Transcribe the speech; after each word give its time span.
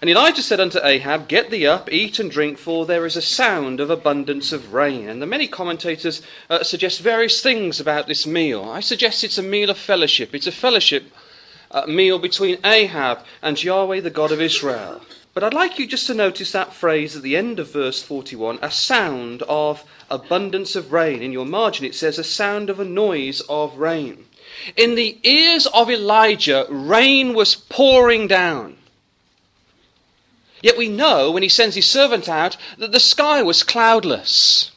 And 0.00 0.08
Elijah 0.08 0.42
said 0.42 0.60
unto 0.60 0.78
Ahab, 0.78 1.26
Get 1.26 1.50
thee 1.50 1.66
up, 1.66 1.92
eat 1.92 2.20
and 2.20 2.30
drink, 2.30 2.56
for 2.56 2.86
there 2.86 3.04
is 3.04 3.16
a 3.16 3.22
sound 3.22 3.80
of 3.80 3.90
abundance 3.90 4.52
of 4.52 4.72
rain. 4.72 5.08
And 5.08 5.20
the 5.20 5.26
many 5.26 5.48
commentators 5.48 6.22
uh, 6.48 6.62
suggest 6.62 7.00
various 7.00 7.40
things 7.42 7.80
about 7.80 8.06
this 8.06 8.26
meal. 8.26 8.64
I 8.64 8.78
suggest 8.78 9.24
it's 9.24 9.38
a 9.38 9.42
meal 9.42 9.70
of 9.70 9.78
fellowship. 9.78 10.34
It's 10.34 10.46
a 10.46 10.52
fellowship 10.52 11.12
uh, 11.72 11.86
meal 11.86 12.20
between 12.20 12.64
Ahab 12.64 13.24
and 13.42 13.62
Yahweh, 13.62 14.00
the 14.00 14.10
God 14.10 14.30
of 14.30 14.40
Israel. 14.40 15.00
But 15.34 15.42
I'd 15.42 15.54
like 15.54 15.78
you 15.78 15.86
just 15.86 16.06
to 16.06 16.14
notice 16.14 16.52
that 16.52 16.72
phrase 16.72 17.16
at 17.16 17.22
the 17.22 17.36
end 17.36 17.58
of 17.58 17.72
verse 17.72 18.02
41 18.02 18.58
a 18.62 18.70
sound 18.70 19.42
of 19.42 19.84
abundance 20.10 20.74
of 20.76 20.92
rain. 20.92 21.22
In 21.22 21.32
your 21.32 21.46
margin, 21.46 21.84
it 21.84 21.94
says 21.94 22.18
a 22.18 22.24
sound 22.24 22.70
of 22.70 22.80
a 22.80 22.84
noise 22.84 23.40
of 23.48 23.78
rain. 23.78 24.26
In 24.76 24.94
the 24.94 25.18
ears 25.22 25.66
of 25.66 25.90
Elijah, 25.90 26.66
rain 26.68 27.34
was 27.34 27.54
pouring 27.54 28.26
down. 28.26 28.76
Yet 30.62 30.76
we 30.76 30.88
know 30.88 31.30
when 31.30 31.42
he 31.42 31.48
sends 31.48 31.76
his 31.76 31.86
servant 31.86 32.28
out 32.28 32.56
that 32.78 32.92
the 32.92 33.00
sky 33.00 33.42
was 33.42 33.62
cloudless. 33.62 34.72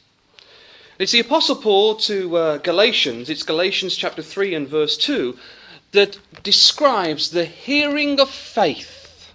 It's 1.00 1.14
the 1.14 1.20
Apostle 1.20 1.56
Paul 1.56 1.96
to 1.96 2.38
uh, 2.38 2.58
Galatians, 2.58 3.30
it's 3.30 3.42
Galatians 3.44 3.96
chapter 3.96 4.22
3 4.22 4.54
and 4.54 4.68
verse 4.68 4.98
2, 4.98 5.36
that 5.94 6.20
describes 6.44 7.32
the 7.32 7.46
hearing 7.46 8.20
of 8.20 8.30
faith. 8.30 9.32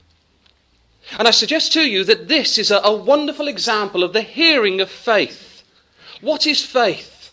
And 1.18 1.26
I 1.26 1.32
suggest 1.32 1.72
to 1.72 1.82
you 1.82 2.04
that 2.04 2.28
this 2.28 2.58
is 2.58 2.70
a, 2.70 2.78
a 2.78 2.94
wonderful 2.94 3.48
example 3.48 4.04
of 4.04 4.12
the 4.12 4.22
hearing 4.22 4.80
of 4.80 4.90
faith. 4.90 5.64
What 6.20 6.46
is 6.46 6.64
faith? 6.64 7.32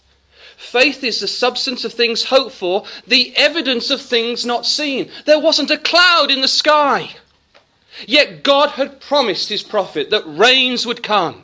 Faith 0.57 1.03
is 1.03 1.19
the 1.19 1.27
substance 1.27 1.85
of 1.85 1.93
things 1.93 2.23
hoped 2.23 2.55
for, 2.55 2.85
the 3.05 3.35
evidence 3.35 3.89
of 3.89 4.01
things 4.01 4.45
not 4.45 4.65
seen. 4.65 5.11
There 5.25 5.39
wasn't 5.39 5.71
a 5.71 5.77
cloud 5.77 6.31
in 6.31 6.41
the 6.41 6.47
sky. 6.47 7.15
Yet 8.07 8.43
God 8.43 8.71
had 8.71 8.99
promised 8.99 9.49
his 9.49 9.63
prophet 9.63 10.09
that 10.09 10.23
rains 10.25 10.85
would 10.85 11.03
come 11.03 11.43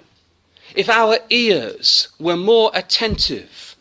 if 0.76 0.90
our 0.90 1.20
ears 1.30 2.10
were 2.20 2.38
more 2.38 2.72
attentive 2.74 3.76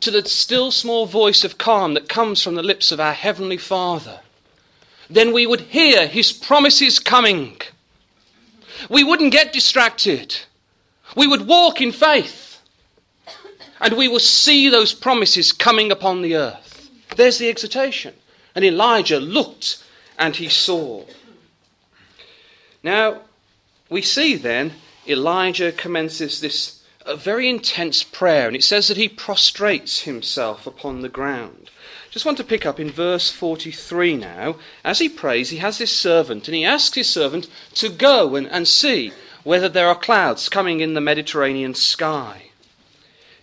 to 0.00 0.10
the 0.10 0.24
still 0.26 0.70
small 0.70 1.06
voice 1.06 1.44
of 1.44 1.58
calm 1.58 1.94
that 1.94 2.08
comes 2.08 2.42
from 2.42 2.54
the 2.54 2.62
lips 2.62 2.90
of 2.90 3.00
our 3.00 3.12
Heavenly 3.12 3.58
Father. 3.58 4.20
Then 5.08 5.32
we 5.32 5.46
would 5.46 5.60
hear 5.60 6.06
his 6.06 6.32
promises 6.32 6.98
coming. 6.98 7.60
We 8.88 9.04
wouldn't 9.04 9.32
get 9.32 9.52
distracted. 9.52 10.36
We 11.16 11.26
would 11.26 11.46
walk 11.46 11.80
in 11.80 11.92
faith. 11.92 12.60
And 13.80 13.96
we 13.96 14.08
will 14.08 14.20
see 14.20 14.68
those 14.68 14.92
promises 14.92 15.52
coming 15.52 15.90
upon 15.90 16.22
the 16.22 16.36
earth. 16.36 16.90
There's 17.16 17.38
the 17.38 17.48
exhortation. 17.48 18.14
And 18.54 18.64
Elijah 18.64 19.20
looked 19.20 19.82
and 20.18 20.36
he 20.36 20.48
saw. 20.48 21.04
Now, 22.82 23.22
we 23.88 24.02
see 24.02 24.36
then 24.36 24.72
Elijah 25.06 25.72
commences 25.72 26.40
this 26.40 26.82
a 27.06 27.16
very 27.16 27.48
intense 27.48 28.02
prayer, 28.02 28.46
and 28.46 28.54
it 28.54 28.62
says 28.62 28.88
that 28.88 28.96
he 28.96 29.08
prostrates 29.08 30.02
himself 30.02 30.66
upon 30.66 31.00
the 31.00 31.08
ground. 31.08 31.70
Just 32.10 32.26
want 32.26 32.36
to 32.38 32.44
pick 32.44 32.66
up 32.66 32.78
in 32.78 32.90
verse 32.90 33.30
43 33.30 34.16
now. 34.16 34.56
As 34.84 34.98
he 34.98 35.08
prays, 35.08 35.50
he 35.50 35.58
has 35.58 35.78
this 35.78 35.96
servant, 35.96 36.46
and 36.46 36.54
he 36.54 36.64
asks 36.64 36.96
his 36.96 37.08
servant 37.08 37.48
to 37.74 37.88
go 37.88 38.36
and, 38.36 38.46
and 38.48 38.68
see 38.68 39.12
whether 39.44 39.68
there 39.68 39.88
are 39.88 39.94
clouds 39.94 40.48
coming 40.48 40.80
in 40.80 40.94
the 40.94 41.00
Mediterranean 41.00 41.74
sky. 41.74 42.50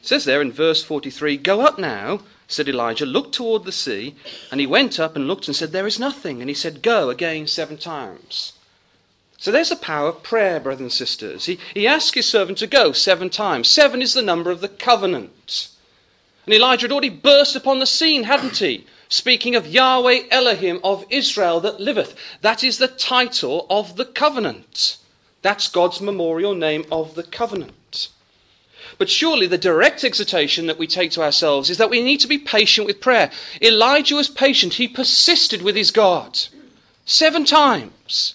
It 0.01 0.07
says 0.07 0.25
there 0.25 0.41
in 0.41 0.51
verse 0.51 0.83
43 0.83 1.37
Go 1.37 1.61
up 1.61 1.79
now, 1.79 2.21
said 2.47 2.69
Elijah, 2.69 3.05
look 3.05 3.31
toward 3.31 3.65
the 3.65 3.71
sea. 3.71 4.15
And 4.51 4.59
he 4.59 4.67
went 4.67 4.99
up 4.99 5.15
and 5.15 5.27
looked 5.27 5.47
and 5.47 5.55
said, 5.55 5.71
There 5.71 5.87
is 5.87 5.99
nothing. 5.99 6.41
And 6.41 6.49
he 6.49 6.53
said, 6.53 6.81
Go 6.81 7.09
again 7.09 7.47
seven 7.47 7.77
times. 7.77 8.53
So 9.37 9.51
there's 9.51 9.69
the 9.69 9.75
power 9.75 10.09
of 10.09 10.23
prayer, 10.23 10.59
brothers 10.59 10.81
and 10.81 10.91
sisters. 10.91 11.45
He, 11.45 11.59
he 11.73 11.87
asked 11.87 12.15
his 12.15 12.25
servant 12.25 12.57
to 12.57 12.67
go 12.67 12.91
seven 12.91 13.29
times. 13.29 13.67
Seven 13.67 14.01
is 14.01 14.13
the 14.13 14.23
number 14.23 14.49
of 14.49 14.61
the 14.61 14.67
covenant. 14.67 15.69
And 16.45 16.55
Elijah 16.55 16.85
had 16.85 16.91
already 16.91 17.09
burst 17.09 17.55
upon 17.55 17.79
the 17.79 17.85
scene, 17.85 18.23
hadn't 18.23 18.57
he? 18.57 18.87
Speaking 19.09 19.55
of 19.55 19.67
Yahweh 19.67 20.23
Elohim 20.31 20.79
of 20.83 21.05
Israel 21.09 21.59
that 21.61 21.79
liveth. 21.79 22.15
That 22.41 22.63
is 22.63 22.77
the 22.77 22.87
title 22.87 23.67
of 23.69 23.95
the 23.95 24.05
covenant. 24.05 24.97
That's 25.43 25.69
God's 25.69 26.01
memorial 26.01 26.55
name 26.55 26.85
of 26.91 27.15
the 27.15 27.23
covenant. 27.23 28.09
But 28.97 29.09
surely 29.09 29.45
the 29.45 29.57
direct 29.57 30.03
exhortation 30.03 30.65
that 30.65 30.79
we 30.79 30.87
take 30.87 31.11
to 31.11 31.21
ourselves 31.21 31.69
is 31.69 31.77
that 31.77 31.91
we 31.91 32.01
need 32.01 32.19
to 32.21 32.27
be 32.27 32.39
patient 32.39 32.87
with 32.87 33.01
prayer. 33.01 33.29
Elijah 33.61 34.15
was 34.15 34.29
patient. 34.29 34.73
He 34.73 34.87
persisted 34.87 35.61
with 35.61 35.75
his 35.75 35.91
God. 35.91 36.39
Seven 37.05 37.45
times 37.45 38.33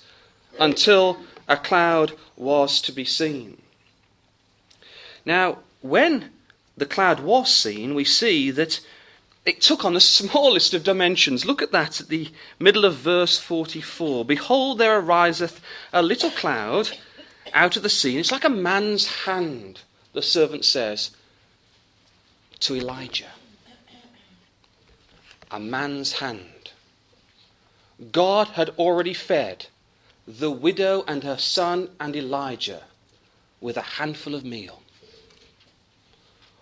until 0.58 1.18
a 1.48 1.56
cloud 1.56 2.12
was 2.36 2.80
to 2.82 2.92
be 2.92 3.04
seen. 3.04 3.60
Now, 5.24 5.58
when 5.80 6.30
the 6.76 6.86
cloud 6.86 7.20
was 7.20 7.54
seen, 7.54 7.94
we 7.94 8.04
see 8.04 8.50
that 8.50 8.80
it 9.44 9.60
took 9.60 9.84
on 9.84 9.94
the 9.94 10.00
smallest 10.18 10.74
of 10.74 10.84
dimensions. 10.84 11.44
Look 11.44 11.62
at 11.62 11.72
that 11.72 12.00
at 12.00 12.08
the 12.08 12.30
middle 12.58 12.84
of 12.84 12.96
verse 12.96 13.38
44. 13.38 14.24
Behold, 14.24 14.78
there 14.78 14.98
ariseth 14.98 15.60
a 15.92 16.02
little 16.02 16.30
cloud 16.30 16.90
out 17.52 17.76
of 17.76 17.82
the 17.82 17.88
sea. 17.88 18.18
It's 18.18 18.32
like 18.32 18.44
a 18.44 18.50
man's 18.50 19.06
hand, 19.24 19.80
the 20.12 20.22
servant 20.22 20.64
says 20.64 21.10
to 22.60 22.76
Elijah. 22.76 23.32
A 25.50 25.60
man's 25.60 26.14
hand. 26.14 26.70
God 28.10 28.48
had 28.48 28.70
already 28.78 29.12
fed 29.12 29.66
the 30.26 30.50
widow 30.50 31.04
and 31.08 31.24
her 31.24 31.38
son 31.38 31.88
and 31.98 32.14
Elijah 32.14 32.82
with 33.60 33.76
a 33.76 33.82
handful 33.82 34.34
of 34.34 34.44
meal. 34.44 34.82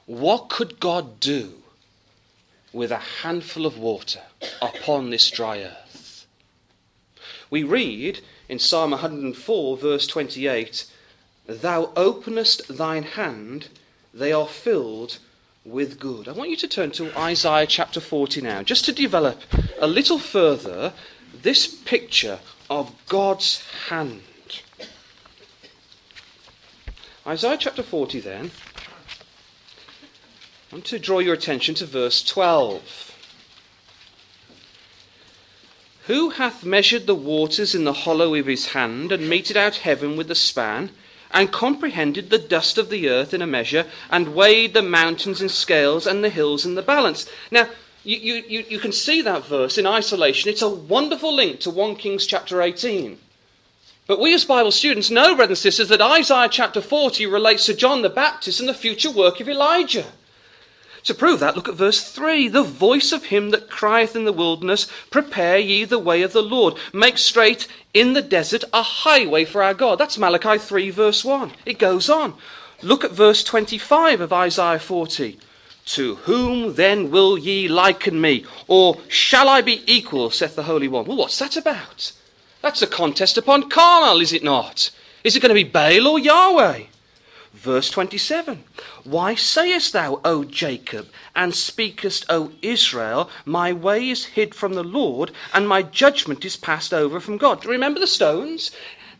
What 0.06 0.48
could 0.48 0.80
God 0.80 1.20
do 1.20 1.54
with 2.72 2.90
a 2.90 2.98
handful 3.22 3.66
of 3.66 3.78
water 3.78 4.22
upon 4.60 5.10
this 5.10 5.30
dry 5.30 5.60
earth? 5.60 6.26
We 7.50 7.62
read 7.62 8.20
in 8.48 8.58
Psalm 8.58 8.92
104, 8.92 9.76
verse 9.76 10.06
28 10.06 10.86
Thou 11.46 11.92
openest 11.96 12.68
thine 12.68 13.02
hand, 13.02 13.68
they 14.14 14.32
are 14.32 14.46
filled 14.46 15.18
with 15.64 15.98
good. 15.98 16.28
I 16.28 16.32
want 16.32 16.50
you 16.50 16.56
to 16.56 16.68
turn 16.68 16.90
to 16.92 17.16
Isaiah 17.18 17.66
chapter 17.66 18.00
40 18.00 18.40
now, 18.40 18.62
just 18.62 18.84
to 18.86 18.92
develop 18.92 19.40
a 19.80 19.86
little 19.86 20.18
further 20.18 20.92
this 21.42 21.66
picture 21.66 22.40
of 22.70 22.94
God's 23.08 23.62
hand. 23.88 24.22
Isaiah 27.26 27.58
chapter 27.58 27.82
40, 27.82 28.20
then. 28.20 28.52
I 30.70 30.76
want 30.76 30.84
to 30.86 31.00
draw 31.00 31.18
your 31.18 31.34
attention 31.34 31.74
to 31.74 31.84
verse 31.84 32.22
12. 32.22 33.16
Who 36.06 36.30
hath 36.30 36.64
measured 36.64 37.06
the 37.06 37.14
waters 37.14 37.74
in 37.74 37.84
the 37.84 37.92
hollow 37.92 38.34
of 38.34 38.46
his 38.46 38.68
hand, 38.68 39.10
and 39.10 39.28
meted 39.28 39.56
out 39.56 39.76
heaven 39.76 40.16
with 40.16 40.30
a 40.30 40.36
span, 40.36 40.90
and 41.32 41.52
comprehended 41.52 42.30
the 42.30 42.38
dust 42.38 42.78
of 42.78 42.88
the 42.88 43.08
earth 43.08 43.34
in 43.34 43.42
a 43.42 43.46
measure, 43.46 43.86
and 44.10 44.34
weighed 44.34 44.74
the 44.74 44.82
mountains 44.82 45.42
in 45.42 45.48
scales, 45.48 46.06
and 46.06 46.22
the 46.22 46.30
hills 46.30 46.64
in 46.64 46.76
the 46.76 46.82
balance? 46.82 47.28
Now, 47.50 47.68
you, 48.04 48.34
you, 48.48 48.64
you 48.68 48.78
can 48.78 48.92
see 48.92 49.22
that 49.22 49.44
verse 49.44 49.76
in 49.76 49.86
isolation. 49.86 50.50
It's 50.50 50.62
a 50.62 50.68
wonderful 50.68 51.34
link 51.34 51.60
to 51.60 51.70
1 51.70 51.96
Kings 51.96 52.26
chapter 52.26 52.62
18. 52.62 53.18
But 54.06 54.20
we 54.20 54.34
as 54.34 54.44
Bible 54.44 54.72
students 54.72 55.10
know, 55.10 55.36
brothers 55.36 55.58
and 55.58 55.72
sisters, 55.72 55.88
that 55.88 56.00
Isaiah 56.00 56.48
chapter 56.50 56.80
40 56.80 57.26
relates 57.26 57.66
to 57.66 57.74
John 57.74 58.02
the 58.02 58.08
Baptist 58.08 58.58
and 58.58 58.68
the 58.68 58.74
future 58.74 59.10
work 59.10 59.40
of 59.40 59.48
Elijah. 59.48 60.06
To 61.04 61.14
prove 61.14 61.40
that, 61.40 61.56
look 61.56 61.68
at 61.68 61.76
verse 61.76 62.02
3. 62.10 62.48
The 62.48 62.62
voice 62.62 63.12
of 63.12 63.26
him 63.26 63.50
that 63.50 63.70
crieth 63.70 64.16
in 64.16 64.24
the 64.24 64.32
wilderness, 64.32 64.86
Prepare 65.10 65.58
ye 65.58 65.84
the 65.84 65.98
way 65.98 66.22
of 66.22 66.32
the 66.32 66.42
Lord. 66.42 66.74
Make 66.92 67.18
straight 67.18 67.68
in 67.94 68.12
the 68.12 68.22
desert 68.22 68.64
a 68.72 68.82
highway 68.82 69.44
for 69.44 69.62
our 69.62 69.74
God. 69.74 69.98
That's 69.98 70.18
Malachi 70.18 70.58
3, 70.58 70.90
verse 70.90 71.24
1. 71.24 71.52
It 71.64 71.78
goes 71.78 72.10
on. 72.10 72.34
Look 72.82 73.04
at 73.04 73.12
verse 73.12 73.44
25 73.44 74.20
of 74.20 74.32
Isaiah 74.32 74.78
40. 74.78 75.38
To 75.94 76.14
whom 76.14 76.74
then 76.74 77.10
will 77.10 77.36
ye 77.36 77.66
liken 77.66 78.20
me? 78.20 78.44
Or 78.68 78.98
shall 79.08 79.48
I 79.48 79.60
be 79.60 79.82
equal, 79.92 80.30
saith 80.30 80.54
the 80.54 80.62
Holy 80.62 80.86
One? 80.86 81.04
Well, 81.04 81.16
what's 81.16 81.40
that 81.40 81.56
about? 81.56 82.12
That's 82.62 82.80
a 82.80 82.86
contest 82.86 83.36
upon 83.36 83.68
Carmel, 83.68 84.20
is 84.20 84.32
it 84.32 84.44
not? 84.44 84.92
Is 85.24 85.34
it 85.34 85.40
going 85.40 85.48
to 85.48 85.54
be 85.54 85.64
Baal 85.64 86.06
or 86.06 86.20
Yahweh? 86.20 86.84
Verse 87.52 87.90
27 87.90 88.62
Why 89.02 89.34
sayest 89.34 89.92
thou, 89.92 90.20
O 90.24 90.44
Jacob, 90.44 91.08
and 91.34 91.56
speakest, 91.56 92.24
O 92.28 92.52
Israel, 92.62 93.28
my 93.44 93.72
way 93.72 94.10
is 94.10 94.26
hid 94.26 94.54
from 94.54 94.74
the 94.74 94.84
Lord, 94.84 95.32
and 95.52 95.68
my 95.68 95.82
judgment 95.82 96.44
is 96.44 96.56
passed 96.56 96.94
over 96.94 97.18
from 97.18 97.36
God? 97.36 97.62
Do 97.62 97.66
you 97.66 97.72
remember 97.72 97.98
the 97.98 98.06
stones? 98.06 98.70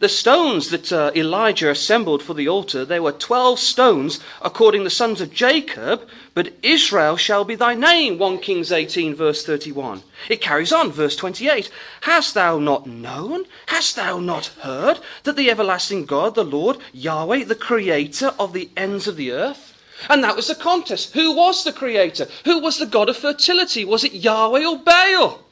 The 0.01 0.09
stones 0.09 0.71
that 0.71 0.91
uh, 0.95 1.11
Elijah 1.15 1.69
assembled 1.69 2.23
for 2.23 2.33
the 2.33 2.49
altar, 2.49 2.87
there 2.87 3.03
were 3.03 3.13
twelve 3.13 3.59
stones 3.59 4.19
according 4.41 4.81
to 4.81 4.85
the 4.85 4.91
sons 4.91 5.21
of 5.21 5.31
Jacob, 5.31 6.09
but 6.33 6.55
Israel 6.63 7.19
shall 7.19 7.45
be 7.45 7.55
thy 7.55 7.75
name. 7.75 8.17
1 8.17 8.39
Kings 8.39 8.73
18, 8.73 9.15
verse 9.15 9.45
31. 9.45 10.03
It 10.31 10.41
carries 10.41 10.73
on, 10.73 10.91
verse 10.91 11.17
28. 11.17 11.71
Hast 12.01 12.33
thou 12.33 12.59
not 12.59 12.87
known? 12.87 13.45
Hast 13.67 13.95
thou 13.95 14.19
not 14.19 14.47
heard 14.63 15.01
that 15.25 15.37
the 15.37 15.51
everlasting 15.51 16.07
God, 16.07 16.35
the 16.35 16.45
Lord, 16.45 16.79
Yahweh, 16.95 17.45
the 17.45 17.55
creator 17.55 18.33
of 18.39 18.55
the 18.55 18.71
ends 18.79 19.07
of 19.07 19.17
the 19.17 19.33
earth? 19.33 19.79
And 20.09 20.25
that 20.25 20.35
was 20.35 20.49
the 20.49 20.55
contest. 20.55 21.13
Who 21.13 21.37
was 21.37 21.63
the 21.63 21.75
creator? 21.75 22.27
Who 22.47 22.59
was 22.59 22.79
the 22.79 22.87
God 22.87 23.11
of 23.11 23.19
fertility? 23.19 23.85
Was 23.85 24.05
it 24.05 24.15
Yahweh 24.15 24.65
or 24.65 24.79
Baal? 24.79 25.43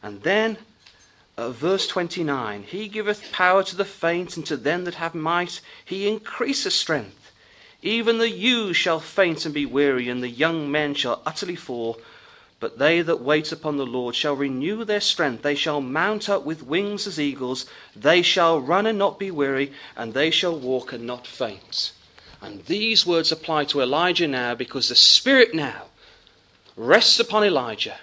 And 0.00 0.22
then 0.22 0.58
uh, 1.36 1.50
verse 1.50 1.86
29 1.86 2.62
He 2.62 2.88
giveth 2.88 3.32
power 3.32 3.62
to 3.64 3.76
the 3.76 3.84
faint, 3.84 4.36
and 4.36 4.46
to 4.46 4.56
them 4.56 4.84
that 4.84 4.94
have 4.94 5.14
might, 5.14 5.60
He 5.84 6.08
increaseth 6.08 6.72
strength. 6.72 7.32
Even 7.82 8.18
the 8.18 8.30
youths 8.30 8.78
shall 8.78 9.00
faint 9.00 9.44
and 9.44 9.52
be 9.52 9.66
weary, 9.66 10.08
and 10.08 10.22
the 10.22 10.28
young 10.28 10.70
men 10.70 10.94
shall 10.94 11.22
utterly 11.26 11.56
fall. 11.56 12.00
But 12.60 12.78
they 12.78 13.02
that 13.02 13.20
wait 13.20 13.52
upon 13.52 13.76
the 13.76 13.84
Lord 13.84 14.14
shall 14.14 14.34
renew 14.34 14.84
their 14.84 15.00
strength. 15.00 15.42
They 15.42 15.54
shall 15.54 15.82
mount 15.82 16.30
up 16.30 16.44
with 16.44 16.62
wings 16.62 17.06
as 17.06 17.20
eagles. 17.20 17.66
They 17.94 18.22
shall 18.22 18.58
run 18.58 18.86
and 18.86 18.98
not 18.98 19.18
be 19.18 19.30
weary, 19.30 19.72
and 19.96 20.14
they 20.14 20.30
shall 20.30 20.58
walk 20.58 20.92
and 20.92 21.06
not 21.06 21.26
faint. 21.26 21.92
And 22.40 22.64
these 22.64 23.04
words 23.04 23.30
apply 23.30 23.64
to 23.66 23.82
Elijah 23.82 24.28
now 24.28 24.54
because 24.54 24.88
the 24.88 24.94
Spirit 24.94 25.54
now 25.54 25.84
rests 26.76 27.20
upon 27.20 27.44
Elijah, 27.44 27.98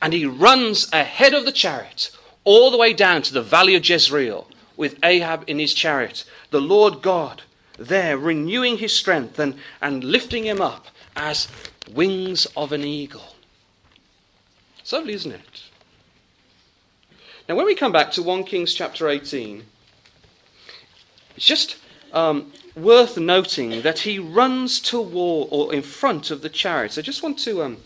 and 0.00 0.12
he 0.12 0.24
runs 0.24 0.90
ahead 0.92 1.34
of 1.34 1.44
the 1.44 1.52
chariot 1.52 2.10
all 2.46 2.70
the 2.70 2.78
way 2.78 2.94
down 2.94 3.20
to 3.20 3.34
the 3.34 3.42
valley 3.42 3.74
of 3.74 3.86
Jezreel 3.86 4.48
with 4.76 4.98
Ahab 5.02 5.44
in 5.46 5.58
his 5.58 5.74
chariot. 5.74 6.24
The 6.50 6.60
Lord 6.60 7.02
God 7.02 7.42
there 7.76 8.16
renewing 8.16 8.78
his 8.78 8.94
strength 8.94 9.38
and, 9.38 9.56
and 9.82 10.02
lifting 10.02 10.44
him 10.44 10.62
up 10.62 10.86
as 11.14 11.48
wings 11.92 12.46
of 12.56 12.72
an 12.72 12.84
eagle. 12.84 13.34
It's 14.78 14.92
lovely, 14.92 15.14
isn't 15.14 15.32
it? 15.32 15.62
Now, 17.48 17.56
when 17.56 17.66
we 17.66 17.74
come 17.74 17.92
back 17.92 18.12
to 18.12 18.22
1 18.22 18.44
Kings 18.44 18.74
chapter 18.74 19.08
18, 19.08 19.64
it's 21.36 21.44
just 21.44 21.76
um, 22.12 22.52
worth 22.76 23.18
noting 23.18 23.82
that 23.82 24.00
he 24.00 24.18
runs 24.18 24.80
to 24.80 25.00
war 25.00 25.48
or 25.50 25.74
in 25.74 25.82
front 25.82 26.30
of 26.30 26.42
the 26.42 26.48
chariot. 26.48 26.96
I 26.96 27.02
just 27.02 27.22
want 27.22 27.38
to 27.40 27.62
um, 27.62 27.78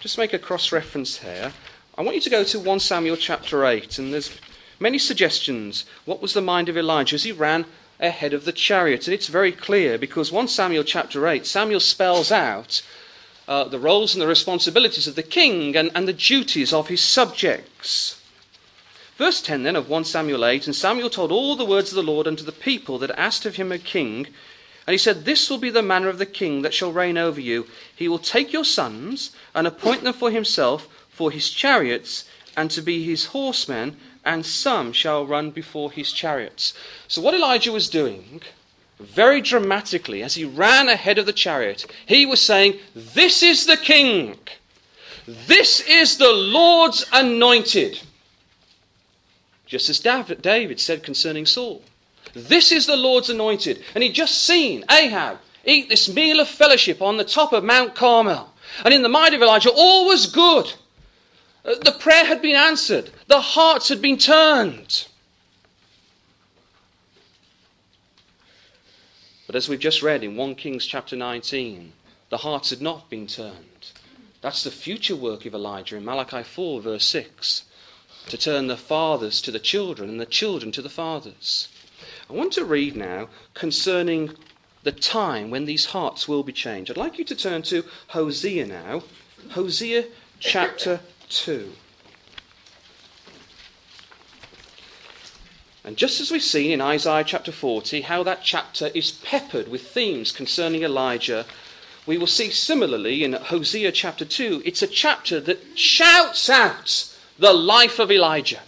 just 0.00 0.18
make 0.18 0.32
a 0.32 0.38
cross 0.38 0.72
reference 0.72 1.18
here. 1.18 1.52
I 1.96 2.02
want 2.02 2.16
you 2.16 2.22
to 2.22 2.30
go 2.30 2.42
to 2.42 2.58
1 2.58 2.80
Samuel 2.80 3.16
chapter 3.16 3.64
8, 3.64 4.00
and 4.00 4.12
there's 4.12 4.36
many 4.80 4.98
suggestions. 4.98 5.84
What 6.04 6.20
was 6.20 6.34
the 6.34 6.40
mind 6.40 6.68
of 6.68 6.76
Elijah 6.76 7.14
as 7.14 7.22
he 7.22 7.30
ran 7.30 7.66
ahead 8.00 8.34
of 8.34 8.44
the 8.44 8.52
chariot? 8.52 9.06
And 9.06 9.14
it's 9.14 9.28
very 9.28 9.52
clear 9.52 9.96
because 9.96 10.32
1 10.32 10.48
Samuel 10.48 10.82
chapter 10.82 11.28
8, 11.28 11.46
Samuel 11.46 11.78
spells 11.78 12.32
out 12.32 12.82
uh, 13.46 13.64
the 13.64 13.78
roles 13.78 14.12
and 14.12 14.20
the 14.20 14.26
responsibilities 14.26 15.06
of 15.06 15.14
the 15.14 15.22
king 15.22 15.76
and, 15.76 15.92
and 15.94 16.08
the 16.08 16.12
duties 16.12 16.72
of 16.72 16.88
his 16.88 17.00
subjects. 17.00 18.20
Verse 19.16 19.40
10 19.40 19.62
then 19.62 19.76
of 19.76 19.88
1 19.88 20.04
Samuel 20.04 20.44
8 20.44 20.66
And 20.66 20.74
Samuel 20.74 21.10
told 21.10 21.30
all 21.30 21.54
the 21.54 21.64
words 21.64 21.92
of 21.92 21.96
the 21.96 22.02
Lord 22.02 22.26
unto 22.26 22.42
the 22.42 22.50
people 22.50 22.98
that 22.98 23.12
asked 23.12 23.46
of 23.46 23.54
him 23.54 23.70
a 23.70 23.78
king. 23.78 24.26
And 24.84 24.92
he 24.92 24.98
said, 24.98 25.24
This 25.24 25.48
will 25.48 25.58
be 25.58 25.70
the 25.70 25.80
manner 25.80 26.08
of 26.08 26.18
the 26.18 26.26
king 26.26 26.62
that 26.62 26.74
shall 26.74 26.92
reign 26.92 27.16
over 27.16 27.40
you. 27.40 27.68
He 27.94 28.08
will 28.08 28.18
take 28.18 28.52
your 28.52 28.64
sons 28.64 29.30
and 29.54 29.68
appoint 29.68 30.02
them 30.02 30.12
for 30.12 30.32
himself 30.32 30.88
for 31.14 31.30
his 31.30 31.50
chariots 31.50 32.28
and 32.56 32.70
to 32.70 32.82
be 32.82 33.04
his 33.04 33.26
horsemen, 33.26 33.96
and 34.24 34.44
some 34.44 34.92
shall 34.92 35.26
run 35.26 35.50
before 35.50 35.90
his 35.90 36.12
chariots. 36.12 36.74
So, 37.08 37.20
what 37.22 37.34
Elijah 37.34 37.72
was 37.72 37.88
doing, 37.88 38.42
very 38.98 39.40
dramatically, 39.40 40.22
as 40.22 40.34
he 40.34 40.44
ran 40.44 40.88
ahead 40.88 41.18
of 41.18 41.26
the 41.26 41.32
chariot, 41.32 41.86
he 42.06 42.26
was 42.26 42.40
saying, 42.40 42.78
This 42.94 43.42
is 43.42 43.66
the 43.66 43.76
king. 43.76 44.38
This 45.26 45.80
is 45.80 46.18
the 46.18 46.32
Lord's 46.32 47.04
anointed. 47.12 48.00
Just 49.66 49.88
as 49.88 49.98
David 49.98 50.78
said 50.78 51.02
concerning 51.02 51.46
Saul. 51.46 51.82
This 52.34 52.72
is 52.72 52.86
the 52.86 52.96
Lord's 52.96 53.30
anointed. 53.30 53.82
And 53.94 54.04
he'd 54.04 54.12
just 54.12 54.44
seen 54.44 54.84
Ahab 54.90 55.38
eat 55.64 55.88
this 55.88 56.08
meal 56.08 56.40
of 56.40 56.48
fellowship 56.48 57.00
on 57.00 57.16
the 57.16 57.24
top 57.24 57.52
of 57.52 57.64
Mount 57.64 57.94
Carmel. 57.94 58.52
And 58.84 58.92
in 58.92 59.02
the 59.02 59.08
mind 59.08 59.34
of 59.34 59.42
Elijah, 59.42 59.70
all 59.70 60.06
was 60.06 60.26
good. 60.26 60.72
The 61.64 61.96
prayer 61.98 62.26
had 62.26 62.42
been 62.42 62.56
answered, 62.56 63.10
the 63.26 63.40
hearts 63.40 63.88
had 63.88 64.02
been 64.02 64.18
turned. 64.18 65.08
But 69.46 69.56
as 69.56 69.68
we've 69.68 69.80
just 69.80 70.02
read 70.02 70.22
in 70.22 70.36
1 70.36 70.54
Kings 70.56 70.84
chapter 70.86 71.16
19, 71.16 71.92
the 72.28 72.38
hearts 72.38 72.70
had 72.70 72.82
not 72.82 73.08
been 73.08 73.26
turned. 73.26 73.92
That's 74.42 74.62
the 74.62 74.70
future 74.70 75.16
work 75.16 75.46
of 75.46 75.54
Elijah 75.54 75.96
in 75.96 76.04
Malachi 76.04 76.42
4, 76.42 76.82
verse 76.82 77.06
6 77.06 77.64
to 78.28 78.38
turn 78.38 78.66
the 78.66 78.76
fathers 78.76 79.40
to 79.42 79.50
the 79.50 79.58
children 79.58 80.08
and 80.08 80.20
the 80.20 80.26
children 80.26 80.72
to 80.72 80.82
the 80.82 80.88
fathers. 80.88 81.68
I 82.28 82.32
want 82.32 82.52
to 82.54 82.64
read 82.64 82.96
now 82.96 83.28
concerning 83.52 84.30
the 84.82 84.92
time 84.92 85.50
when 85.50 85.64
these 85.64 85.86
hearts 85.86 86.26
will 86.26 86.42
be 86.42 86.52
changed. 86.52 86.90
I'd 86.90 86.96
like 86.96 87.18
you 87.18 87.24
to 87.24 87.34
turn 87.34 87.62
to 87.62 87.84
Hosea 88.08 88.66
now, 88.66 89.02
Hosea 89.50 90.06
chapter 90.40 91.00
2. 91.34 91.72
And 95.84 95.98
just 95.98 96.20
as 96.20 96.30
we've 96.30 96.42
seen 96.42 96.70
in 96.70 96.80
Isaiah 96.80 97.24
chapter 97.24 97.52
40, 97.52 98.02
how 98.02 98.22
that 98.22 98.42
chapter 98.42 98.86
is 98.94 99.10
peppered 99.10 99.68
with 99.68 99.86
themes 99.88 100.32
concerning 100.32 100.82
Elijah, 100.82 101.44
we 102.06 102.16
will 102.16 102.26
see 102.26 102.50
similarly 102.50 103.22
in 103.22 103.34
Hosea 103.34 103.92
chapter 103.92 104.24
2, 104.24 104.62
it's 104.64 104.82
a 104.82 104.86
chapter 104.86 105.40
that 105.40 105.60
shouts 105.76 106.48
out 106.48 107.14
the 107.38 107.52
life 107.52 107.98
of 107.98 108.10
Elijah. 108.10 108.60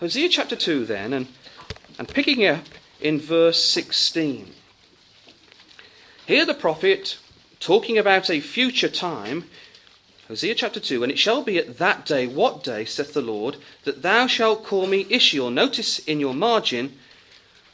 Hosea 0.00 0.28
chapter 0.28 0.56
2, 0.56 0.84
then, 0.84 1.12
and, 1.12 1.28
and 1.98 2.08
picking 2.08 2.44
up 2.44 2.64
in 3.00 3.20
verse 3.20 3.64
16. 3.64 4.52
Here 6.26 6.44
the 6.44 6.54
prophet, 6.54 7.18
talking 7.60 7.98
about 7.98 8.30
a 8.30 8.40
future 8.40 8.88
time, 8.88 9.44
Hosea 10.28 10.56
chapter 10.56 10.80
2, 10.80 11.04
and 11.04 11.12
it 11.12 11.20
shall 11.20 11.44
be 11.44 11.56
at 11.56 11.78
that 11.78 12.04
day, 12.04 12.26
what 12.26 12.64
day, 12.64 12.84
saith 12.84 13.14
the 13.14 13.22
Lord, 13.22 13.58
that 13.84 14.02
thou 14.02 14.26
shalt 14.26 14.64
call 14.64 14.88
me 14.88 15.04
Ishiel. 15.04 15.52
Notice 15.52 16.00
in 16.00 16.18
your 16.18 16.34
margin 16.34 16.98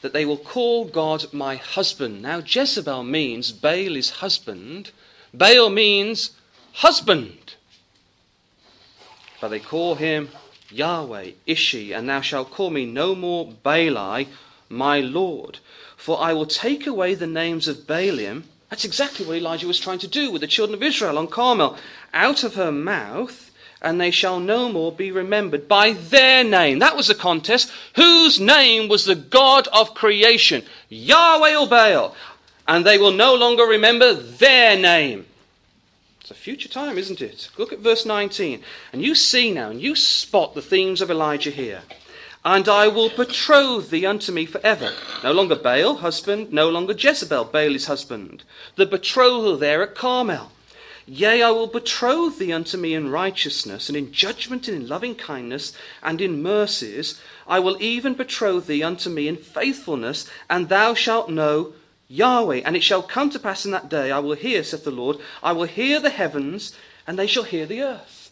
that 0.01 0.13
they 0.13 0.23
will 0.23 0.37
call 0.37 0.85
God 0.85 1.33
my 1.33 1.55
husband. 1.55 2.21
Now, 2.21 2.43
Jezebel 2.45 3.03
means 3.05 3.51
Baal 3.51 3.95
is 3.95 4.21
husband, 4.21 4.91
Baal 5.33 5.71
means 5.71 6.33
husband. 6.73 7.55
But 9.41 9.47
they 9.47 9.59
call 9.59 9.95
him 9.95 10.29
Yahweh, 10.69 11.31
Ishi, 11.47 11.91
and 11.91 12.07
thou 12.07 12.21
shalt 12.21 12.51
call 12.51 12.69
me 12.69 12.85
no 12.85 13.15
more 13.15 13.47
Baali, 13.47 14.27
my 14.69 14.99
Lord. 14.99 15.57
For 15.97 16.21
I 16.21 16.33
will 16.33 16.45
take 16.45 16.85
away 16.85 17.15
the 17.15 17.25
names 17.25 17.67
of 17.67 17.87
Baalim 17.87 18.43
that's 18.73 18.85
exactly 18.85 19.23
what 19.23 19.37
Elijah 19.37 19.67
was 19.67 19.79
trying 19.79 19.99
to 19.99 20.07
do 20.07 20.31
with 20.31 20.41
the 20.41 20.47
children 20.47 20.73
of 20.73 20.81
Israel 20.81 21.19
on 21.19 21.27
Carmel. 21.27 21.77
Out 22.13 22.43
of 22.43 22.55
her 22.55 22.71
mouth, 22.71 23.51
and 23.81 23.99
they 23.99 24.11
shall 24.11 24.39
no 24.39 24.71
more 24.71 24.91
be 24.91 25.11
remembered 25.11 25.67
by 25.67 25.93
their 25.93 26.43
name. 26.43 26.79
That 26.79 26.95
was 26.95 27.07
the 27.07 27.15
contest. 27.15 27.71
Whose 27.95 28.39
name 28.39 28.87
was 28.87 29.05
the 29.05 29.15
God 29.15 29.67
of 29.73 29.93
creation? 29.93 30.63
Yahweh 30.89 31.55
or 31.55 31.67
Baal. 31.67 32.15
And 32.67 32.85
they 32.85 32.97
will 32.97 33.11
no 33.11 33.35
longer 33.35 33.63
remember 33.63 34.13
their 34.13 34.79
name. 34.79 35.25
It's 36.21 36.31
a 36.31 36.33
future 36.33 36.69
time, 36.69 36.97
isn't 36.97 37.21
it? 37.21 37.49
Look 37.57 37.73
at 37.73 37.79
verse 37.79 38.05
19. 38.05 38.61
And 38.93 39.01
you 39.01 39.15
see 39.15 39.51
now, 39.51 39.69
and 39.69 39.81
you 39.81 39.95
spot 39.95 40.55
the 40.55 40.61
themes 40.61 41.01
of 41.01 41.11
Elijah 41.11 41.51
here 41.51 41.81
and 42.45 42.67
I 42.67 42.87
will 42.87 43.09
betroth 43.09 43.89
thee 43.89 44.05
unto 44.05 44.31
me 44.31 44.45
forever. 44.45 44.91
No 45.23 45.31
longer 45.31 45.55
Baal, 45.55 45.95
husband, 45.95 46.51
no 46.51 46.69
longer 46.69 46.93
Jezebel, 46.97 47.45
Baal's 47.45 47.85
husband. 47.85 48.43
The 48.75 48.85
betrothal 48.85 49.57
there 49.57 49.81
at 49.81 49.95
Carmel. 49.95 50.51
Yea, 51.05 51.43
I 51.43 51.49
will 51.51 51.67
betroth 51.67 52.39
thee 52.39 52.53
unto 52.53 52.77
me 52.77 52.93
in 52.93 53.11
righteousness, 53.11 53.89
and 53.89 53.97
in 53.97 54.13
judgment, 54.13 54.67
and 54.67 54.83
in 54.83 54.87
loving 54.87 55.15
kindness, 55.15 55.73
and 56.01 56.21
in 56.21 56.41
mercies. 56.41 57.19
I 57.45 57.59
will 57.59 57.81
even 57.81 58.13
betroth 58.13 58.67
thee 58.67 58.83
unto 58.83 59.09
me 59.09 59.27
in 59.27 59.35
faithfulness, 59.35 60.29
and 60.49 60.69
thou 60.69 60.93
shalt 60.93 61.29
know 61.29 61.73
Yahweh. 62.07 62.61
And 62.63 62.77
it 62.77 62.83
shall 62.83 63.03
come 63.03 63.29
to 63.31 63.39
pass 63.39 63.65
in 63.65 63.71
that 63.71 63.89
day, 63.89 64.11
I 64.11 64.19
will 64.19 64.35
hear, 64.35 64.63
saith 64.63 64.85
the 64.85 64.91
Lord, 64.91 65.17
I 65.41 65.51
will 65.51 65.65
hear 65.65 65.99
the 65.99 66.09
heavens, 66.09 66.73
and 67.05 67.19
they 67.19 67.27
shall 67.27 67.43
hear 67.43 67.65
the 67.65 67.81
earth. 67.81 68.31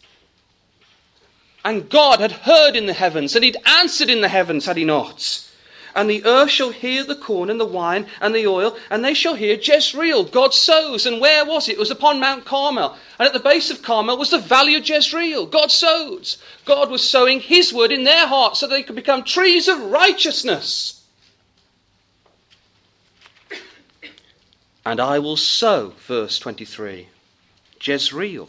And 1.64 1.90
God 1.90 2.20
had 2.20 2.32
heard 2.32 2.74
in 2.74 2.86
the 2.86 2.92
heavens, 2.92 3.36
and 3.36 3.44
he'd 3.44 3.58
answered 3.66 4.08
in 4.08 4.22
the 4.22 4.28
heavens, 4.28 4.64
had 4.66 4.78
he 4.78 4.84
not? 4.84 5.48
And 5.94 6.08
the 6.08 6.24
earth 6.24 6.50
shall 6.50 6.70
hear 6.70 7.04
the 7.04 7.14
corn 7.14 7.50
and 7.50 7.60
the 7.60 7.66
wine 7.66 8.06
and 8.20 8.34
the 8.34 8.46
oil, 8.46 8.76
and 8.90 9.04
they 9.04 9.14
shall 9.14 9.34
hear 9.34 9.58
Jezreel. 9.60 10.24
God 10.24 10.54
sows. 10.54 11.06
And 11.06 11.20
where 11.20 11.44
was 11.44 11.68
it? 11.68 11.72
It 11.72 11.78
was 11.78 11.90
upon 11.90 12.20
Mount 12.20 12.44
Carmel. 12.44 12.96
And 13.18 13.26
at 13.26 13.32
the 13.32 13.40
base 13.40 13.70
of 13.70 13.82
Carmel 13.82 14.16
was 14.16 14.30
the 14.30 14.38
valley 14.38 14.74
of 14.74 14.88
Jezreel. 14.88 15.46
God 15.46 15.70
sows. 15.70 16.38
God 16.64 16.90
was 16.90 17.06
sowing 17.06 17.40
his 17.40 17.72
word 17.72 17.92
in 17.92 18.04
their 18.04 18.26
hearts 18.26 18.60
so 18.60 18.66
they 18.66 18.82
could 18.82 18.96
become 18.96 19.22
trees 19.22 19.68
of 19.68 19.80
righteousness. 19.80 21.04
And 24.84 24.98
I 24.98 25.18
will 25.18 25.36
sow, 25.36 25.92
verse 26.06 26.38
23, 26.38 27.08
Jezreel. 27.80 28.48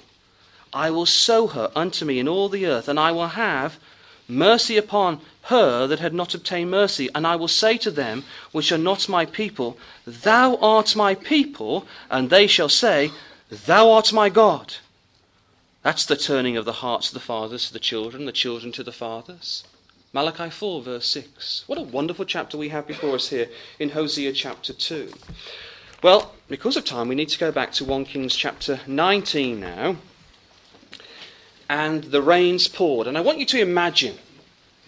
I 0.74 0.90
will 0.90 1.06
sow 1.06 1.48
her 1.48 1.72
unto 1.76 2.06
me 2.06 2.18
in 2.18 2.28
all 2.28 2.50
the 2.50 2.66
earth, 2.66 2.88
and 2.88 3.00
I 3.00 3.12
will 3.12 3.28
have 3.28 3.78
mercy 4.28 4.78
upon 4.78 5.22
her 5.44 5.88
that 5.88 6.00
had 6.00 6.14
not 6.14 6.34
obtained 6.34 6.72
mercy. 6.72 7.10
And 7.14 7.28
I 7.28 7.36
will 7.36 7.48
say 7.48 7.78
to 7.78 7.92
them 7.92 8.24
which 8.52 8.72
are 8.72 8.78
not 8.78 9.10
my 9.10 9.26
people, 9.26 9.78
Thou 10.06 10.56
art 10.58 10.96
my 10.96 11.16
people, 11.16 11.86
and 12.10 12.30
they 12.30 12.48
shall 12.48 12.70
say, 12.70 13.12
Thou 13.50 13.92
art 13.92 14.14
my 14.14 14.30
God. 14.30 14.76
That's 15.84 16.06
the 16.06 16.16
turning 16.16 16.56
of 16.56 16.66
the 16.66 16.74
hearts 16.74 17.10
of 17.10 17.14
the 17.14 17.20
fathers 17.20 17.68
to 17.68 17.74
the 17.74 17.80
children, 17.80 18.26
the 18.26 18.32
children 18.32 18.72
to 18.74 18.84
the 18.84 18.94
fathers. 18.94 19.66
Malachi 20.14 20.50
4, 20.50 20.82
verse 20.82 21.08
6. 21.08 21.64
What 21.68 21.80
a 21.80 21.82
wonderful 21.82 22.24
chapter 22.24 22.58
we 22.58 22.70
have 22.70 22.88
before 22.88 23.16
us 23.16 23.30
here 23.30 23.50
in 23.80 23.90
Hosea 23.90 24.32
chapter 24.32 24.72
2. 24.72 25.12
Well, 26.04 26.36
because 26.48 26.78
of 26.78 26.86
time, 26.86 27.08
we 27.08 27.16
need 27.16 27.30
to 27.30 27.40
go 27.40 27.52
back 27.52 27.72
to 27.74 27.86
1 27.86 28.06
Kings 28.06 28.36
chapter 28.36 28.80
19 28.88 29.60
now. 29.60 29.98
And 31.70 32.04
the 32.06 32.22
rains 32.22 32.68
poured. 32.68 33.08
And 33.08 33.18
I 33.18 33.22
want 33.22 33.40
you 33.40 33.46
to 33.48 33.62
imagine 33.62 34.18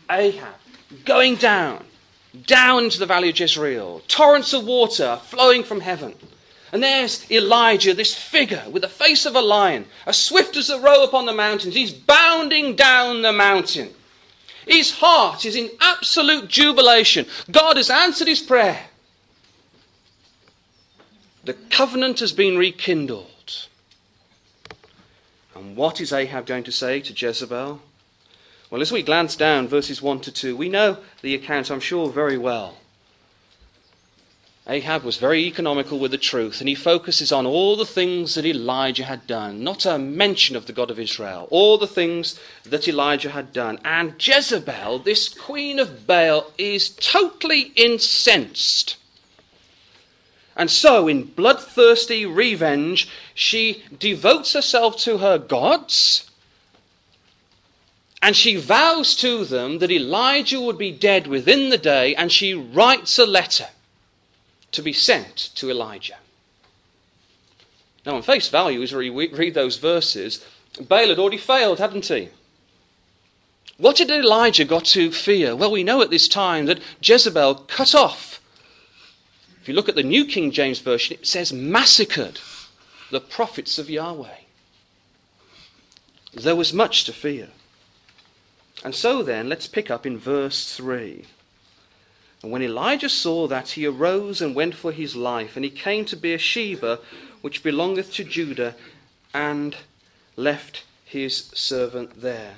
Ahab 0.09 0.55
going 1.03 1.35
down, 1.35 1.83
down 2.45 2.85
into 2.85 2.99
the 2.99 3.05
valley 3.05 3.29
of 3.29 3.39
Jezreel, 3.39 4.01
torrents 4.07 4.53
of 4.53 4.65
water 4.65 5.19
flowing 5.23 5.63
from 5.63 5.81
heaven. 5.81 6.15
And 6.71 6.83
there's 6.83 7.29
Elijah, 7.31 7.93
this 7.93 8.13
figure 8.13 8.63
with 8.69 8.81
the 8.81 8.89
face 8.89 9.25
of 9.25 9.35
a 9.35 9.41
lion, 9.41 9.85
as 10.05 10.17
swift 10.17 10.57
as 10.57 10.69
a 10.69 10.79
roe 10.79 11.03
upon 11.03 11.25
the 11.25 11.33
mountains. 11.33 11.73
He's 11.73 11.93
bounding 11.93 12.75
down 12.75 13.21
the 13.21 13.31
mountain. 13.31 13.91
His 14.67 14.91
heart 14.91 15.45
is 15.45 15.55
in 15.55 15.69
absolute 15.79 16.49
jubilation. 16.49 17.27
God 17.51 17.77
has 17.77 17.89
answered 17.89 18.27
his 18.27 18.41
prayer. 18.41 18.87
The 21.43 21.53
covenant 21.53 22.19
has 22.19 22.31
been 22.31 22.57
rekindled. 22.57 23.31
And 25.55 25.77
what 25.77 26.01
is 26.01 26.11
Ahab 26.11 26.45
going 26.45 26.65
to 26.65 26.71
say 26.71 26.99
to 26.99 27.13
Jezebel? 27.13 27.79
Well, 28.69 28.81
as 28.81 28.91
we 28.91 29.03
glance 29.03 29.35
down 29.37 29.69
verses 29.69 30.01
1 30.01 30.19
to 30.21 30.31
2, 30.31 30.57
we 30.57 30.67
know 30.67 30.97
the 31.21 31.33
account, 31.33 31.71
I'm 31.71 31.79
sure, 31.79 32.09
very 32.09 32.37
well. 32.37 32.77
Ahab 34.67 35.03
was 35.03 35.17
very 35.17 35.45
economical 35.45 35.99
with 35.99 36.09
the 36.09 36.17
truth, 36.17 36.59
and 36.59 36.67
he 36.67 36.73
focuses 36.73 37.31
on 37.31 37.45
all 37.45 37.75
the 37.75 37.85
things 37.85 38.33
that 38.33 38.45
Elijah 38.45 39.05
had 39.05 39.27
done, 39.27 39.63
not 39.63 39.85
a 39.85 39.99
mention 39.99 40.55
of 40.55 40.65
the 40.65 40.73
God 40.73 40.89
of 40.89 40.99
Israel, 40.99 41.47
all 41.51 41.77
the 41.77 41.87
things 41.87 42.39
that 42.63 42.87
Elijah 42.87 43.29
had 43.29 43.53
done. 43.53 43.79
And 43.85 44.15
Jezebel, 44.19 44.99
this 44.99 45.29
queen 45.29 45.77
of 45.77 46.07
Baal, 46.07 46.51
is 46.57 46.89
totally 46.89 47.71
incensed. 47.75 48.97
And 50.55 50.71
so, 50.71 51.07
in 51.07 51.23
bloodthirsty 51.23 52.25
revenge, 52.25 53.09
she 53.33 53.83
devotes 53.99 54.53
herself 54.53 54.97
to 54.99 55.17
her 55.17 55.37
gods 55.37 56.29
and 58.25 58.35
she 58.35 58.55
vows 58.55 59.15
to 59.17 59.45
them 59.45 59.77
that 59.77 59.91
Elijah 59.91 60.59
would 60.59 60.79
be 60.79 60.91
dead 60.91 61.27
within 61.27 61.69
the 61.69 61.77
day, 61.77 62.15
and 62.15 62.31
she 62.31 62.55
writes 62.55 63.19
a 63.19 63.25
letter 63.27 63.67
to 64.71 64.81
be 64.81 64.93
sent 64.93 65.51
to 65.53 65.69
Elijah. 65.69 66.17
Now, 68.03 68.15
on 68.15 68.23
face 68.23 68.49
value, 68.49 68.81
as 68.81 68.91
we 68.91 69.11
read 69.11 69.53
those 69.53 69.77
verses, 69.77 70.43
Baal 70.81 71.09
had 71.09 71.19
already 71.19 71.37
failed, 71.37 71.77
hadn't 71.77 72.07
he? 72.07 72.29
What 73.77 73.99
had 73.99 74.09
Elijah 74.09 74.65
got 74.65 74.85
to 74.85 75.11
fear? 75.11 75.55
Well, 75.55 75.69
we 75.69 75.83
know 75.83 76.01
at 76.01 76.09
this 76.09 76.27
time 76.27 76.65
that 76.65 76.81
Jezebel 77.03 77.65
cut 77.67 77.93
off 77.93 78.34
if 79.65 79.69
you 79.69 79.73
look 79.73 79.89
at 79.89 79.95
the 79.95 80.03
New 80.03 80.25
King 80.25 80.51
James 80.51 80.77
Version, 80.77 81.17
it 81.19 81.25
says 81.25 81.51
massacred 81.51 82.39
the 83.09 83.19
prophets 83.19 83.79
of 83.79 83.89
Yahweh. 83.89 84.41
There 86.35 86.55
was 86.55 86.71
much 86.71 87.03
to 87.05 87.11
fear. 87.11 87.47
And 88.83 88.93
so 88.93 89.23
then, 89.23 89.49
let's 89.49 89.65
pick 89.65 89.89
up 89.89 90.05
in 90.05 90.19
verse 90.19 90.75
3. 90.75 91.25
And 92.43 92.51
when 92.51 92.61
Elijah 92.61 93.09
saw 93.09 93.47
that, 93.47 93.69
he 93.69 93.87
arose 93.87 94.39
and 94.39 94.53
went 94.53 94.75
for 94.75 94.91
his 94.91 95.15
life, 95.15 95.55
and 95.55 95.65
he 95.65 95.71
came 95.71 96.05
to 96.05 96.15
Beersheba, 96.15 96.99
which 97.41 97.63
belongeth 97.63 98.13
to 98.13 98.23
Judah, 98.23 98.75
and 99.33 99.77
left 100.35 100.83
his 101.05 101.49
servant 101.55 102.21
there. 102.21 102.53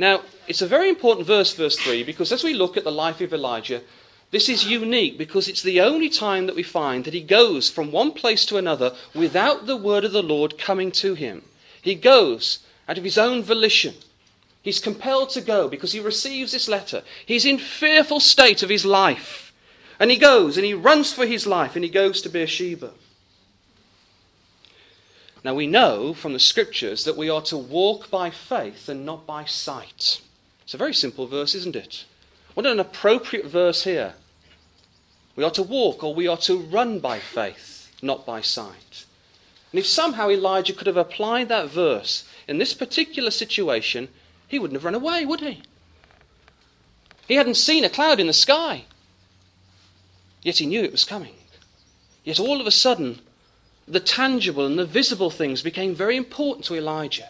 Now, 0.00 0.22
it's 0.48 0.62
a 0.62 0.66
very 0.66 0.88
important 0.88 1.28
verse, 1.28 1.54
verse 1.54 1.76
3, 1.76 2.02
because 2.02 2.32
as 2.32 2.42
we 2.42 2.54
look 2.54 2.76
at 2.76 2.82
the 2.82 2.90
life 2.90 3.20
of 3.20 3.32
Elijah, 3.32 3.82
this 4.34 4.48
is 4.48 4.66
unique 4.66 5.16
because 5.16 5.46
it's 5.46 5.62
the 5.62 5.80
only 5.80 6.08
time 6.08 6.46
that 6.46 6.56
we 6.56 6.64
find 6.64 7.04
that 7.04 7.14
he 7.14 7.22
goes 7.22 7.70
from 7.70 7.92
one 7.92 8.10
place 8.10 8.44
to 8.44 8.56
another 8.56 8.92
without 9.14 9.66
the 9.66 9.76
word 9.76 10.04
of 10.04 10.10
the 10.10 10.24
Lord 10.24 10.58
coming 10.58 10.90
to 10.90 11.14
him. 11.14 11.44
He 11.80 11.94
goes 11.94 12.58
out 12.88 12.98
of 12.98 13.04
his 13.04 13.16
own 13.16 13.44
volition. 13.44 13.94
He's 14.60 14.80
compelled 14.80 15.30
to 15.30 15.40
go 15.40 15.68
because 15.68 15.92
he 15.92 16.00
receives 16.00 16.50
this 16.50 16.66
letter. 16.66 17.04
He's 17.24 17.44
in 17.44 17.58
fearful 17.58 18.18
state 18.18 18.64
of 18.64 18.70
his 18.70 18.84
life. 18.84 19.52
And 20.00 20.10
he 20.10 20.16
goes 20.16 20.56
and 20.56 20.66
he 20.66 20.74
runs 20.74 21.12
for 21.12 21.26
his 21.26 21.46
life 21.46 21.76
and 21.76 21.84
he 21.84 21.90
goes 21.90 22.20
to 22.22 22.28
Beersheba. 22.28 22.90
Now 25.44 25.54
we 25.54 25.68
know 25.68 26.12
from 26.12 26.32
the 26.32 26.40
scriptures 26.40 27.04
that 27.04 27.16
we 27.16 27.30
are 27.30 27.42
to 27.42 27.56
walk 27.56 28.10
by 28.10 28.30
faith 28.30 28.88
and 28.88 29.06
not 29.06 29.28
by 29.28 29.44
sight. 29.44 30.20
It's 30.64 30.74
a 30.74 30.76
very 30.76 30.92
simple 30.92 31.28
verse, 31.28 31.54
isn't 31.54 31.76
it? 31.76 32.04
What 32.54 32.66
an 32.66 32.80
appropriate 32.80 33.46
verse 33.46 33.84
here. 33.84 34.14
We 35.36 35.44
are 35.44 35.50
to 35.52 35.62
walk 35.62 36.04
or 36.04 36.14
we 36.14 36.28
are 36.28 36.36
to 36.38 36.58
run 36.58 37.00
by 37.00 37.18
faith, 37.18 37.90
not 38.02 38.24
by 38.24 38.40
sight. 38.40 39.04
And 39.72 39.78
if 39.80 39.86
somehow 39.86 40.30
Elijah 40.30 40.72
could 40.72 40.86
have 40.86 40.96
applied 40.96 41.48
that 41.48 41.68
verse 41.68 42.24
in 42.46 42.58
this 42.58 42.74
particular 42.74 43.30
situation, 43.30 44.08
he 44.46 44.58
wouldn't 44.58 44.76
have 44.76 44.84
run 44.84 44.94
away, 44.94 45.24
would 45.26 45.40
he? 45.40 45.62
He 47.26 47.34
hadn't 47.34 47.56
seen 47.56 47.84
a 47.84 47.90
cloud 47.90 48.20
in 48.20 48.26
the 48.26 48.32
sky, 48.32 48.84
yet 50.42 50.58
he 50.58 50.66
knew 50.66 50.84
it 50.84 50.92
was 50.92 51.04
coming. 51.04 51.34
Yet 52.22 52.38
all 52.38 52.60
of 52.60 52.66
a 52.66 52.70
sudden, 52.70 53.20
the 53.88 54.00
tangible 54.00 54.64
and 54.64 54.78
the 54.78 54.86
visible 54.86 55.30
things 55.30 55.62
became 55.62 55.94
very 55.94 56.16
important 56.16 56.64
to 56.66 56.76
Elijah. 56.76 57.28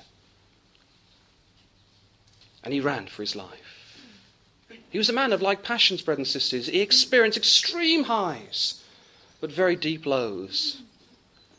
And 2.63 2.75
he 2.75 2.81
ran 2.81 3.07
for 3.07 3.23
his 3.23 3.35
life. 3.35 3.63
He 4.95 4.99
was 4.99 5.09
a 5.09 5.13
man 5.13 5.33
of 5.33 5.43
like 5.43 5.65
passions, 5.65 6.03
brothers 6.03 6.21
and 6.21 6.41
sisters. 6.41 6.67
He 6.69 6.81
experienced 6.81 7.37
extreme 7.37 8.05
highs, 8.05 8.81
but 9.41 9.51
very 9.51 9.75
deep 9.75 10.07
lows. 10.07 10.83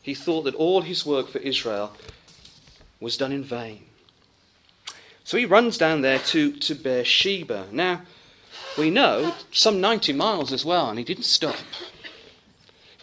He 0.00 0.14
thought 0.14 0.44
that 0.44 0.54
all 0.54 0.80
his 0.80 1.04
work 1.04 1.28
for 1.28 1.36
Israel 1.40 1.92
was 2.98 3.18
done 3.18 3.32
in 3.32 3.44
vain. 3.44 3.82
So 5.22 5.36
he 5.36 5.44
runs 5.44 5.76
down 5.76 6.00
there 6.00 6.18
to, 6.18 6.50
to 6.50 6.74
Beersheba. 6.74 7.66
Now, 7.72 8.00
we 8.78 8.88
know 8.88 9.34
some 9.52 9.82
90 9.82 10.14
miles 10.14 10.50
as 10.50 10.64
well, 10.64 10.88
and 10.88 10.98
he 10.98 11.04
didn't 11.04 11.24
stop 11.24 11.56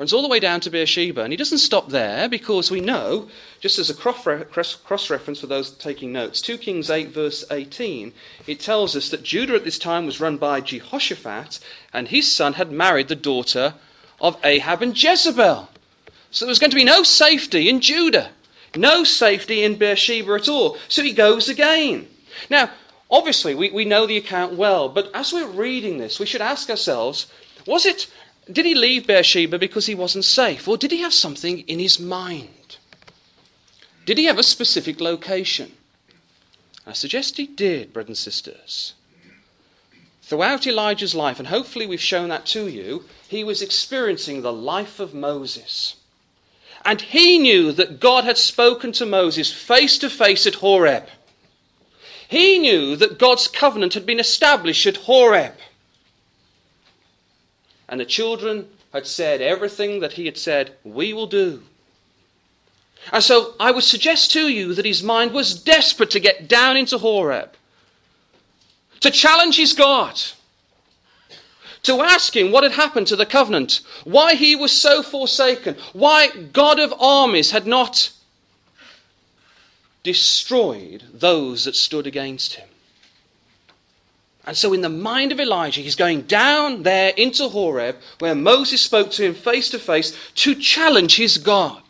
runs 0.04 0.12
all 0.12 0.22
the 0.22 0.28
way 0.28 0.42
down 0.42 0.60
to 0.60 0.70
Beersheba. 0.70 1.22
And 1.22 1.32
he 1.32 1.38
doesn't 1.38 1.60
stop 1.60 1.88
there 1.88 2.28
because 2.28 2.70
we 2.70 2.82
know, 2.82 3.30
just 3.62 3.80
as 3.80 3.90
a 3.90 3.94
cross 3.94 4.26
reference 5.10 5.40
for 5.40 5.48
those 5.48 5.72
taking 5.72 6.12
notes, 6.12 6.42
2 6.42 6.58
Kings 6.58 6.90
8, 6.90 7.08
verse 7.08 7.46
18, 7.50 8.12
it 8.46 8.60
tells 8.60 8.98
us 8.98 9.10
that 9.12 9.24
Judah 9.24 9.56
at 9.56 9.64
this 9.64 9.80
time 9.80 10.06
was 10.06 10.20
run 10.20 10.36
by 10.36 10.60
Jehoshaphat, 10.60 11.62
and 11.94 12.10
his 12.10 12.30
son 12.30 12.54
had 12.54 12.70
married 12.70 13.08
the 13.08 13.16
daughter 13.16 13.76
of 14.20 14.38
Ahab 14.44 14.82
and 14.82 15.02
Jezebel. 15.02 15.70
So 16.32 16.44
there 16.44 16.52
was 16.52 16.60
going 16.60 16.72
to 16.72 16.76
be 16.76 16.84
no 16.84 17.04
safety 17.04 17.70
in 17.70 17.80
Judah, 17.80 18.32
no 18.76 19.06
safety 19.06 19.64
in 19.64 19.78
Beersheba 19.78 20.34
at 20.34 20.50
all. 20.50 20.78
So 20.90 21.02
he 21.02 21.14
goes 21.14 21.48
again. 21.48 22.10
Now, 22.50 22.72
obviously, 23.10 23.56
we, 23.56 23.72
we 23.72 23.86
know 23.86 24.06
the 24.06 24.18
account 24.18 24.56
well, 24.56 24.90
but 24.90 25.10
as 25.14 25.32
we're 25.32 25.48
reading 25.48 25.98
this, 25.98 26.20
we 26.20 26.26
should 26.26 26.42
ask 26.42 26.70
ourselves 26.70 27.28
was 27.66 27.86
it 27.86 28.12
did 28.52 28.66
he 28.66 28.76
leave 28.76 29.08
Beersheba 29.08 29.58
because 29.58 29.86
he 29.86 29.96
wasn't 29.96 30.26
safe? 30.26 30.68
Or 30.68 30.78
did 30.78 30.92
he 30.92 31.02
have 31.02 31.14
something 31.14 31.60
in 31.60 31.80
his 31.80 32.00
mind? 32.00 32.78
Did 34.06 34.18
he 34.18 34.26
have 34.26 34.38
a 34.38 34.44
specific 34.44 35.00
location? 35.00 35.72
I 36.86 36.94
suggest 36.94 37.38
he 37.38 37.48
did, 37.48 37.94
brothers 37.94 38.10
and 38.10 38.18
sisters. 38.18 38.94
Throughout 40.22 40.68
Elijah's 40.68 41.16
life, 41.16 41.40
and 41.40 41.48
hopefully 41.48 41.86
we've 41.86 42.02
shown 42.02 42.30
that 42.30 42.46
to 42.48 42.68
you, 42.68 43.06
he 43.28 43.44
was 43.44 43.62
experiencing 43.62 44.42
the 44.42 44.54
life 44.54 45.00
of 45.00 45.14
Moses. 45.14 45.96
And 46.84 47.00
he 47.00 47.38
knew 47.38 47.72
that 47.72 48.00
God 48.02 48.26
had 48.26 48.38
spoken 48.38 48.92
to 48.94 49.06
Moses 49.06 49.52
face 49.52 49.98
to 50.00 50.10
face 50.10 50.46
at 50.46 50.56
Horeb. 50.56 51.08
He 52.28 52.60
knew 52.60 52.96
that 52.98 53.20
God's 53.20 53.48
covenant 53.48 53.94
had 53.94 54.06
been 54.06 54.20
established 54.20 54.86
at 54.86 54.98
Horeb. 54.98 55.54
And 57.88 58.00
the 58.00 58.06
children 58.06 58.70
had 58.92 59.08
said 59.08 59.42
everything 59.42 60.00
that 60.00 60.14
he 60.14 60.26
had 60.26 60.38
said, 60.38 60.74
we 60.84 61.14
will 61.14 61.28
do. 61.28 61.64
And 63.12 63.24
so 63.24 63.56
I 63.60 63.72
would 63.72 63.84
suggest 63.84 64.32
to 64.32 64.48
you 64.48 64.74
that 64.76 64.86
his 64.86 65.04
mind 65.04 65.32
was 65.32 65.62
desperate 65.62 66.12
to 66.12 66.20
get 66.20 66.48
down 66.48 66.78
into 66.78 66.98
Horeb, 66.98 67.54
to 69.02 69.12
challenge 69.12 69.58
his 69.58 69.74
God, 69.74 70.22
to 71.84 72.02
ask 72.02 72.36
him 72.36 72.52
what 72.52 72.64
had 72.64 72.72
happened 72.72 73.08
to 73.08 73.18
the 73.18 73.26
covenant, 73.26 73.82
why 74.06 74.36
he 74.36 74.56
was 74.56 74.72
so 74.72 75.04
forsaken, 75.04 75.76
why 75.92 76.30
God 76.30 76.80
of 76.80 76.94
armies 76.98 77.52
had 77.52 77.68
not 77.68 78.12
destroyed 80.04 81.04
those 81.14 81.66
that 81.66 81.76
stood 81.76 82.08
against 82.08 82.54
him. 82.56 82.70
And 84.46 84.58
so, 84.58 84.74
in 84.74 84.82
the 84.82 84.90
mind 84.90 85.32
of 85.32 85.40
Elijah, 85.40 85.82
he's 85.82 85.96
going 85.96 86.24
down 86.24 86.84
there 86.84 87.14
into 87.16 87.48
Horeb, 87.48 87.96
where 88.20 88.36
Moses 88.36 88.82
spoke 88.82 89.10
to 89.12 89.24
him 89.24 89.34
face 89.34 89.70
to 89.70 89.80
face, 89.80 90.18
to 90.36 90.54
challenge 90.56 91.16
his 91.16 91.38
God. 91.38 91.82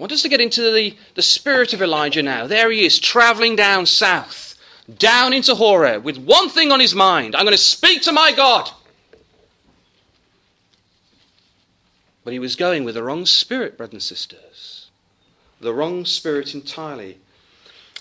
I 0.00 0.02
want 0.02 0.12
us 0.12 0.22
to 0.22 0.28
get 0.28 0.40
into 0.40 0.72
the, 0.72 0.96
the 1.14 1.22
spirit 1.22 1.72
of 1.72 1.82
Elijah 1.82 2.22
now. 2.22 2.46
There 2.46 2.70
he 2.70 2.84
is, 2.84 2.98
traveling 2.98 3.54
down 3.54 3.86
south, 3.86 4.56
down 4.98 5.32
into 5.32 5.54
Horeb, 5.54 6.04
with 6.04 6.16
one 6.16 6.48
thing 6.48 6.72
on 6.72 6.80
his 6.80 6.94
mind 6.94 7.36
I'm 7.36 7.44
going 7.44 7.52
to 7.52 7.58
speak 7.58 8.02
to 8.02 8.12
my 8.12 8.32
God. 8.32 8.70
But 12.24 12.32
he 12.32 12.38
was 12.38 12.56
going 12.56 12.84
with 12.84 12.94
the 12.96 13.02
wrong 13.02 13.24
spirit, 13.24 13.76
brothers 13.76 13.94
and 13.94 14.02
sisters. 14.02 14.90
The 15.60 15.74
wrong 15.74 16.04
spirit 16.04 16.54
entirely. 16.54 17.18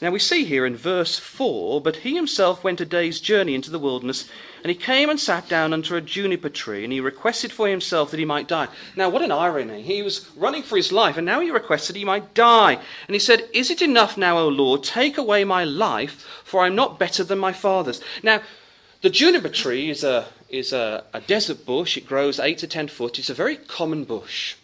Now 0.02 0.12
we 0.12 0.20
see 0.20 0.46
here 0.46 0.66
in 0.66 0.78
verse 0.78 1.20
4 1.20 1.82
But 1.82 1.98
he 1.98 2.16
himself 2.16 2.64
went 2.64 2.80
a 2.80 2.86
day's 2.86 3.20
journey 3.20 3.54
into 3.54 3.70
the 3.70 3.80
wilderness, 3.80 4.30
and 4.64 4.70
he 4.70 4.76
came 4.76 5.10
and 5.10 5.20
sat 5.20 5.50
down 5.50 5.74
under 5.74 5.98
a 5.98 6.02
juniper 6.02 6.48
tree, 6.50 6.86
and 6.86 6.94
he 6.94 7.02
requested 7.02 7.52
for 7.52 7.68
himself 7.68 8.12
that 8.12 8.20
he 8.20 8.26
might 8.26 8.48
die. 8.48 8.70
Now, 8.96 9.10
what 9.10 9.22
an 9.22 9.32
irony. 9.32 9.82
He 9.82 10.02
was 10.02 10.30
running 10.38 10.64
for 10.64 10.78
his 10.78 10.94
life, 10.94 11.18
and 11.18 11.26
now 11.26 11.42
he 11.42 11.52
requested 11.52 11.98
he 11.98 12.06
might 12.06 12.34
die. 12.34 12.80
And 13.08 13.16
he 13.16 13.20
said, 13.20 13.50
Is 13.54 13.70
it 13.70 13.82
enough 13.82 14.18
now, 14.18 14.38
O 14.38 14.48
Lord? 14.48 14.84
Take 14.84 15.18
away 15.18 15.44
my 15.44 15.66
life, 15.66 16.26
for 16.46 16.62
I 16.62 16.68
am 16.68 16.76
not 16.76 17.00
better 17.00 17.24
than 17.24 17.40
my 17.40 17.52
fathers. 17.52 18.02
Now, 18.24 18.42
the 19.02 19.10
juniper 19.10 19.50
tree 19.50 19.90
is 19.90 20.04
a, 20.04 20.28
is 20.50 20.72
a, 20.72 21.04
a 21.14 21.22
desert 21.22 21.66
bush. 21.66 21.98
It 21.98 22.08
grows 22.08 22.40
8 22.40 22.58
to 22.60 22.68
10 22.68 22.88
foot. 22.88 23.20
It's 23.20 23.30
a 23.30 23.34
very 23.34 23.58
common 23.58 24.06
bush. 24.06 24.56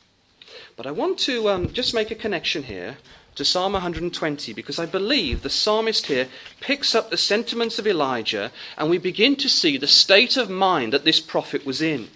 But 0.78 0.86
I 0.86 0.92
want 0.92 1.20
to 1.20 1.50
um, 1.50 1.72
just 1.72 1.94
make 1.94 2.12
a 2.12 2.16
connection 2.16 2.64
here 2.64 2.98
to 3.36 3.46
Psalm 3.46 3.74
120 3.74 4.54
because 4.54 4.80
I 4.80 4.86
believe 4.86 5.42
the 5.42 5.50
psalmist 5.50 6.08
here 6.08 6.28
picks 6.62 6.96
up 6.96 7.10
the 7.10 7.18
sentiments 7.18 7.78
of 7.78 7.88
Elijah 7.88 8.52
and 8.78 8.90
we 8.90 8.98
begin 8.98 9.36
to 9.38 9.50
see 9.50 9.78
the 9.78 9.88
state 9.88 10.38
of 10.38 10.50
mind 10.50 10.94
that 10.94 11.06
this 11.06 11.20
prophet 11.20 11.66
was 11.66 11.82
in. 11.82 12.08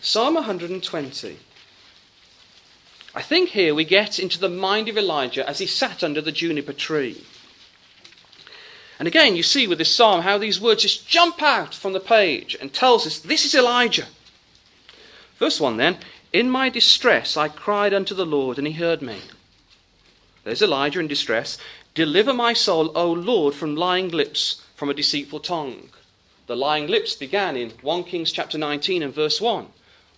Psalm 0.00 0.34
120. 0.34 1.38
I 3.14 3.22
think 3.22 3.50
here 3.50 3.74
we 3.74 3.84
get 3.84 4.18
into 4.18 4.38
the 4.38 4.48
mind 4.48 4.88
of 4.88 4.96
Elijah 4.96 5.48
as 5.48 5.58
he 5.58 5.66
sat 5.66 6.04
under 6.04 6.20
the 6.20 6.32
juniper 6.32 6.72
tree. 6.72 7.24
And 8.98 9.08
again, 9.08 9.34
you 9.34 9.42
see 9.42 9.66
with 9.66 9.78
this 9.78 9.94
psalm 9.94 10.20
how 10.22 10.38
these 10.38 10.60
words 10.60 10.82
just 10.82 11.08
jump 11.08 11.42
out 11.42 11.74
from 11.74 11.94
the 11.94 12.00
page 12.00 12.56
and 12.60 12.72
tells 12.72 13.06
us 13.06 13.18
this 13.18 13.44
is 13.44 13.54
Elijah. 13.54 14.06
Verse 15.38 15.58
1 15.58 15.78
then 15.78 15.96
in 16.32 16.50
my 16.50 16.68
distress 16.68 17.36
I 17.36 17.48
cried 17.48 17.92
unto 17.92 18.14
the 18.14 18.26
Lord, 18.26 18.58
and 18.58 18.66
he 18.66 18.74
heard 18.74 19.02
me. 19.02 19.20
There's 20.44 20.62
Elijah 20.62 21.00
in 21.00 21.08
distress. 21.08 21.58
Deliver 21.94 22.32
my 22.32 22.52
soul, 22.52 22.92
O 22.96 23.12
Lord, 23.12 23.54
from 23.54 23.76
lying 23.76 24.08
lips, 24.08 24.62
from 24.74 24.88
a 24.88 24.94
deceitful 24.94 25.40
tongue. 25.40 25.90
The 26.46 26.56
lying 26.56 26.86
lips 26.86 27.14
began 27.14 27.56
in 27.56 27.70
1 27.82 28.04
Kings 28.04 28.32
chapter 28.32 28.58
19 28.58 29.02
and 29.02 29.14
verse 29.14 29.40
1, 29.40 29.66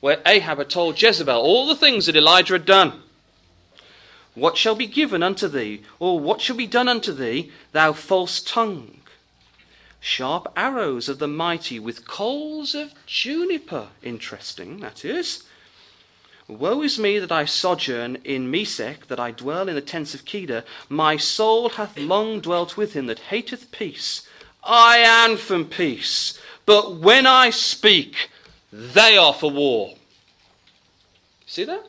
where 0.00 0.22
Ahab 0.24 0.58
had 0.58 0.70
told 0.70 1.00
Jezebel 1.00 1.40
all 1.40 1.66
the 1.66 1.76
things 1.76 2.06
that 2.06 2.16
Elijah 2.16 2.54
had 2.54 2.64
done. 2.64 3.02
What 4.34 4.56
shall 4.56 4.74
be 4.74 4.86
given 4.86 5.22
unto 5.22 5.48
thee, 5.48 5.82
or 5.98 6.18
what 6.18 6.40
shall 6.40 6.56
be 6.56 6.66
done 6.66 6.88
unto 6.88 7.12
thee, 7.12 7.52
thou 7.72 7.92
false 7.92 8.40
tongue? 8.40 9.00
Sharp 10.00 10.50
arrows 10.56 11.08
of 11.08 11.18
the 11.18 11.28
mighty 11.28 11.78
with 11.78 12.08
coals 12.08 12.74
of 12.74 12.94
juniper. 13.06 13.88
Interesting, 14.02 14.80
that 14.80 15.04
is. 15.04 15.44
Woe 16.58 16.82
is 16.82 16.98
me 16.98 17.18
that 17.18 17.32
I 17.32 17.44
sojourn 17.44 18.16
in 18.24 18.50
Mesech, 18.50 19.06
that 19.06 19.20
I 19.20 19.30
dwell 19.30 19.68
in 19.68 19.74
the 19.74 19.80
tents 19.80 20.14
of 20.14 20.24
Kedar. 20.24 20.64
My 20.88 21.16
soul 21.16 21.70
hath 21.70 21.98
long 21.98 22.40
dwelt 22.40 22.76
with 22.76 22.94
him 22.94 23.06
that 23.06 23.18
hateth 23.18 23.70
peace. 23.70 24.26
I 24.62 24.98
am 24.98 25.36
from 25.36 25.66
peace, 25.66 26.38
but 26.66 26.96
when 26.96 27.26
I 27.26 27.50
speak, 27.50 28.30
they 28.72 29.16
are 29.16 29.34
for 29.34 29.50
war. 29.50 29.94
See 31.46 31.64
that? 31.64 31.86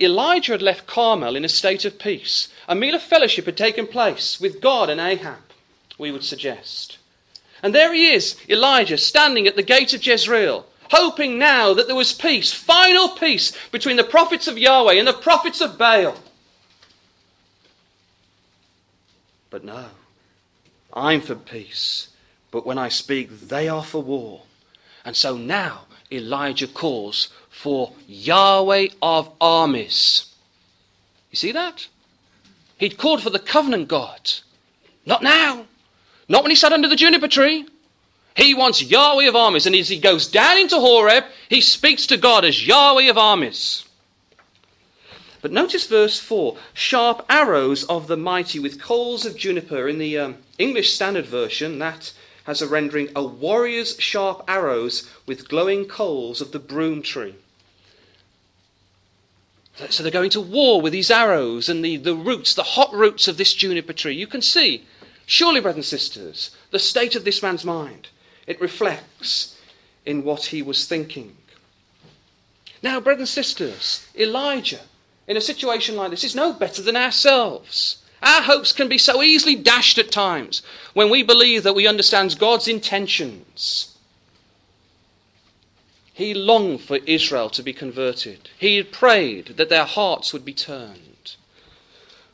Elijah 0.00 0.52
had 0.52 0.62
left 0.62 0.86
Carmel 0.86 1.36
in 1.36 1.44
a 1.44 1.48
state 1.48 1.84
of 1.84 1.98
peace. 1.98 2.48
A 2.66 2.74
meal 2.74 2.94
of 2.94 3.02
fellowship 3.02 3.46
had 3.46 3.56
taken 3.56 3.86
place 3.86 4.40
with 4.40 4.60
God 4.60 4.88
and 4.90 5.00
Ahab, 5.00 5.38
we 5.98 6.10
would 6.10 6.24
suggest. 6.24 6.98
And 7.62 7.74
there 7.74 7.92
he 7.92 8.12
is, 8.12 8.36
Elijah, 8.48 8.98
standing 8.98 9.46
at 9.46 9.54
the 9.54 9.62
gate 9.62 9.94
of 9.94 10.04
Jezreel 10.04 10.66
hoping 10.92 11.38
now 11.38 11.72
that 11.72 11.86
there 11.86 11.96
was 11.96 12.12
peace, 12.12 12.52
final 12.52 13.08
peace, 13.08 13.52
between 13.70 13.96
the 13.96 14.04
prophets 14.04 14.46
of 14.46 14.58
Yahweh 14.58 14.94
and 14.94 15.08
the 15.08 15.12
prophets 15.12 15.60
of 15.62 15.78
Baal. 15.78 16.14
But 19.48 19.64
no, 19.64 19.86
I'm 20.92 21.22
for 21.22 21.34
peace, 21.34 22.08
but 22.50 22.66
when 22.66 22.78
I 22.78 22.90
speak, 22.90 23.40
they 23.40 23.68
are 23.68 23.82
for 23.82 24.02
war. 24.02 24.42
And 25.04 25.16
so 25.16 25.36
now 25.36 25.86
Elijah 26.10 26.68
calls 26.68 27.30
for 27.48 27.92
Yahweh 28.06 28.88
of 29.00 29.30
armies. 29.40 30.26
You 31.30 31.36
see 31.36 31.52
that? 31.52 31.88
He'd 32.76 32.98
called 32.98 33.22
for 33.22 33.30
the 33.30 33.38
covenant 33.38 33.88
God. 33.88 34.32
Not 35.06 35.22
now. 35.22 35.66
Not 36.28 36.42
when 36.42 36.50
he 36.50 36.56
sat 36.56 36.72
under 36.72 36.88
the 36.88 36.96
juniper 36.96 37.28
tree. 37.28 37.66
He 38.36 38.54
wants 38.54 38.82
Yahweh 38.82 39.28
of 39.28 39.36
armies. 39.36 39.66
And 39.66 39.74
as 39.76 39.88
he 39.88 39.98
goes 39.98 40.26
down 40.26 40.58
into 40.58 40.76
Horeb, 40.78 41.24
he 41.48 41.60
speaks 41.60 42.06
to 42.06 42.16
God 42.16 42.44
as 42.44 42.66
Yahweh 42.66 43.10
of 43.10 43.18
armies. 43.18 43.84
But 45.42 45.52
notice 45.52 45.86
verse 45.86 46.20
4 46.20 46.56
sharp 46.72 47.26
arrows 47.28 47.84
of 47.84 48.06
the 48.06 48.16
mighty 48.16 48.58
with 48.58 48.80
coals 48.80 49.26
of 49.26 49.36
juniper. 49.36 49.88
In 49.88 49.98
the 49.98 50.16
um, 50.16 50.36
English 50.58 50.94
Standard 50.94 51.26
Version, 51.26 51.78
that 51.80 52.12
has 52.44 52.62
a 52.62 52.68
rendering 52.68 53.08
a 53.14 53.24
warrior's 53.24 53.98
sharp 53.98 54.44
arrows 54.48 55.10
with 55.26 55.48
glowing 55.48 55.84
coals 55.84 56.40
of 56.40 56.52
the 56.52 56.58
broom 56.58 57.02
tree. 57.02 57.34
So 59.88 60.02
they're 60.02 60.12
going 60.12 60.30
to 60.30 60.40
war 60.40 60.80
with 60.80 60.92
these 60.92 61.10
arrows 61.10 61.68
and 61.68 61.84
the, 61.84 61.96
the 61.96 62.14
roots, 62.14 62.54
the 62.54 62.62
hot 62.62 62.92
roots 62.92 63.26
of 63.26 63.36
this 63.36 63.54
juniper 63.54 63.92
tree. 63.92 64.14
You 64.14 64.26
can 64.26 64.42
see, 64.42 64.84
surely, 65.24 65.60
brothers 65.60 65.92
and 65.92 66.00
sisters, 66.00 66.50
the 66.70 66.78
state 66.78 67.16
of 67.16 67.24
this 67.24 67.42
man's 67.42 67.64
mind. 67.64 68.08
It 68.46 68.60
reflects 68.60 69.58
in 70.04 70.24
what 70.24 70.46
he 70.46 70.62
was 70.62 70.86
thinking. 70.86 71.36
Now, 72.82 73.00
brothers 73.00 73.20
and 73.20 73.28
sisters, 73.28 74.06
Elijah, 74.16 74.80
in 75.28 75.36
a 75.36 75.40
situation 75.40 75.96
like 75.96 76.10
this, 76.10 76.24
is 76.24 76.34
no 76.34 76.52
better 76.52 76.82
than 76.82 76.96
ourselves. 76.96 77.98
Our 78.22 78.42
hopes 78.42 78.72
can 78.72 78.88
be 78.88 78.98
so 78.98 79.22
easily 79.22 79.54
dashed 79.54 79.98
at 79.98 80.10
times 80.10 80.62
when 80.92 81.10
we 81.10 81.22
believe 81.22 81.62
that 81.62 81.74
we 81.74 81.86
understand 81.86 82.38
God's 82.38 82.68
intentions. 82.68 83.96
He 86.12 86.34
longed 86.34 86.82
for 86.82 86.98
Israel 87.06 87.50
to 87.50 87.62
be 87.62 87.72
converted. 87.72 88.50
He 88.58 88.82
prayed 88.82 89.56
that 89.56 89.68
their 89.68 89.84
hearts 89.84 90.32
would 90.32 90.44
be 90.44 90.52
turned. 90.52 91.36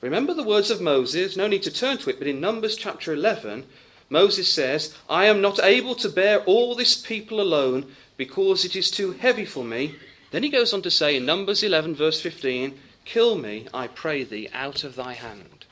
Remember 0.00 0.34
the 0.34 0.42
words 0.44 0.70
of 0.70 0.80
Moses, 0.80 1.36
no 1.36 1.46
need 1.46 1.62
to 1.64 1.70
turn 1.70 1.98
to 1.98 2.10
it, 2.10 2.18
but 2.18 2.28
in 2.28 2.40
Numbers 2.40 2.76
chapter 2.76 3.12
11, 3.12 3.64
Moses 4.10 4.52
says, 4.52 4.96
I 5.08 5.26
am 5.26 5.40
not 5.40 5.62
able 5.62 5.94
to 5.96 6.08
bear 6.08 6.40
all 6.40 6.74
this 6.74 6.96
people 6.96 7.40
alone 7.40 7.86
because 8.16 8.64
it 8.64 8.74
is 8.74 8.90
too 8.90 9.12
heavy 9.12 9.44
for 9.44 9.64
me. 9.64 9.96
Then 10.30 10.42
he 10.42 10.48
goes 10.48 10.72
on 10.72 10.82
to 10.82 10.90
say 10.90 11.16
in 11.16 11.26
Numbers 11.26 11.62
11, 11.62 11.94
verse 11.94 12.20
15, 12.20 12.78
Kill 13.04 13.36
me, 13.36 13.66
I 13.72 13.86
pray 13.86 14.24
thee, 14.24 14.48
out 14.52 14.84
of 14.84 14.96
thy 14.96 15.14
hand. 15.14 15.64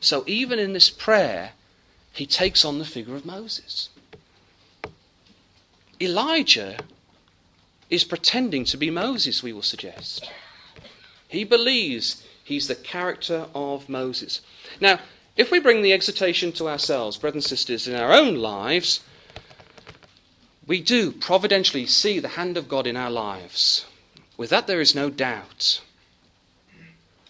So 0.00 0.24
even 0.26 0.58
in 0.58 0.72
this 0.72 0.90
prayer, 0.90 1.52
he 2.12 2.26
takes 2.26 2.64
on 2.64 2.78
the 2.78 2.84
figure 2.84 3.16
of 3.16 3.24
Moses. 3.24 3.88
Elijah 6.00 6.78
is 7.90 8.04
pretending 8.04 8.64
to 8.66 8.76
be 8.76 8.90
Moses, 8.90 9.42
we 9.42 9.52
will 9.52 9.62
suggest. 9.62 10.30
He 11.28 11.44
believes 11.44 12.24
he's 12.42 12.68
the 12.68 12.74
character 12.74 13.46
of 13.54 13.88
Moses. 13.88 14.40
Now, 14.80 15.00
if 15.36 15.50
we 15.50 15.58
bring 15.58 15.82
the 15.82 15.92
exhortation 15.92 16.52
to 16.52 16.68
ourselves, 16.68 17.16
brothers 17.16 17.44
and 17.44 17.48
sisters, 17.48 17.88
in 17.88 17.94
our 17.94 18.12
own 18.12 18.36
lives, 18.36 19.00
we 20.66 20.80
do 20.80 21.12
providentially 21.12 21.86
see 21.86 22.18
the 22.18 22.28
hand 22.28 22.56
of 22.56 22.68
God 22.68 22.86
in 22.86 22.96
our 22.96 23.10
lives. 23.10 23.86
With 24.36 24.50
that, 24.50 24.66
there 24.66 24.80
is 24.80 24.94
no 24.94 25.10
doubt. 25.10 25.80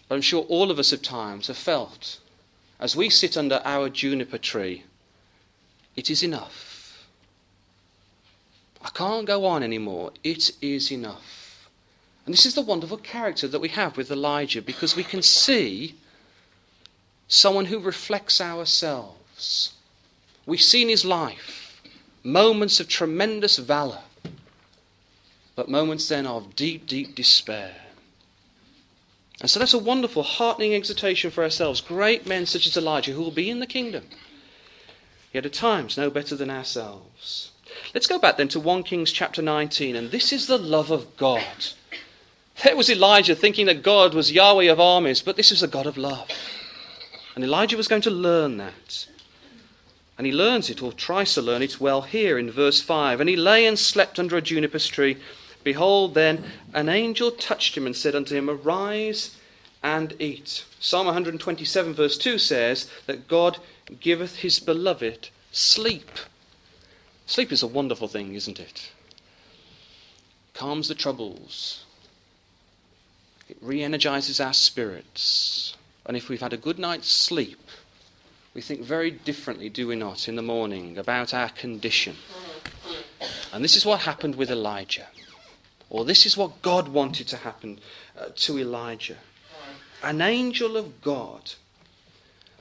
But 0.07 0.15
I'm 0.15 0.21
sure 0.21 0.43
all 0.43 0.71
of 0.71 0.79
us 0.79 0.93
at 0.93 1.03
times 1.03 1.47
have 1.47 1.57
felt, 1.57 2.19
as 2.79 2.95
we 2.95 3.09
sit 3.09 3.35
under 3.37 3.61
our 3.65 3.89
juniper 3.89 4.37
tree, 4.37 4.83
it 5.95 6.09
is 6.09 6.21
enough. 6.23 7.07
I 8.81 8.89
can't 8.89 9.25
go 9.25 9.45
on 9.45 9.63
anymore. 9.63 10.11
It 10.23 10.51
is 10.61 10.91
enough. 10.91 11.69
And 12.25 12.33
this 12.33 12.45
is 12.45 12.53
the 12.53 12.61
wonderful 12.61 12.97
character 12.97 13.47
that 13.47 13.59
we 13.59 13.69
have 13.69 13.97
with 13.97 14.11
Elijah 14.11 14.61
because 14.61 14.95
we 14.95 15.03
can 15.03 15.21
see 15.21 15.95
someone 17.27 17.65
who 17.65 17.79
reflects 17.79 18.39
ourselves. 18.39 19.73
We 20.45 20.57
see 20.57 20.81
in 20.81 20.89
his 20.89 21.05
life 21.05 21.81
moments 22.23 22.79
of 22.79 22.87
tremendous 22.87 23.57
valor, 23.57 24.01
but 25.55 25.69
moments 25.69 26.09
then 26.09 26.25
of 26.25 26.55
deep, 26.55 26.87
deep 26.87 27.15
despair. 27.15 27.75
And 29.41 29.49
so 29.49 29.59
that's 29.59 29.73
a 29.73 29.79
wonderful, 29.79 30.23
heartening 30.23 30.73
exhortation 30.73 31.29
for 31.29 31.43
ourselves. 31.43 31.81
Great 31.81 32.25
men 32.25 32.45
such 32.45 32.65
as 32.65 32.77
Elijah 32.77 33.11
who 33.11 33.21
will 33.21 33.31
be 33.31 33.49
in 33.49 33.59
the 33.59 33.67
kingdom, 33.67 34.05
yet 35.33 35.45
at 35.45 35.53
times 35.53 35.97
no 35.97 36.09
better 36.09 36.35
than 36.35 36.49
ourselves. 36.49 37.51
Let's 37.93 38.07
go 38.07 38.17
back 38.17 38.37
then 38.37 38.47
to 38.49 38.59
1 38.59 38.83
Kings 38.83 39.11
chapter 39.11 39.41
19, 39.41 39.95
and 39.95 40.11
this 40.11 40.31
is 40.31 40.47
the 40.47 40.57
love 40.57 40.91
of 40.91 41.17
God. 41.17 41.43
There 42.63 42.75
was 42.75 42.89
Elijah 42.89 43.35
thinking 43.35 43.65
that 43.65 43.83
God 43.83 44.13
was 44.13 44.31
Yahweh 44.31 44.71
of 44.71 44.79
armies, 44.79 45.21
but 45.21 45.35
this 45.35 45.51
is 45.51 45.61
a 45.61 45.67
God 45.67 45.85
of 45.85 45.97
love. 45.97 46.29
And 47.35 47.43
Elijah 47.43 47.77
was 47.77 47.89
going 47.89 48.01
to 48.03 48.09
learn 48.09 48.57
that. 48.57 49.07
And 50.17 50.25
he 50.25 50.31
learns 50.31 50.69
it, 50.69 50.81
or 50.81 50.93
tries 50.93 51.33
to 51.33 51.41
learn 51.41 51.61
it 51.61 51.81
well 51.81 52.03
here 52.03 52.39
in 52.39 52.49
verse 52.49 52.81
5. 52.81 53.19
And 53.19 53.29
he 53.29 53.35
lay 53.35 53.65
and 53.65 53.77
slept 53.77 54.17
under 54.17 54.37
a 54.37 54.41
juniper 54.41 54.79
tree. 54.79 55.17
Behold, 55.63 56.13
then 56.13 56.45
an 56.73 56.87
angel 56.87 57.31
touched 57.31 57.75
him 57.75 57.85
and 57.85 57.95
said 57.95 58.15
unto 58.15 58.35
him, 58.35 58.49
Arise 58.49 59.35
and 59.83 60.15
eat. 60.19 60.63
Psalm 60.79 61.05
127, 61.05 61.93
verse 61.93 62.17
2 62.17 62.37
says 62.37 62.89
that 63.07 63.27
God 63.27 63.59
giveth 63.99 64.37
his 64.37 64.59
beloved 64.59 65.29
sleep. 65.51 66.09
Sleep 67.25 67.51
is 67.51 67.61
a 67.61 67.67
wonderful 67.67 68.07
thing, 68.07 68.35
isn't 68.35 68.59
it? 68.59 68.91
Calms 70.53 70.87
the 70.87 70.95
troubles, 70.95 71.83
it 73.49 73.57
re 73.61 73.83
energizes 73.83 74.39
our 74.39 74.53
spirits. 74.53 75.74
And 76.05 76.15
if 76.15 76.29
we've 76.29 76.41
had 76.41 76.53
a 76.53 76.57
good 76.57 76.77
night's 76.77 77.11
sleep, 77.11 77.59
we 78.53 78.61
think 78.61 78.81
very 78.81 79.11
differently, 79.11 79.69
do 79.69 79.87
we 79.87 79.95
not, 79.95 80.27
in 80.29 80.35
the 80.35 80.41
morning 80.41 80.97
about 80.97 81.33
our 81.33 81.49
condition. 81.49 82.15
And 83.51 83.63
this 83.63 83.75
is 83.75 83.85
what 83.85 84.01
happened 84.01 84.35
with 84.35 84.51
Elijah. 84.51 85.07
Or 85.89 86.05
this 86.05 86.25
is 86.25 86.37
what 86.37 86.61
God 86.61 86.87
wanted 86.87 87.27
to 87.29 87.37
happen 87.37 87.79
uh, 88.17 88.27
to 88.35 88.59
Elijah. 88.59 89.17
An 90.03 90.21
angel 90.21 90.77
of 90.77 91.01
God. 91.01 91.53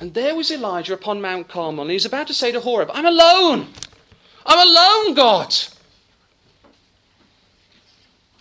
And 0.01 0.15
there 0.15 0.35
was 0.35 0.51
Elijah 0.51 0.95
upon 0.95 1.21
Mount 1.21 1.49
Carmel, 1.49 1.83
and 1.83 1.91
he's 1.91 2.05
about 2.05 2.27
to 2.29 2.35
say 2.35 2.51
to 2.51 2.61
Horeb, 2.61 2.91
I'm 2.93 3.07
alone! 3.07 3.69
I'm 4.47 4.69
alone, 4.69 5.15
God! 5.15 5.55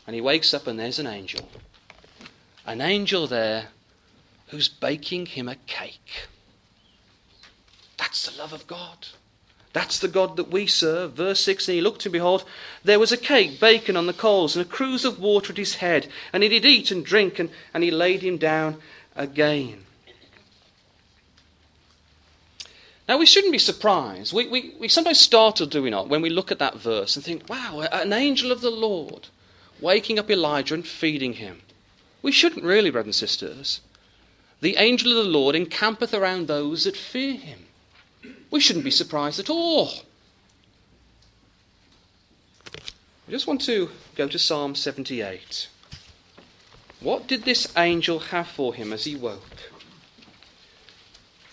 And 0.08 0.16
he 0.16 0.22
wakes 0.22 0.54
up, 0.54 0.68
and 0.68 0.80
there's 0.80 1.00
an 1.00 1.08
angel. 1.08 1.48
An 2.66 2.82
angel 2.82 3.28
there 3.28 3.70
who's 4.48 4.68
baking 4.68 5.28
him 5.28 5.48
a 5.48 5.56
cake. 5.56 6.28
That's 7.98 8.30
the 8.30 8.38
love 8.38 8.54
of 8.54 8.68
God. 8.68 9.08
That's 9.74 9.98
the 9.98 10.08
God 10.08 10.38
that 10.38 10.52
we 10.52 10.68
serve. 10.68 11.14
Verse 11.14 11.40
6 11.42 11.68
And 11.68 11.76
he 11.76 11.82
looked, 11.82 12.06
and 12.06 12.14
behold, 12.14 12.46
there 12.84 13.00
was 13.00 13.12
a 13.12 13.18
cake 13.18 13.60
baken 13.60 13.98
on 13.98 14.06
the 14.06 14.14
coals, 14.14 14.56
and 14.56 14.66
a 14.66 14.70
cruse 14.70 15.04
of 15.04 15.20
water 15.20 15.52
at 15.52 15.58
his 15.58 15.76
head. 15.76 16.08
And 16.32 16.44
he 16.44 16.50
did 16.50 16.66
eat 16.66 16.92
and 16.92 17.04
drink, 17.04 17.40
and, 17.40 17.50
and 17.74 17.84
he 17.84 17.90
laid 17.90 18.22
him 18.22 18.38
down 18.38 18.80
again. 19.16 19.86
Now, 23.10 23.18
we 23.18 23.26
shouldn't 23.26 23.52
be 23.52 23.60
surprised. 23.60 24.32
We, 24.32 24.48
we, 24.48 24.76
we 24.80 24.88
sometimes 24.88 25.20
startle, 25.20 25.66
do 25.66 25.84
we 25.84 25.90
not, 25.90 26.08
when 26.08 26.22
we 26.22 26.30
look 26.30 26.52
at 26.52 26.60
that 26.60 26.78
verse 26.78 27.16
and 27.16 27.26
think, 27.26 27.50
wow, 27.50 27.82
an 27.92 28.14
angel 28.14 28.52
of 28.52 28.62
the 28.62 28.72
Lord 28.72 29.28
waking 29.82 30.20
up 30.20 30.32
Elijah 30.32 30.76
and 30.76 30.88
feeding 30.88 31.34
him. 31.34 31.62
We 32.22 32.32
shouldn't 32.32 32.64
really, 32.64 32.92
brothers 32.92 33.22
and 33.22 33.30
sisters. 33.30 33.82
The 34.64 34.78
angel 34.78 35.12
of 35.12 35.26
the 35.26 35.30
Lord 35.30 35.58
encampeth 35.58 36.14
around 36.14 36.48
those 36.48 36.86
that 36.86 36.96
fear 36.96 37.34
him. 37.34 37.66
We 38.50 38.62
shouldn't 38.62 38.86
be 38.86 38.92
surprised 38.92 39.38
at 39.38 39.50
all. 39.50 39.90
I 43.28 43.32
just 43.32 43.46
want 43.46 43.60
to 43.66 43.90
go 44.16 44.30
to 44.30 44.40
Psalm 44.40 44.74
78. 44.74 45.68
What 47.02 47.28
did 47.28 47.44
this 47.44 47.74
angel 47.76 48.20
have 48.20 48.48
for 48.48 48.74
him 48.74 48.94
as 48.94 49.04
he 49.04 49.18
woke? 49.18 49.70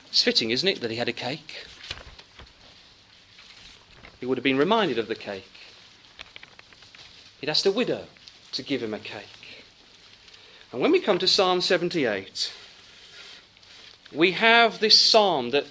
It's 0.07 0.23
fitting, 0.23 0.51
isn't 0.51 0.69
it, 0.69 0.81
that 0.81 0.93
he 0.93 0.97
had 0.97 1.09
a 1.09 1.13
cake? 1.13 1.67
He 4.21 4.27
would 4.27 4.39
have 4.39 4.45
been 4.45 4.57
reminded 4.57 5.01
of 5.01 5.09
the 5.09 5.17
cake. 5.17 5.51
He'd 7.41 7.51
asked 7.51 7.67
a 7.67 7.73
widow 7.73 8.05
to 8.53 8.63
give 8.63 8.81
him 8.81 8.95
a 8.95 9.01
cake. 9.01 9.65
And 10.71 10.81
when 10.81 10.93
we 10.93 11.01
come 11.01 11.19
to 11.19 11.27
Psalm 11.27 11.61
78, 11.61 12.53
we 14.13 14.33
have 14.33 14.81
this 14.81 14.99
psalm 14.99 15.51
that 15.51 15.67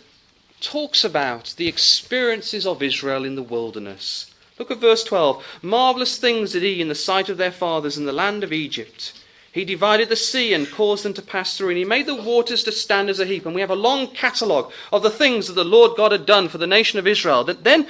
talks 0.62 1.04
about 1.04 1.54
the 1.58 1.68
experiences 1.68 2.66
of 2.66 2.82
Israel 2.82 3.26
in 3.26 3.36
the 3.36 3.44
wilderness. 3.44 4.34
Look 4.58 4.72
at 4.72 4.80
verse 4.80 5.04
12. 5.04 5.44
Marvelous 5.62 6.18
things 6.18 6.52
did 6.52 6.64
he 6.64 6.82
in 6.82 6.90
the 6.90 6.96
sight 6.96 7.30
of 7.30 7.38
their 7.38 7.52
fathers 7.52 7.98
in 7.98 8.06
the 8.06 8.12
land 8.12 8.44
of 8.44 8.52
Egypt. 8.52 9.14
He 9.52 9.66
divided 9.66 10.10
the 10.10 10.16
sea 10.16 10.54
and 10.54 10.70
caused 10.70 11.04
them 11.04 11.14
to 11.16 11.22
pass 11.22 11.58
through, 11.58 11.70
and 11.70 11.78
he 11.78 11.86
made 11.86 12.06
the 12.06 12.16
waters 12.16 12.64
to 12.66 12.72
stand 12.72 13.10
as 13.10 13.20
a 13.20 13.26
heap. 13.26 13.46
And 13.46 13.56
we 13.56 13.62
have 13.62 13.72
a 13.72 13.76
long 13.76 14.08
catalogue 14.08 14.72
of 14.92 15.02
the 15.02 15.10
things 15.10 15.48
that 15.48 15.54
the 15.54 15.64
Lord 15.64 15.98
God 15.98 16.12
had 16.12 16.26
done 16.26 16.50
for 16.50 16.58
the 16.58 16.68
nation 16.68 17.00
of 17.00 17.08
Israel. 17.08 17.44
That 17.46 17.64
then, 17.64 17.88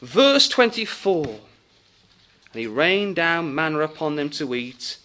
verse 0.00 0.48
24, 0.48 1.26
and 1.26 1.40
he 2.52 2.66
rained 2.66 3.16
down 3.16 3.54
manna 3.54 3.80
upon 3.80 4.16
them 4.16 4.30
to 4.30 4.54
eat, 4.54 4.98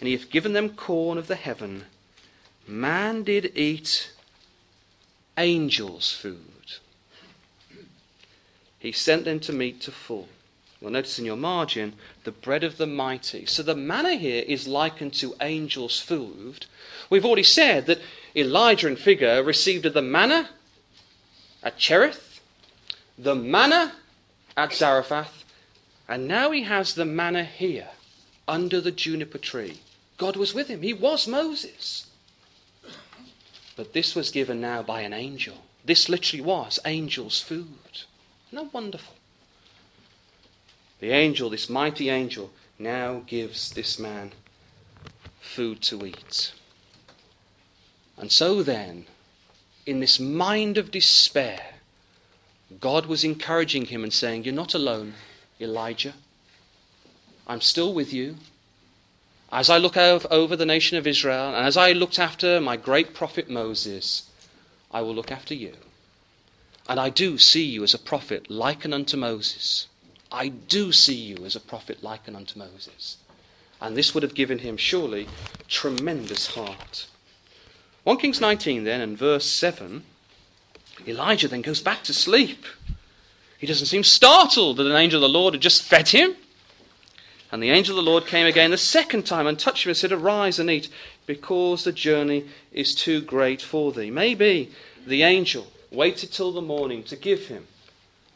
and 0.00 0.06
he 0.06 0.16
hath 0.16 0.30
given 0.30 0.54
them 0.54 0.70
corn 0.70 1.18
of 1.18 1.26
the 1.26 1.34
heaven. 1.34 1.84
Man 2.66 3.22
did 3.22 3.52
eat 3.56 4.10
angels' 5.36 6.12
food. 6.12 6.38
He 8.78 8.92
sent 8.92 9.24
them 9.24 9.40
to 9.40 9.52
meat 9.52 9.80
to 9.82 9.90
full. 9.90 10.28
You'll 10.80 10.90
notice 10.90 11.18
in 11.18 11.24
your 11.24 11.36
margin 11.36 11.94
the 12.24 12.32
bread 12.32 12.62
of 12.62 12.76
the 12.76 12.86
mighty. 12.86 13.46
So 13.46 13.62
the 13.62 13.74
manna 13.74 14.16
here 14.16 14.44
is 14.46 14.68
likened 14.68 15.14
to 15.14 15.34
angels' 15.40 15.98
food. 15.98 16.66
We've 17.08 17.24
already 17.24 17.44
said 17.44 17.86
that 17.86 18.02
Elijah 18.36 18.88
and 18.88 18.98
figure 18.98 19.42
received 19.42 19.84
the 19.84 20.02
manna 20.02 20.50
at 21.62 21.78
Cherith, 21.78 22.40
the 23.16 23.34
manna 23.34 23.94
at 24.56 24.74
Zarephath, 24.74 25.44
and 26.06 26.28
now 26.28 26.50
he 26.50 26.64
has 26.64 26.94
the 26.94 27.06
manna 27.06 27.44
here 27.44 27.88
under 28.46 28.80
the 28.80 28.92
juniper 28.92 29.38
tree. 29.38 29.80
God 30.18 30.36
was 30.36 30.52
with 30.52 30.68
him. 30.68 30.82
He 30.82 30.92
was 30.92 31.26
Moses. 31.26 32.06
But 33.76 33.92
this 33.92 34.14
was 34.14 34.30
given 34.30 34.60
now 34.60 34.82
by 34.82 35.00
an 35.00 35.12
angel. 35.12 35.56
This 35.84 36.08
literally 36.08 36.42
was 36.42 36.78
angels' 36.84 37.40
food. 37.40 38.04
Isn't 38.52 38.72
wonderful? 38.72 39.14
The 41.00 41.10
angel, 41.10 41.50
this 41.50 41.68
mighty 41.68 42.08
angel, 42.08 42.52
now 42.78 43.22
gives 43.26 43.70
this 43.72 43.98
man 43.98 44.32
food 45.40 45.82
to 45.82 46.06
eat. 46.06 46.52
And 48.16 48.30
so 48.30 48.62
then, 48.62 49.06
in 49.86 50.00
this 50.00 50.18
mind 50.18 50.78
of 50.78 50.90
despair, 50.90 51.74
God 52.80 53.06
was 53.06 53.24
encouraging 53.24 53.86
him 53.86 54.02
and 54.02 54.12
saying, 54.12 54.44
You're 54.44 54.54
not 54.54 54.74
alone, 54.74 55.14
Elijah. 55.60 56.14
I'm 57.46 57.60
still 57.60 57.92
with 57.92 58.12
you. 58.12 58.36
As 59.54 59.70
I 59.70 59.78
look 59.78 59.96
over 59.96 60.56
the 60.56 60.66
nation 60.66 60.98
of 60.98 61.06
Israel, 61.06 61.54
and 61.54 61.64
as 61.64 61.76
I 61.76 61.92
looked 61.92 62.18
after 62.18 62.60
my 62.60 62.76
great 62.76 63.14
prophet 63.14 63.48
Moses, 63.48 64.28
I 64.90 65.00
will 65.00 65.14
look 65.14 65.30
after 65.30 65.54
you. 65.54 65.74
And 66.88 66.98
I 66.98 67.08
do 67.08 67.38
see 67.38 67.64
you 67.64 67.84
as 67.84 67.94
a 67.94 67.98
prophet 68.00 68.50
likened 68.50 68.92
unto 68.92 69.16
Moses. 69.16 69.86
I 70.32 70.48
do 70.48 70.90
see 70.90 71.14
you 71.14 71.44
as 71.44 71.54
a 71.54 71.60
prophet 71.60 72.02
likened 72.02 72.36
unto 72.36 72.58
Moses. 72.58 73.18
And 73.80 73.96
this 73.96 74.12
would 74.12 74.24
have 74.24 74.34
given 74.34 74.58
him 74.58 74.76
surely 74.76 75.28
tremendous 75.68 76.48
heart. 76.48 77.06
1 78.02 78.16
Kings 78.16 78.40
19 78.40 78.82
then 78.82 79.00
and 79.00 79.16
verse 79.16 79.46
7, 79.46 80.02
Elijah 81.06 81.46
then 81.46 81.62
goes 81.62 81.80
back 81.80 82.02
to 82.02 82.12
sleep. 82.12 82.64
He 83.56 83.68
doesn't 83.68 83.86
seem 83.86 84.02
startled 84.02 84.78
that 84.78 84.86
an 84.88 84.96
angel 84.96 85.22
of 85.22 85.30
the 85.30 85.38
Lord 85.38 85.54
had 85.54 85.62
just 85.62 85.84
fed 85.84 86.08
him. 86.08 86.34
And 87.54 87.62
the 87.62 87.70
angel 87.70 87.96
of 87.96 88.04
the 88.04 88.10
Lord 88.10 88.26
came 88.26 88.48
again 88.48 88.72
the 88.72 88.76
second 88.76 89.26
time 89.26 89.46
and 89.46 89.56
touched 89.56 89.86
him 89.86 89.90
and 89.90 89.96
said, 89.96 90.10
Arise 90.10 90.58
and 90.58 90.68
eat, 90.68 90.88
because 91.24 91.84
the 91.84 91.92
journey 91.92 92.46
is 92.72 92.96
too 92.96 93.20
great 93.20 93.62
for 93.62 93.92
thee. 93.92 94.10
Maybe 94.10 94.72
the 95.06 95.22
angel 95.22 95.68
waited 95.92 96.32
till 96.32 96.50
the 96.50 96.60
morning 96.60 97.04
to 97.04 97.14
give 97.14 97.46
him 97.46 97.68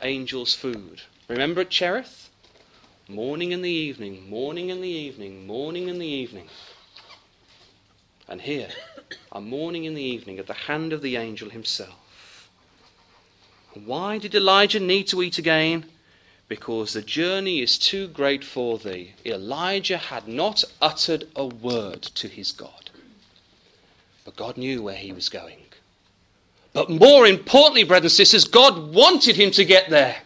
angel's 0.01 0.55
food. 0.55 1.03
Remember 1.27 1.63
at 1.63 1.71
Cherith? 1.71 2.31
Morning 3.09 3.53
and 3.53 3.65
the 3.65 3.69
evening, 3.69 4.31
morning 4.31 4.71
and 4.71 4.85
the 4.85 4.89
evening, 4.89 5.49
morning 5.49 5.91
and 5.91 6.01
the 6.01 6.07
evening. 6.07 6.47
And 8.29 8.43
here, 8.43 8.69
a 9.33 9.41
morning 9.41 9.85
and 9.85 9.97
the 9.97 10.01
evening 10.01 10.39
at 10.39 10.47
the 10.47 10.55
hand 10.55 10.93
of 10.93 11.03
the 11.03 11.17
angel 11.17 11.51
himself. 11.51 12.49
Why 13.75 14.19
did 14.19 14.37
Elijah 14.37 14.79
need 14.79 15.09
to 15.09 15.25
eat 15.25 15.39
again? 15.39 15.87
Because 16.49 16.95
the 16.95 17.03
journey 17.03 17.61
is 17.61 17.79
too 17.79 18.09
great 18.09 18.43
for 18.43 18.79
thee. 18.79 19.13
Elijah 19.25 19.99
had 19.99 20.27
not 20.27 20.65
uttered 20.81 21.29
a 21.37 21.47
word 21.47 22.03
to 22.03 22.27
his 22.27 22.53
God. 22.53 22.91
But 24.25 24.37
God 24.37 24.57
knew 24.57 24.83
where 24.83 24.97
he 24.97 25.13
was 25.13 25.29
going. 25.29 25.59
But 26.73 26.91
more 26.91 27.27
importantly, 27.27 27.85
brothers 27.85 28.13
and 28.13 28.27
sisters, 28.27 28.45
God 28.45 28.95
wanted 28.95 29.37
him 29.37 29.51
to 29.53 29.65
get 29.65 29.91
there. 29.91 30.17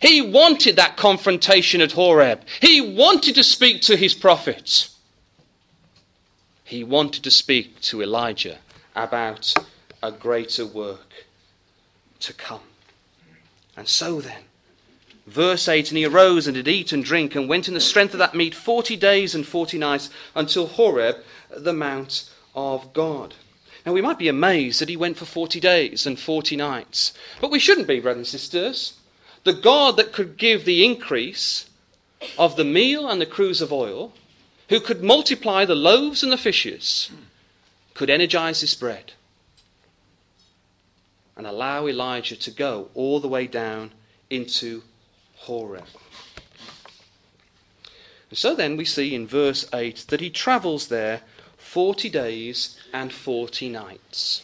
He 0.00 0.20
wanted 0.20 0.76
that 0.76 0.96
confrontation 0.96 1.80
at 1.80 1.92
Horeb. 1.92 2.42
He 2.60 2.80
wanted 2.80 3.36
to 3.36 3.44
speak 3.44 3.82
to 3.82 3.96
his 3.96 4.14
prophets. 4.14 4.96
He 6.64 6.82
wanted 6.82 7.22
to 7.24 7.30
speak 7.30 7.80
to 7.82 8.02
Elijah 8.02 8.58
about 8.96 9.54
a 10.02 10.10
greater 10.10 10.66
work 10.66 11.26
to 12.20 12.32
come. 12.32 12.62
And 13.76 13.86
so 13.86 14.20
then, 14.20 14.42
verse 15.26 15.68
8 15.68 15.90
And 15.90 15.98
he 15.98 16.04
arose 16.04 16.46
and 16.46 16.54
did 16.54 16.68
eat 16.68 16.92
and 16.92 17.04
drink 17.04 17.34
and 17.34 17.48
went 17.48 17.68
in 17.68 17.74
the 17.74 17.80
strength 17.80 18.14
of 18.14 18.18
that 18.18 18.34
meat 18.34 18.54
forty 18.54 18.96
days 18.96 19.34
and 19.34 19.46
forty 19.46 19.78
nights 19.78 20.10
until 20.34 20.66
Horeb, 20.66 21.16
the 21.56 21.72
mount 21.72 22.30
of 22.54 22.92
God. 22.92 23.34
Now, 23.84 23.92
we 23.92 24.02
might 24.02 24.18
be 24.18 24.28
amazed 24.28 24.80
that 24.80 24.88
he 24.88 24.96
went 24.96 25.16
for 25.16 25.24
40 25.24 25.58
days 25.58 26.06
and 26.06 26.18
40 26.18 26.54
nights. 26.54 27.12
But 27.40 27.50
we 27.50 27.58
shouldn't 27.58 27.88
be, 27.88 27.98
brothers 27.98 28.32
and 28.32 28.40
sisters. 28.40 28.94
The 29.44 29.52
God 29.52 29.96
that 29.96 30.12
could 30.12 30.36
give 30.36 30.64
the 30.64 30.84
increase 30.84 31.68
of 32.38 32.54
the 32.54 32.64
meal 32.64 33.08
and 33.08 33.20
the 33.20 33.26
cruse 33.26 33.60
of 33.60 33.72
oil, 33.72 34.12
who 34.68 34.78
could 34.78 35.02
multiply 35.02 35.64
the 35.64 35.74
loaves 35.74 36.22
and 36.22 36.30
the 36.30 36.36
fishes, 36.36 37.10
could 37.94 38.08
energize 38.08 38.60
this 38.60 38.74
bread 38.74 39.12
and 41.36 41.46
allow 41.46 41.88
Elijah 41.88 42.36
to 42.36 42.50
go 42.52 42.88
all 42.94 43.18
the 43.18 43.28
way 43.28 43.48
down 43.48 43.90
into 44.30 44.82
Horeb. 45.42 45.86
And 48.30 48.38
so 48.38 48.54
then 48.54 48.76
we 48.76 48.84
see 48.84 49.14
in 49.14 49.26
verse 49.26 49.68
8 49.74 50.06
that 50.08 50.20
he 50.20 50.30
travels 50.30 50.88
there 50.88 51.22
40 51.58 52.08
days 52.08 52.78
and 52.92 53.12
40 53.12 53.68
nights. 53.68 54.42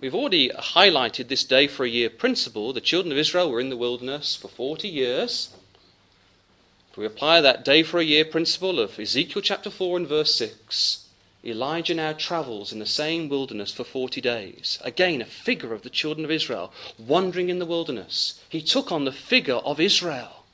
We've 0.00 0.14
already 0.14 0.50
highlighted 0.50 1.28
this 1.28 1.44
day 1.44 1.66
for 1.66 1.84
a 1.84 1.88
year 1.88 2.10
principle. 2.10 2.72
The 2.72 2.80
children 2.80 3.12
of 3.12 3.18
Israel 3.18 3.50
were 3.50 3.60
in 3.60 3.70
the 3.70 3.76
wilderness 3.76 4.36
for 4.36 4.48
40 4.48 4.88
years. 4.88 5.54
If 6.90 6.98
we 6.98 7.06
apply 7.06 7.40
that 7.40 7.64
day 7.64 7.82
for 7.82 7.98
a 8.00 8.04
year 8.04 8.24
principle 8.24 8.80
of 8.80 8.98
Ezekiel 8.98 9.42
chapter 9.42 9.70
4 9.70 9.96
and 9.96 10.08
verse 10.08 10.34
6, 10.34 11.03
Elijah 11.44 11.94
now 11.94 12.12
travels 12.12 12.72
in 12.72 12.78
the 12.78 12.86
same 12.86 13.28
wilderness 13.28 13.70
for 13.70 13.84
40 13.84 14.20
days. 14.20 14.78
Again, 14.82 15.20
a 15.20 15.26
figure 15.26 15.74
of 15.74 15.82
the 15.82 15.90
children 15.90 16.24
of 16.24 16.30
Israel 16.30 16.72
wandering 16.98 17.50
in 17.50 17.58
the 17.58 17.66
wilderness. 17.66 18.40
He 18.48 18.62
took 18.62 18.90
on 18.90 19.04
the 19.04 19.12
figure 19.12 19.56
of 19.56 19.78
Israel. 19.78 20.44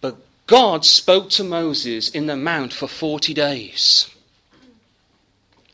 But 0.00 0.16
God 0.46 0.86
spoke 0.86 1.28
to 1.30 1.44
Moses 1.44 2.08
in 2.08 2.26
the 2.26 2.36
mount 2.36 2.72
for 2.72 2.88
40 2.88 3.34
days. 3.34 4.10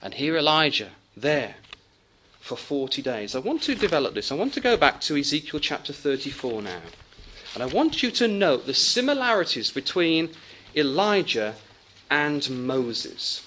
And 0.02 0.14
here 0.14 0.36
Elijah, 0.36 0.90
there, 1.16 1.54
for 2.40 2.56
40 2.56 3.00
days. 3.00 3.36
I 3.36 3.38
want 3.38 3.62
to 3.62 3.76
develop 3.76 4.14
this. 4.14 4.32
I 4.32 4.34
want 4.34 4.54
to 4.54 4.60
go 4.60 4.76
back 4.76 5.00
to 5.02 5.16
Ezekiel 5.16 5.60
chapter 5.60 5.92
34 5.92 6.62
now. 6.62 6.80
And 7.54 7.62
I 7.62 7.66
want 7.66 8.02
you 8.02 8.10
to 8.12 8.26
note 8.26 8.66
the 8.66 8.74
similarities 8.74 9.70
between 9.70 10.30
Elijah 10.74 11.54
and 12.10 12.66
Moses. 12.66 13.46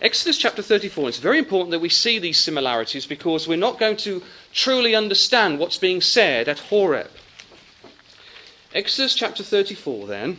Exodus 0.00 0.36
chapter 0.36 0.62
34, 0.62 1.08
it's 1.08 1.18
very 1.18 1.38
important 1.38 1.70
that 1.70 1.80
we 1.80 1.88
see 1.88 2.18
these 2.18 2.38
similarities 2.38 3.06
because 3.06 3.46
we're 3.46 3.56
not 3.56 3.78
going 3.78 3.96
to 3.98 4.22
truly 4.52 4.94
understand 4.96 5.58
what's 5.58 5.78
being 5.78 6.00
said 6.00 6.48
at 6.48 6.58
Horeb. 6.58 7.10
Exodus 8.74 9.14
chapter 9.14 9.44
34, 9.44 10.06
then. 10.08 10.38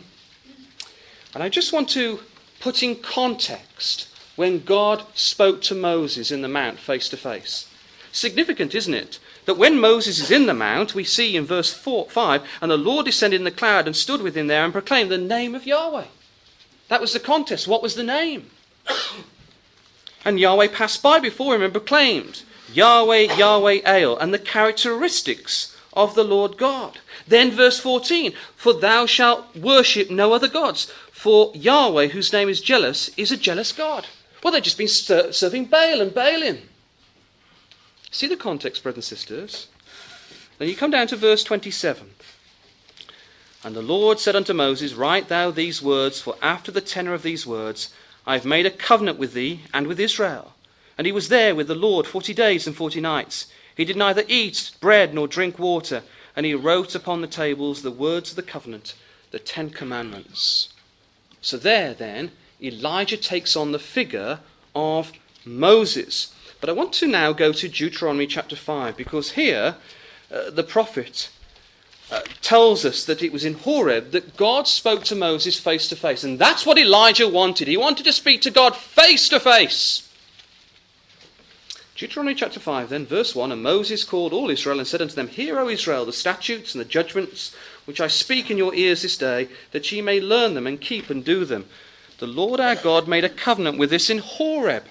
And 1.32 1.42
I 1.42 1.48
just 1.48 1.72
want 1.72 1.88
to 1.90 2.20
put 2.60 2.82
in 2.82 2.96
context 2.96 4.08
when 4.36 4.64
God 4.64 5.04
spoke 5.14 5.62
to 5.62 5.74
Moses 5.74 6.30
in 6.30 6.42
the 6.42 6.48
mount 6.48 6.78
face 6.78 7.08
to 7.08 7.16
face. 7.16 7.68
Significant, 8.12 8.74
isn't 8.74 8.94
it? 8.94 9.18
That 9.46 9.58
when 9.58 9.80
Moses 9.80 10.20
is 10.20 10.30
in 10.30 10.46
the 10.46 10.54
mount, 10.54 10.94
we 10.94 11.04
see 11.04 11.36
in 11.36 11.44
verse 11.44 11.72
four, 11.72 12.08
5, 12.10 12.42
and 12.60 12.70
the 12.70 12.76
Lord 12.76 13.06
descended 13.06 13.40
in 13.40 13.44
the 13.44 13.50
cloud 13.50 13.86
and 13.86 13.96
stood 13.96 14.22
with 14.22 14.36
him 14.36 14.46
there 14.46 14.64
and 14.64 14.72
proclaimed 14.72 15.10
the 15.10 15.18
name 15.18 15.54
of 15.54 15.66
Yahweh. 15.66 16.06
That 16.88 17.00
was 17.00 17.12
the 17.12 17.20
contest. 17.20 17.66
What 17.66 17.82
was 17.82 17.94
the 17.94 18.02
name? 18.02 18.50
and 20.24 20.40
Yahweh 20.40 20.68
passed 20.68 21.02
by 21.02 21.18
before 21.18 21.54
him 21.54 21.62
and 21.62 21.72
proclaimed, 21.72 22.42
Yahweh, 22.72 23.36
Yahweh, 23.36 23.80
El, 23.84 24.16
and 24.16 24.32
the 24.32 24.38
characteristics 24.38 25.76
of 25.92 26.14
the 26.14 26.24
Lord 26.24 26.56
God. 26.56 26.98
Then, 27.26 27.50
verse 27.50 27.78
14, 27.78 28.34
For 28.56 28.72
thou 28.74 29.06
shalt 29.06 29.56
worship 29.56 30.10
no 30.10 30.32
other 30.32 30.48
gods, 30.48 30.90
for 31.12 31.52
Yahweh, 31.54 32.08
whose 32.08 32.32
name 32.32 32.48
is 32.48 32.60
jealous, 32.60 33.10
is 33.16 33.30
a 33.30 33.36
jealous 33.36 33.72
God. 33.72 34.06
Well, 34.42 34.52
they've 34.52 34.62
just 34.62 34.78
been 34.78 34.88
serving 34.88 35.66
Baal 35.66 36.00
and 36.00 36.12
Baalim. 36.12 36.62
See 38.10 38.26
the 38.26 38.36
context, 38.36 38.82
brothers 38.82 39.10
and 39.10 39.18
sisters? 39.18 39.68
Then 40.58 40.68
you 40.68 40.76
come 40.76 40.90
down 40.90 41.06
to 41.08 41.16
verse 41.16 41.42
27. 41.42 42.10
And 43.64 43.74
the 43.74 43.82
Lord 43.82 44.20
said 44.20 44.36
unto 44.36 44.52
Moses, 44.52 44.92
Write 44.92 45.28
thou 45.28 45.50
these 45.50 45.80
words, 45.80 46.20
for 46.20 46.36
after 46.42 46.70
the 46.70 46.82
tenor 46.82 47.14
of 47.14 47.22
these 47.22 47.46
words 47.46 47.92
I 48.26 48.34
have 48.34 48.44
made 48.44 48.66
a 48.66 48.70
covenant 48.70 49.18
with 49.18 49.32
thee 49.32 49.62
and 49.72 49.86
with 49.86 49.98
Israel. 49.98 50.52
And 50.98 51.06
he 51.06 51.12
was 51.12 51.30
there 51.30 51.54
with 51.54 51.68
the 51.68 51.74
Lord 51.74 52.06
forty 52.06 52.34
days 52.34 52.66
and 52.66 52.76
forty 52.76 53.00
nights. 53.00 53.46
He 53.74 53.86
did 53.86 53.96
neither 53.96 54.24
eat 54.28 54.70
bread 54.80 55.14
nor 55.14 55.26
drink 55.26 55.58
water, 55.58 56.02
and 56.36 56.44
he 56.44 56.54
wrote 56.54 56.94
upon 56.94 57.22
the 57.22 57.26
tables 57.26 57.82
the 57.82 57.90
words 57.90 58.30
of 58.30 58.36
the 58.36 58.42
covenant, 58.42 58.94
the 59.30 59.38
Ten 59.38 59.70
Commandments. 59.70 60.68
So 61.40 61.56
there, 61.56 61.94
then, 61.94 62.32
Elijah 62.62 63.16
takes 63.16 63.56
on 63.56 63.72
the 63.72 63.78
figure 63.78 64.40
of 64.74 65.12
Moses. 65.44 66.34
But 66.60 66.70
I 66.70 66.72
want 66.72 66.92
to 66.94 67.06
now 67.06 67.32
go 67.32 67.52
to 67.52 67.68
Deuteronomy 67.68 68.26
chapter 68.26 68.56
5 68.56 68.96
because 68.96 69.32
here 69.32 69.76
uh, 70.32 70.50
the 70.50 70.62
prophet 70.62 71.30
uh, 72.10 72.20
tells 72.42 72.84
us 72.84 73.04
that 73.04 73.22
it 73.22 73.32
was 73.32 73.44
in 73.44 73.54
Horeb 73.54 74.10
that 74.10 74.36
God 74.36 74.68
spoke 74.68 75.04
to 75.04 75.14
Moses 75.14 75.58
face 75.58 75.88
to 75.88 75.96
face. 75.96 76.24
And 76.24 76.38
that's 76.38 76.66
what 76.66 76.78
Elijah 76.78 77.28
wanted. 77.28 77.68
He 77.68 77.76
wanted 77.76 78.04
to 78.04 78.12
speak 78.12 78.42
to 78.42 78.50
God 78.50 78.76
face 78.76 79.28
to 79.30 79.40
face. 79.40 80.08
Deuteronomy 81.96 82.34
chapter 82.34 82.58
5, 82.58 82.88
then, 82.88 83.06
verse 83.06 83.34
1 83.34 83.52
And 83.52 83.62
Moses 83.62 84.04
called 84.04 84.32
all 84.32 84.50
Israel 84.50 84.78
and 84.78 84.86
said 84.86 85.00
unto 85.00 85.14
them, 85.14 85.28
Hear, 85.28 85.58
O 85.60 85.68
Israel, 85.68 86.04
the 86.04 86.12
statutes 86.12 86.74
and 86.74 86.80
the 86.80 86.88
judgments 86.88 87.54
which 87.84 88.00
I 88.00 88.08
speak 88.08 88.50
in 88.50 88.58
your 88.58 88.74
ears 88.74 89.02
this 89.02 89.16
day, 89.16 89.48
that 89.70 89.90
ye 89.92 90.02
may 90.02 90.20
learn 90.20 90.54
them 90.54 90.66
and 90.66 90.80
keep 90.80 91.08
and 91.08 91.24
do 91.24 91.44
them. 91.44 91.66
The 92.18 92.26
Lord 92.26 92.60
our 92.60 92.74
God 92.74 93.06
made 93.06 93.24
a 93.24 93.28
covenant 93.28 93.78
with 93.78 93.92
us 93.92 94.10
in 94.10 94.18
Horeb 94.18 94.84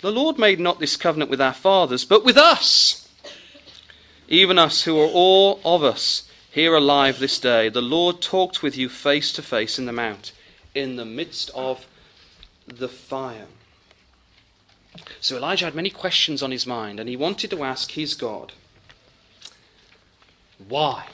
the 0.00 0.10
Lord 0.12 0.38
made 0.38 0.60
not 0.60 0.78
this 0.78 0.96
covenant 0.96 1.30
with 1.30 1.40
our 1.40 1.54
fathers, 1.54 2.04
but 2.04 2.24
with 2.24 2.36
us, 2.36 3.05
even 4.28 4.58
us 4.58 4.82
who 4.82 4.98
are 4.98 5.08
all 5.08 5.60
of 5.64 5.82
us 5.82 6.28
here 6.50 6.74
alive 6.74 7.18
this 7.18 7.38
day. 7.38 7.68
The 7.68 7.82
Lord 7.82 8.20
talked 8.20 8.62
with 8.62 8.76
you 8.76 8.88
face 8.88 9.32
to 9.32 9.42
face 9.42 9.78
in 9.78 9.86
the 9.86 9.92
mount, 9.92 10.32
in 10.74 10.96
the 10.96 11.04
midst 11.04 11.50
of 11.54 11.86
the 12.66 12.88
fire. 12.88 13.46
So 15.20 15.36
Elijah 15.36 15.66
had 15.66 15.74
many 15.74 15.90
questions 15.90 16.42
on 16.42 16.50
his 16.50 16.66
mind, 16.66 16.98
and 16.98 17.08
he 17.08 17.16
wanted 17.16 17.50
to 17.50 17.62
ask 17.62 17.92
his 17.92 18.14
God 18.14 18.52
why 20.68 21.06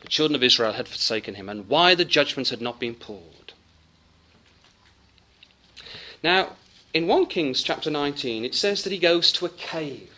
the 0.00 0.08
children 0.08 0.34
of 0.34 0.42
Israel 0.42 0.72
had 0.72 0.88
forsaken 0.88 1.34
him, 1.34 1.48
and 1.48 1.68
why 1.68 1.94
the 1.94 2.04
judgments 2.04 2.50
had 2.50 2.60
not 2.60 2.80
been 2.80 2.94
poured. 2.94 3.52
Now, 6.22 6.56
in 6.92 7.06
1 7.06 7.26
Kings 7.26 7.62
chapter 7.62 7.90
19, 7.90 8.44
it 8.44 8.54
says 8.54 8.82
that 8.82 8.92
he 8.92 8.98
goes 8.98 9.32
to 9.32 9.46
a 9.46 9.50
cave. 9.50 10.10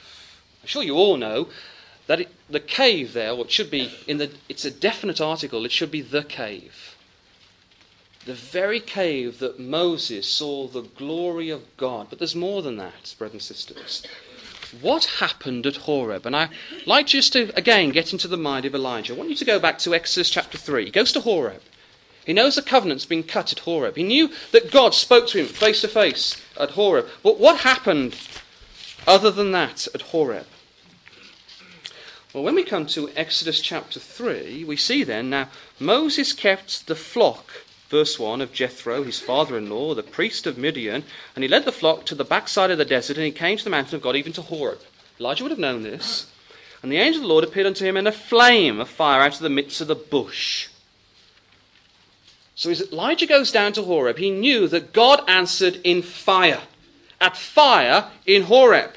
I'm 0.62 0.66
sure 0.66 0.83
you 0.83 0.94
all 0.94 1.16
know 1.16 1.48
that 2.07 2.21
it, 2.21 2.29
the 2.49 2.61
cave 2.61 3.12
there, 3.12 3.33
it 3.33 3.51
should 3.51 3.71
be 3.71 3.92
in 4.07 4.19
the, 4.19 4.31
it's 4.49 4.64
a 4.64 4.71
definite 4.71 5.21
article, 5.21 5.64
it 5.64 5.73
should 5.73 5.90
be 5.90 6.03
the 6.03 6.23
cave. 6.23 6.97
The 8.25 8.35
very 8.35 8.81
cave 8.81 9.38
that 9.38 9.61
Moses 9.61 10.27
saw 10.27 10.66
the 10.66 10.83
glory 10.83 11.51
of 11.51 11.64
God. 11.77 12.09
But 12.11 12.19
there's 12.19 12.35
more 12.35 12.61
than 12.61 12.77
that, 12.77 13.14
brothers 13.19 13.35
and 13.35 13.57
sisters. 13.57 14.05
What 14.81 15.05
happened 15.05 15.64
at 15.64 15.77
Horeb? 15.77 16.27
And 16.27 16.35
I'd 16.35 16.51
like 16.87 17.07
just 17.07 17.33
to, 17.35 17.57
again, 17.57 17.90
get 17.90 18.12
into 18.12 18.27
the 18.27 18.37
mind 18.37 18.64
of 18.64 18.75
Elijah. 18.75 19.14
I 19.14 19.16
want 19.16 19.31
you 19.31 19.37
to 19.37 19.45
go 19.45 19.61
back 19.61 19.79
to 19.79 19.95
Exodus 19.95 20.29
chapter 20.29 20.59
3. 20.59 20.87
He 20.87 20.90
goes 20.90 21.12
to 21.12 21.21
Horeb. 21.21 21.62
He 22.25 22.33
knows 22.33 22.57
the 22.57 22.62
covenant's 22.62 23.07
been 23.07 23.23
cut 23.23 23.53
at 23.53 23.61
Horeb. 23.61 23.97
He 23.97 24.03
knew 24.03 24.33
that 24.51 24.73
God 24.73 24.92
spoke 24.92 25.29
to 25.29 25.38
him 25.38 25.47
face 25.47 25.83
to 25.83 25.88
face 25.88 26.42
at 26.59 26.71
Horeb. 26.71 27.07
But 27.23 27.38
what 27.38 27.61
happened 27.61 28.16
other 29.07 29.31
than 29.31 29.53
that 29.53 29.87
at 29.95 30.03
Horeb? 30.03 30.47
Well, 32.37 32.44
when 32.44 32.55
we 32.55 32.64
come 32.64 32.85
to 32.88 33.09
Exodus 33.16 33.62
chapter 33.62 33.99
3, 33.99 34.64
we 34.64 34.77
see 34.77 35.05
then 35.05 35.31
now 35.31 35.49
Moses 35.81 36.35
kept 36.35 36.87
the 36.87 36.94
flock, 36.94 37.51
verse 37.88 38.18
1, 38.18 38.42
of 38.42 38.53
Jethro, 38.53 39.05
his 39.05 39.18
father 39.18 39.57
in 39.57 39.70
law, 39.70 39.94
the 39.94 40.03
priest 40.03 40.46
of 40.46 40.59
Midian, 40.59 41.05
and 41.35 41.42
he 41.42 41.49
led 41.49 41.64
the 41.64 41.72
flock 41.72 42.05
to 42.05 42.14
the 42.14 42.27
backside 42.27 42.70
of 42.70 42.77
the 42.77 42.85
desert, 42.85 43.16
and 43.16 43.25
he 43.25 43.33
came 43.33 43.57
to 43.57 43.64
the 43.64 43.70
mountain 43.70 43.94
of 43.94 44.03
God, 44.03 44.16
even 44.16 44.35
to 44.35 44.42
Horeb. 44.42 44.81
Elijah 45.18 45.44
would 45.44 45.51
have 45.51 45.59
known 45.59 45.83
this. 45.83 46.31
And 46.83 46.92
the 46.92 46.99
angel 46.99 47.22
of 47.22 47.22
the 47.22 47.33
Lord 47.33 47.42
appeared 47.42 47.68
unto 47.68 47.87
him 47.87 47.96
in 47.96 48.07
a 48.07 48.12
flame 48.12 48.81
of 48.81 48.90
fire 48.90 49.22
out 49.22 49.37
of 49.37 49.40
the 49.40 49.49
midst 49.49 49.81
of 49.81 49.88
the 49.88 49.94
bush. 49.94 50.68
So 52.55 52.68
as 52.68 52.92
Elijah 52.92 53.27
goes 53.27 53.51
down 53.51 53.72
to 53.72 53.83
Horeb, 53.83 54.18
he 54.18 54.31
knew 54.31 54.68
that 54.68 54.92
God 54.92 55.22
answered 55.27 55.81
in 55.85 56.03
fire. 56.03 56.61
At 57.18 57.35
fire 57.35 58.11
in 58.27 58.42
Horeb. 58.42 58.90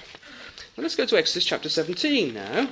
Let's 0.76 0.98
go 0.98 1.06
to 1.06 1.18
Exodus 1.18 1.46
chapter 1.46 1.70
17 1.70 2.34
now. 2.34 2.68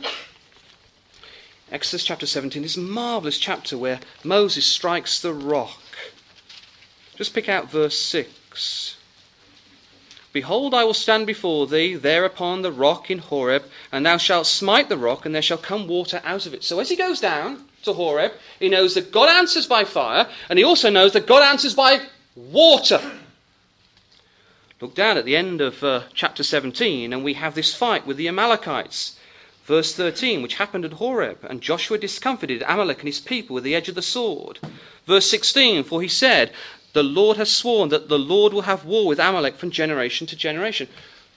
Exodus 1.69 2.05
chapter 2.05 2.25
17 2.25 2.63
is 2.63 2.77
a 2.77 2.81
marvelous 2.81 3.37
chapter 3.37 3.77
where 3.77 3.99
Moses 4.23 4.65
strikes 4.65 5.19
the 5.19 5.33
rock. 5.33 5.81
Just 7.17 7.33
pick 7.33 7.49
out 7.49 7.69
verse 7.69 7.99
6. 7.99 8.95
Behold, 10.31 10.73
I 10.73 10.85
will 10.85 10.93
stand 10.93 11.27
before 11.27 11.67
thee 11.67 11.95
there 11.95 12.23
upon 12.23 12.61
the 12.61 12.71
rock 12.71 13.11
in 13.11 13.17
Horeb, 13.17 13.65
and 13.91 14.05
thou 14.05 14.15
shalt 14.15 14.47
smite 14.47 14.87
the 14.87 14.97
rock, 14.97 15.25
and 15.25 15.35
there 15.35 15.41
shall 15.41 15.57
come 15.57 15.87
water 15.87 16.21
out 16.23 16.45
of 16.45 16.53
it. 16.53 16.63
So 16.63 16.79
as 16.79 16.89
he 16.89 16.95
goes 16.95 17.19
down 17.19 17.65
to 17.83 17.93
Horeb, 17.93 18.31
he 18.59 18.69
knows 18.69 18.93
that 18.93 19.11
God 19.11 19.27
answers 19.27 19.67
by 19.67 19.83
fire, 19.83 20.29
and 20.49 20.57
he 20.57 20.63
also 20.63 20.89
knows 20.89 21.11
that 21.13 21.27
God 21.27 21.43
answers 21.43 21.75
by 21.75 21.99
water. 22.35 23.01
Look 24.79 24.95
down 24.95 25.17
at 25.17 25.25
the 25.25 25.35
end 25.35 25.59
of 25.59 25.83
uh, 25.83 26.03
chapter 26.13 26.43
17, 26.43 27.11
and 27.11 27.25
we 27.25 27.33
have 27.33 27.55
this 27.55 27.73
fight 27.73 28.07
with 28.07 28.15
the 28.15 28.29
Amalekites. 28.29 29.16
Verse 29.67 29.93
13, 29.93 30.41
which 30.41 30.55
happened 30.55 30.85
at 30.85 30.93
Horeb, 30.93 31.43
and 31.43 31.59
Joshua 31.59 31.97
discomfited 31.97 32.63
Amalek 32.65 32.99
and 32.99 33.07
his 33.07 33.19
people 33.19 33.53
with 33.53 33.65
the 33.65 33.75
edge 33.75 33.89
of 33.89 33.95
the 33.95 34.01
sword. 34.01 34.59
Verse 35.05 35.29
16, 35.29 35.83
for 35.83 36.01
he 36.01 36.07
said, 36.07 36.53
The 36.93 37.03
Lord 37.03 37.35
has 37.35 37.51
sworn 37.51 37.89
that 37.89 38.07
the 38.07 38.17
Lord 38.17 38.53
will 38.53 38.61
have 38.61 38.85
war 38.85 39.05
with 39.07 39.19
Amalek 39.19 39.57
from 39.57 39.69
generation 39.69 40.25
to 40.27 40.37
generation. 40.37 40.87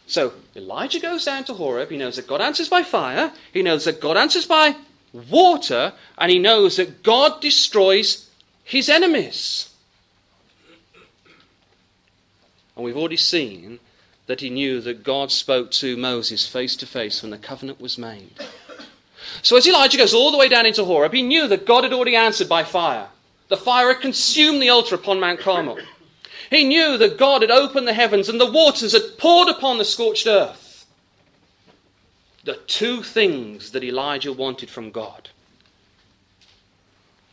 So 0.06 0.34
Elijah 0.54 1.00
goes 1.00 1.24
down 1.24 1.42
to 1.44 1.54
Horeb. 1.54 1.90
He 1.90 1.96
knows 1.96 2.14
that 2.16 2.28
God 2.28 2.40
answers 2.40 2.68
by 2.68 2.84
fire, 2.84 3.32
he 3.52 3.62
knows 3.62 3.84
that 3.84 4.00
God 4.00 4.16
answers 4.16 4.46
by 4.46 4.76
water, 5.28 5.92
and 6.16 6.30
he 6.30 6.38
knows 6.38 6.76
that 6.76 7.02
God 7.02 7.40
destroys 7.40 8.30
his 8.62 8.88
enemies. 8.88 9.74
And 12.76 12.84
we've 12.84 12.96
already 12.96 13.16
seen 13.16 13.80
that 14.30 14.40
he 14.40 14.48
knew 14.48 14.80
that 14.80 15.02
God 15.02 15.32
spoke 15.32 15.72
to 15.72 15.96
Moses 15.96 16.46
face 16.46 16.76
to 16.76 16.86
face 16.86 17.20
when 17.20 17.32
the 17.32 17.36
covenant 17.36 17.80
was 17.80 17.98
made. 17.98 18.30
So 19.42 19.56
as 19.56 19.66
Elijah 19.66 19.98
goes 19.98 20.14
all 20.14 20.30
the 20.30 20.38
way 20.38 20.48
down 20.48 20.66
into 20.66 20.84
Horeb, 20.84 21.12
he 21.12 21.20
knew 21.20 21.48
that 21.48 21.66
God 21.66 21.82
had 21.82 21.92
already 21.92 22.14
answered 22.14 22.48
by 22.48 22.62
fire. 22.62 23.08
The 23.48 23.56
fire 23.56 23.92
had 23.92 24.00
consumed 24.00 24.62
the 24.62 24.68
altar 24.68 24.94
upon 24.94 25.18
Mount 25.18 25.40
Carmel. 25.40 25.80
He 26.48 26.62
knew 26.62 26.96
that 26.96 27.18
God 27.18 27.42
had 27.42 27.50
opened 27.50 27.88
the 27.88 27.92
heavens 27.92 28.28
and 28.28 28.40
the 28.40 28.48
waters 28.48 28.92
had 28.92 29.18
poured 29.18 29.48
upon 29.48 29.78
the 29.78 29.84
scorched 29.84 30.28
earth. 30.28 30.86
The 32.44 32.60
two 32.68 33.02
things 33.02 33.72
that 33.72 33.82
Elijah 33.82 34.32
wanted 34.32 34.70
from 34.70 34.92
God 34.92 35.30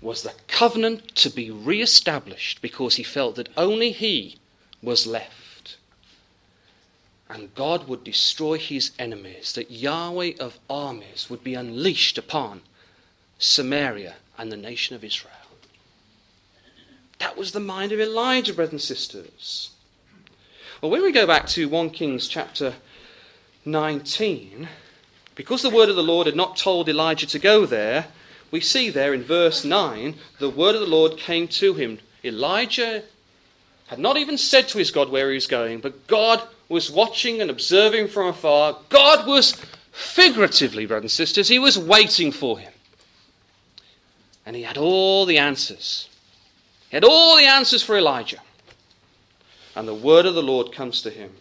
was 0.01 0.23
the 0.23 0.33
covenant 0.47 1.13
to 1.17 1.29
be 1.29 1.51
re 1.51 1.79
established 1.79 2.59
because 2.59 2.95
he 2.95 3.03
felt 3.03 3.35
that 3.35 3.49
only 3.55 3.91
he 3.91 4.37
was 4.81 5.05
left. 5.05 5.46
And 7.29 7.53
God 7.55 7.87
would 7.87 8.03
destroy 8.03 8.57
his 8.57 8.91
enemies, 8.97 9.53
that 9.53 9.69
Yahweh 9.69 10.33
of 10.39 10.59
armies 10.69 11.29
would 11.29 11.43
be 11.43 11.55
unleashed 11.55 12.17
upon 12.17 12.61
Samaria 13.37 14.15
and 14.37 14.51
the 14.51 14.57
nation 14.57 14.95
of 14.95 15.03
Israel. 15.03 15.33
That 17.19 17.37
was 17.37 17.51
the 17.51 17.59
mind 17.59 17.91
of 17.91 17.99
Elijah, 17.99 18.53
brothers 18.53 18.73
and 18.73 18.81
sisters. 18.81 19.71
Well, 20.81 20.91
when 20.91 21.01
we 21.01 21.11
go 21.11 21.25
back 21.25 21.47
to 21.47 21.67
1 21.67 21.89
Kings 21.89 22.27
chapter 22.27 22.75
19, 23.65 24.69
because 25.35 25.61
the 25.61 25.69
word 25.69 25.89
of 25.89 25.95
the 25.95 26.03
Lord 26.03 26.27
had 26.27 26.35
not 26.35 26.55
told 26.55 26.87
Elijah 26.87 27.27
to 27.27 27.39
go 27.39 27.65
there, 27.65 28.07
we 28.51 28.61
see 28.61 28.89
there 28.89 29.13
in 29.13 29.23
verse 29.23 29.65
9 29.65 30.15
the 30.39 30.49
word 30.49 30.75
of 30.75 30.81
the 30.81 30.87
Lord 30.87 31.17
came 31.17 31.47
to 31.49 31.73
him. 31.73 31.99
Elijah 32.23 33.03
had 33.87 33.99
not 33.99 34.17
even 34.17 34.37
said 34.37 34.67
to 34.69 34.77
his 34.77 34.91
God 34.91 35.09
where 35.09 35.29
he 35.29 35.35
was 35.35 35.47
going, 35.47 35.79
but 35.79 36.07
God 36.07 36.41
was 36.69 36.91
watching 36.91 37.41
and 37.41 37.49
observing 37.49 38.09
from 38.09 38.27
afar. 38.27 38.77
God 38.89 39.25
was 39.25 39.55
figuratively, 39.91 40.85
brothers 40.85 41.03
and 41.03 41.11
sisters, 41.11 41.47
he 41.47 41.59
was 41.59 41.79
waiting 41.79 42.31
for 42.31 42.59
him. 42.59 42.71
And 44.45 44.55
he 44.55 44.63
had 44.63 44.77
all 44.77 45.25
the 45.25 45.37
answers. 45.37 46.09
He 46.89 46.95
had 46.95 47.03
all 47.03 47.37
the 47.37 47.45
answers 47.45 47.83
for 47.83 47.97
Elijah. 47.97 48.39
And 49.75 49.87
the 49.87 49.93
word 49.93 50.25
of 50.25 50.35
the 50.35 50.43
Lord 50.43 50.73
comes 50.73 51.01
to 51.01 51.09
him. 51.09 51.31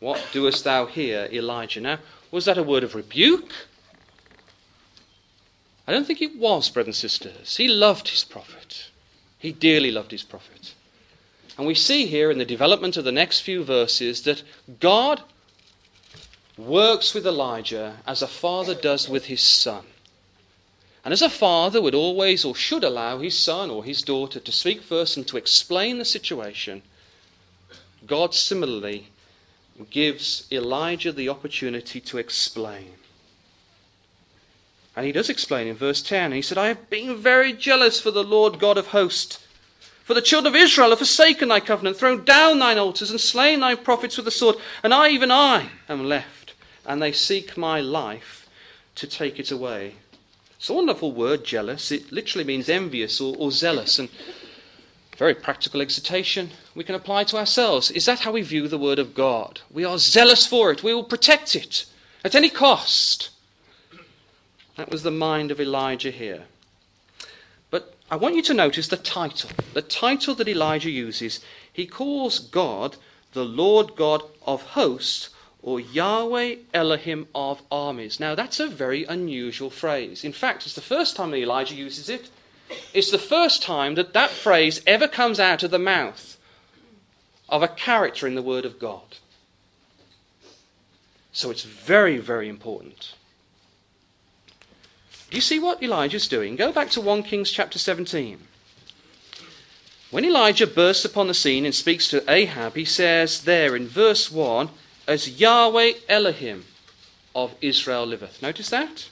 What 0.00 0.26
doest 0.32 0.64
thou 0.64 0.86
here, 0.86 1.28
Elijah? 1.32 1.80
Now, 1.80 1.98
was 2.30 2.44
that 2.44 2.58
a 2.58 2.62
word 2.62 2.84
of 2.84 2.94
rebuke? 2.94 3.52
I 5.86 5.92
don't 5.92 6.06
think 6.06 6.22
it 6.22 6.36
was, 6.36 6.70
brothers 6.70 7.02
and 7.02 7.10
sisters. 7.10 7.56
He 7.56 7.68
loved 7.68 8.08
his 8.08 8.24
prophet. 8.24 8.90
He 9.38 9.52
dearly 9.52 9.90
loved 9.90 10.10
his 10.10 10.22
prophet. 10.22 10.74
And 11.60 11.66
we 11.66 11.74
see 11.74 12.06
here 12.06 12.30
in 12.30 12.38
the 12.38 12.46
development 12.46 12.96
of 12.96 13.04
the 13.04 13.12
next 13.12 13.40
few 13.40 13.62
verses 13.62 14.22
that 14.22 14.42
God 14.80 15.20
works 16.56 17.12
with 17.12 17.26
Elijah 17.26 17.98
as 18.06 18.22
a 18.22 18.26
father 18.26 18.74
does 18.74 19.10
with 19.10 19.26
his 19.26 19.42
son. 19.42 19.84
And 21.04 21.12
as 21.12 21.20
a 21.20 21.28
father 21.28 21.82
would 21.82 21.94
always 21.94 22.46
or 22.46 22.54
should 22.54 22.82
allow 22.82 23.18
his 23.18 23.38
son 23.38 23.68
or 23.68 23.84
his 23.84 24.00
daughter 24.00 24.40
to 24.40 24.50
speak 24.50 24.80
first 24.80 25.18
and 25.18 25.28
to 25.28 25.36
explain 25.36 25.98
the 25.98 26.06
situation, 26.06 26.80
God 28.06 28.34
similarly 28.34 29.08
gives 29.90 30.48
Elijah 30.50 31.12
the 31.12 31.28
opportunity 31.28 32.00
to 32.00 32.16
explain. 32.16 32.92
And 34.96 35.04
he 35.04 35.12
does 35.12 35.28
explain 35.28 35.66
in 35.66 35.76
verse 35.76 36.00
10. 36.00 36.32
He 36.32 36.40
said, 36.40 36.56
I 36.56 36.68
have 36.68 36.88
been 36.88 37.18
very 37.18 37.52
jealous 37.52 38.00
for 38.00 38.10
the 38.10 38.24
Lord 38.24 38.58
God 38.58 38.78
of 38.78 38.86
hosts 38.86 39.40
for 40.10 40.14
the 40.14 40.20
children 40.20 40.52
of 40.52 40.60
Israel 40.60 40.88
have 40.88 40.98
forsaken 40.98 41.50
thy 41.50 41.60
covenant, 41.60 41.96
thrown 41.96 42.24
down 42.24 42.58
thine 42.58 42.78
altars, 42.78 43.12
and 43.12 43.20
slain 43.20 43.60
thy 43.60 43.76
prophets 43.76 44.16
with 44.16 44.24
the 44.24 44.32
sword. 44.32 44.56
And 44.82 44.92
I, 44.92 45.10
even 45.10 45.30
I, 45.30 45.70
am 45.88 46.04
left, 46.04 46.54
and 46.84 47.00
they 47.00 47.12
seek 47.12 47.56
my 47.56 47.80
life 47.80 48.48
to 48.96 49.06
take 49.06 49.38
it 49.38 49.52
away. 49.52 49.94
It's 50.56 50.68
a 50.68 50.74
wonderful 50.74 51.12
word, 51.12 51.44
jealous. 51.44 51.92
It 51.92 52.10
literally 52.10 52.44
means 52.44 52.68
envious 52.68 53.20
or, 53.20 53.36
or 53.38 53.52
zealous. 53.52 54.00
And 54.00 54.08
very 55.16 55.32
practical 55.32 55.80
exhortation 55.80 56.50
we 56.74 56.82
can 56.82 56.96
apply 56.96 57.22
to 57.22 57.36
ourselves. 57.36 57.92
Is 57.92 58.06
that 58.06 58.18
how 58.18 58.32
we 58.32 58.42
view 58.42 58.66
the 58.66 58.78
Word 58.78 58.98
of 58.98 59.14
God? 59.14 59.60
We 59.70 59.84
are 59.84 59.96
zealous 59.96 60.44
for 60.44 60.72
it. 60.72 60.82
We 60.82 60.92
will 60.92 61.04
protect 61.04 61.54
it 61.54 61.86
at 62.24 62.34
any 62.34 62.50
cost. 62.50 63.30
That 64.76 64.90
was 64.90 65.04
the 65.04 65.12
mind 65.12 65.52
of 65.52 65.60
Elijah 65.60 66.10
here. 66.10 66.46
I 68.10 68.16
want 68.16 68.34
you 68.34 68.42
to 68.42 68.54
notice 68.54 68.88
the 68.88 68.96
title. 68.96 69.50
The 69.72 69.82
title 69.82 70.34
that 70.34 70.48
Elijah 70.48 70.90
uses. 70.90 71.40
He 71.72 71.86
calls 71.86 72.40
God 72.40 72.96
the 73.34 73.44
Lord 73.44 73.94
God 73.94 74.24
of 74.44 74.62
hosts 74.62 75.30
or 75.62 75.78
Yahweh 75.78 76.56
Elohim 76.74 77.28
of 77.34 77.62
armies. 77.70 78.18
Now, 78.18 78.34
that's 78.34 78.58
a 78.58 78.66
very 78.66 79.04
unusual 79.04 79.70
phrase. 79.70 80.24
In 80.24 80.32
fact, 80.32 80.66
it's 80.66 80.74
the 80.74 80.80
first 80.80 81.14
time 81.14 81.30
that 81.30 81.36
Elijah 81.36 81.76
uses 81.76 82.08
it. 82.08 82.30
It's 82.92 83.12
the 83.12 83.18
first 83.18 83.62
time 83.62 83.94
that 83.94 84.12
that 84.12 84.30
phrase 84.30 84.80
ever 84.86 85.06
comes 85.06 85.38
out 85.38 85.62
of 85.62 85.70
the 85.70 85.78
mouth 85.78 86.36
of 87.48 87.62
a 87.62 87.68
character 87.68 88.26
in 88.26 88.34
the 88.34 88.42
Word 88.42 88.64
of 88.64 88.80
God. 88.80 89.18
So 91.32 91.50
it's 91.50 91.62
very, 91.62 92.18
very 92.18 92.48
important. 92.48 93.14
Do 95.30 95.36
you 95.36 95.40
see 95.40 95.60
what 95.60 95.80
Elijah's 95.80 96.26
doing? 96.26 96.56
Go 96.56 96.72
back 96.72 96.90
to 96.90 97.00
1 97.00 97.22
Kings 97.22 97.52
chapter 97.52 97.78
17. 97.78 98.38
When 100.10 100.24
Elijah 100.24 100.66
bursts 100.66 101.04
upon 101.04 101.28
the 101.28 101.34
scene 101.34 101.64
and 101.64 101.72
speaks 101.72 102.08
to 102.08 102.28
Ahab, 102.28 102.74
he 102.74 102.84
says 102.84 103.44
there 103.44 103.76
in 103.76 103.86
verse 103.86 104.32
1, 104.32 104.70
As 105.06 105.40
Yahweh 105.40 105.92
Elohim 106.08 106.64
of 107.32 107.54
Israel 107.60 108.06
liveth. 108.06 108.42
Notice 108.42 108.70
that? 108.70 109.08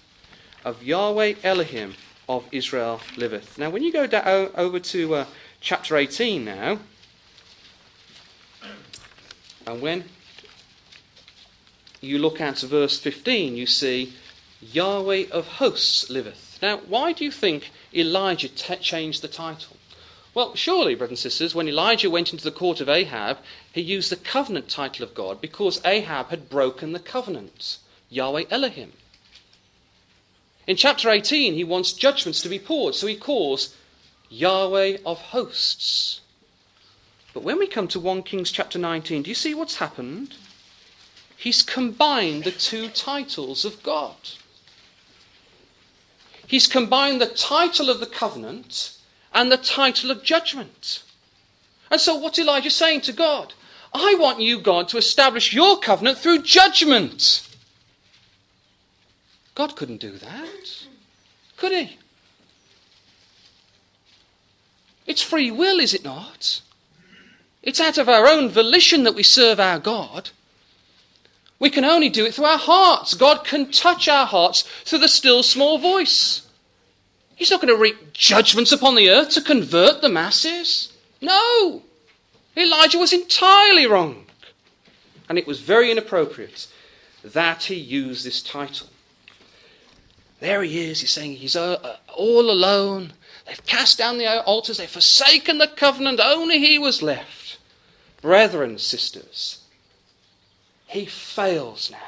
Of 0.65 0.83
Yahweh 0.83 1.35
Elohim 1.45 1.95
of 2.29 2.49
Israel 2.51 3.01
liveth. 3.17 3.57
Now, 3.57 3.71
when 3.71 3.85
you 3.85 3.93
go 3.93 4.09
over 4.57 4.81
to 4.81 5.15
uh, 5.15 5.27
chapter 5.61 5.97
18 5.97 6.45
now, 6.45 6.81
and 9.69 9.81
when 9.81 10.05
you 12.01 12.19
look 12.19 12.41
at 12.41 12.59
verse 12.59 12.99
15, 12.99 13.57
you 13.57 13.67
see 13.67 14.15
Yahweh 14.61 15.27
of 15.31 15.47
hosts 15.47 16.11
liveth. 16.11 16.59
Now, 16.61 16.79
why 16.79 17.13
do 17.13 17.25
you 17.25 17.31
think 17.31 17.71
Elijah 17.95 18.49
t- 18.49 18.77
changed 18.77 19.23
the 19.23 19.29
title? 19.29 19.77
Well, 20.35 20.55
surely, 20.57 20.95
brothers 20.95 21.25
and 21.25 21.33
sisters, 21.33 21.55
when 21.55 21.69
Elijah 21.69 22.11
went 22.11 22.33
into 22.33 22.45
the 22.45 22.51
court 22.51 22.81
of 22.81 22.89
Ahab, 22.89 23.39
he 23.73 23.81
used 23.81 24.11
the 24.11 24.17
covenant 24.17 24.69
title 24.69 25.05
of 25.05 25.15
God 25.15 25.41
because 25.41 25.81
Ahab 25.85 26.31
had 26.31 26.51
broken 26.51 26.93
the 26.93 26.99
covenant. 26.99 27.79
Yahweh 28.11 28.45
Elohim. 28.51 28.93
In 30.67 30.77
chapter 30.77 31.09
18, 31.09 31.55
he 31.55 31.65
wants 31.65 31.93
judgments 31.93 32.43
to 32.43 32.49
be 32.49 32.59
poured, 32.59 32.95
so 32.95 33.07
he 33.07 33.17
calls 33.17 33.75
Yahweh 34.29 34.99
of 35.07 35.19
hosts. 35.19 36.21
But 37.33 37.43
when 37.43 37.59
we 37.59 37.67
come 37.67 37.89
to 37.89 38.01
1 38.01 38.23
Kings 38.25 38.51
chapter 38.51 38.79
19, 38.79 39.23
do 39.23 39.31
you 39.31 39.35
see 39.35 39.55
what's 39.55 39.77
happened? 39.77 40.35
He's 41.37 41.63
combined 41.63 42.45
the 42.45 42.51
two 42.51 42.89
titles 42.89 43.65
of 43.65 43.83
God. 43.83 44.17
He's 46.49 46.67
combined 46.67 47.21
the 47.21 47.27
title 47.27 47.91
of 47.91 48.01
the 48.01 48.07
covenant 48.07 48.97
and 49.35 49.53
the 49.53 49.59
title 49.59 50.11
of 50.11 50.25
judgment. 50.25 51.03
And 51.91 52.01
so, 52.01 52.17
what's 52.17 52.39
Elijah 52.39 52.71
saying 52.71 53.03
to 53.03 53.13
God? 53.13 53.53
I 53.93 54.17
want 54.19 54.41
you, 54.41 54.59
God, 54.59 54.89
to 54.89 54.97
establish 54.97 55.53
your 55.53 55.79
covenant 55.79 56.19
through 56.19 56.43
judgment. 56.43 57.47
God 59.55 59.77
couldn't 59.77 60.01
do 60.01 60.13
that, 60.13 60.87
could 61.59 61.73
he? 61.73 61.99
It's 65.07 65.23
free 65.23 65.51
will, 65.51 65.81
is 65.81 65.93
it 65.93 66.05
not? 66.05 66.63
It's 67.63 67.81
out 67.81 67.99
of 67.99 68.09
our 68.09 68.27
own 68.27 68.49
volition 68.49 69.03
that 69.03 69.15
we 69.15 69.23
serve 69.23 69.61
our 69.61 69.79
God. 69.79 70.31
We 71.59 71.71
can 71.71 71.85
only 71.85 72.09
do 72.09 72.25
it 72.25 72.35
through 72.35 72.45
our 72.45 72.59
hearts. 72.59 73.15
God 73.15 73.45
can 73.45 73.71
touch 73.71 74.09
our 74.09 74.27
hearts 74.27 74.63
through 74.85 75.01
the 75.01 75.09
still 75.09 75.43
small 75.43 75.79
voice. 75.79 76.47
He's 77.35 77.51
not 77.51 77.61
going 77.61 77.75
to 77.75 77.81
wreak 77.81 78.13
judgments 78.13 78.73
upon 78.73 78.95
the 78.95 79.11
earth 79.11 79.31
to 79.31 79.41
convert 79.41 80.01
the 80.01 80.09
masses. 80.09 80.93
No. 81.21 81.83
Elijah 82.57 82.99
was 82.99 83.13
entirely 83.13 83.87
wrong. 83.87 84.27
And 85.29 85.39
it 85.39 85.47
was 85.47 85.61
very 85.61 85.91
inappropriate 85.91 86.69
that 87.23 87.65
he 87.65 87.75
used 87.75 88.25
this 88.25 88.43
title. 88.43 88.89
There 90.41 90.63
he 90.63 90.91
is. 90.91 91.01
He's 91.01 91.11
saying 91.11 91.37
he's 91.37 91.57
uh, 91.57 91.75
uh, 91.75 91.97
all 92.15 92.51
alone. 92.51 93.13
They've 93.47 93.67
cast 93.67 93.99
down 93.99 94.19
the 94.19 94.43
altars. 94.45 94.79
They've 94.79 94.89
forsaken 94.89 95.59
the 95.59 95.67
covenant. 95.67 96.21
Only 96.23 96.59
he 96.59 96.79
was 96.79 97.03
left. 97.03 97.59
Brethren, 98.21 98.79
sisters, 98.79 99.63
he 100.89 101.05
fails 101.05 101.91
now. 101.91 101.99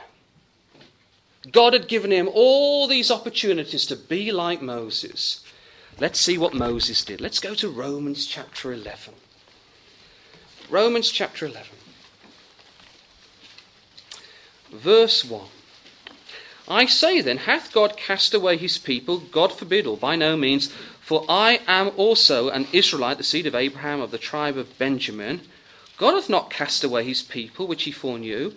God 1.53 1.74
had 1.74 1.87
given 1.87 2.11
him 2.11 2.28
all 2.33 2.89
these 2.89 3.11
opportunities 3.11 3.87
to 3.87 3.97
be 3.97 4.33
like 4.33 4.61
Moses. 4.61 5.45
Let's 5.99 6.18
see 6.18 6.39
what 6.39 6.55
Moses 6.55 7.05
did. 7.05 7.20
Let's 7.20 7.41
go 7.41 7.55
to 7.55 7.68
Romans 7.68 8.26
chapter 8.26 8.72
11. 8.72 9.14
Romans 10.70 11.11
chapter 11.11 11.47
11. 11.47 11.68
Verse 14.72 15.24
1. 15.24 15.47
I 16.68 16.87
say 16.87 17.20
then, 17.20 17.39
hath 17.39 17.72
God 17.72 17.97
cast 17.97 18.33
away 18.33 18.57
his 18.57 18.78
people? 18.78 19.18
God 19.18 19.53
forbid, 19.53 19.87
or 19.87 19.97
by 19.97 20.16
no 20.16 20.37
means. 20.37 20.72
For 21.01 21.24
I 21.28 21.61
am 21.66 21.91
also 21.97 22.49
an 22.49 22.66
Israelite, 22.72 23.18
the 23.18 23.24
seed 23.24 23.47
of 23.47 23.55
Abraham, 23.55 24.01
of 24.01 24.11
the 24.11 24.18
tribe 24.18 24.57
of 24.57 24.78
Benjamin. 24.78 25.43
God 26.01 26.15
hath 26.15 26.31
not 26.31 26.49
cast 26.49 26.83
away 26.83 27.05
his 27.05 27.21
people, 27.21 27.67
which 27.67 27.83
he 27.83 27.91
foreknew. 27.91 28.55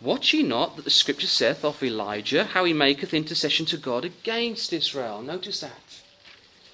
Watch 0.00 0.34
ye 0.34 0.42
not 0.42 0.74
that 0.74 0.84
the 0.84 0.90
scripture 0.90 1.28
saith 1.28 1.64
of 1.64 1.80
Elijah, 1.84 2.42
how 2.42 2.64
he 2.64 2.72
maketh 2.72 3.14
intercession 3.14 3.64
to 3.66 3.76
God 3.76 4.04
against 4.04 4.72
Israel? 4.72 5.22
Notice 5.22 5.60
that. 5.60 6.00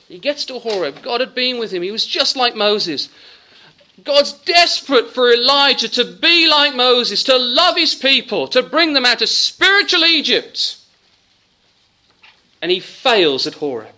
He 0.09 0.19
gets 0.19 0.47
to 0.47 0.59
Horeb. 0.59 1.03
God 1.03 1.21
had 1.21 1.35
been 1.35 1.59
with 1.59 1.71
him. 1.71 1.83
He 1.83 1.91
was 1.91 2.07
just 2.07 2.35
like 2.35 2.57
Moses. 2.57 3.11
God's 4.03 4.33
desperate 4.33 5.11
for 5.11 5.31
Elijah 5.31 5.89
to 5.91 6.05
be 6.07 6.49
like 6.49 6.75
Moses, 6.75 7.23
to 7.25 7.37
love 7.37 7.77
his 7.77 7.95
people, 7.95 8.49
to 8.49 8.62
bring 8.62 8.95
them 8.95 9.05
out 9.05 9.21
of 9.21 9.29
spiritual 9.29 10.07
Egypt. 10.07 10.79
And 12.62 12.71
he 12.71 12.81
fails 12.81 13.47
at 13.47 13.55
Horeb. 13.55 13.95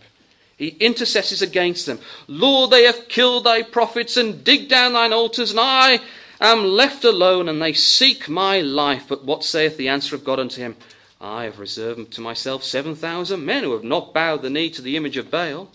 He 0.58 0.76
intercesses 0.80 1.40
against 1.40 1.86
them. 1.86 2.00
Lord, 2.26 2.72
they 2.72 2.82
have 2.82 3.08
killed 3.08 3.44
thy 3.44 3.62
prophets 3.62 4.16
and 4.16 4.42
dig 4.42 4.68
down 4.68 4.92
thine 4.92 5.12
altars, 5.12 5.52
and 5.52 5.60
I 5.60 6.00
am 6.40 6.64
left 6.64 7.04
alone, 7.04 7.48
and 7.48 7.62
they 7.62 7.72
seek 7.72 8.28
my 8.28 8.60
life. 8.60 9.04
But 9.08 9.24
what 9.24 9.44
saith 9.44 9.76
the 9.76 9.88
answer 9.88 10.16
of 10.16 10.24
God 10.24 10.40
unto 10.40 10.60
him? 10.60 10.74
I 11.20 11.44
have 11.44 11.60
reserved 11.60 12.12
to 12.14 12.20
myself 12.20 12.64
seven 12.64 12.96
thousand 12.96 13.46
men 13.46 13.62
who 13.62 13.72
have 13.72 13.84
not 13.84 14.12
bowed 14.12 14.42
the 14.42 14.50
knee 14.50 14.68
to 14.70 14.82
the 14.82 14.96
image 14.96 15.16
of 15.16 15.30
Baal. 15.30 15.70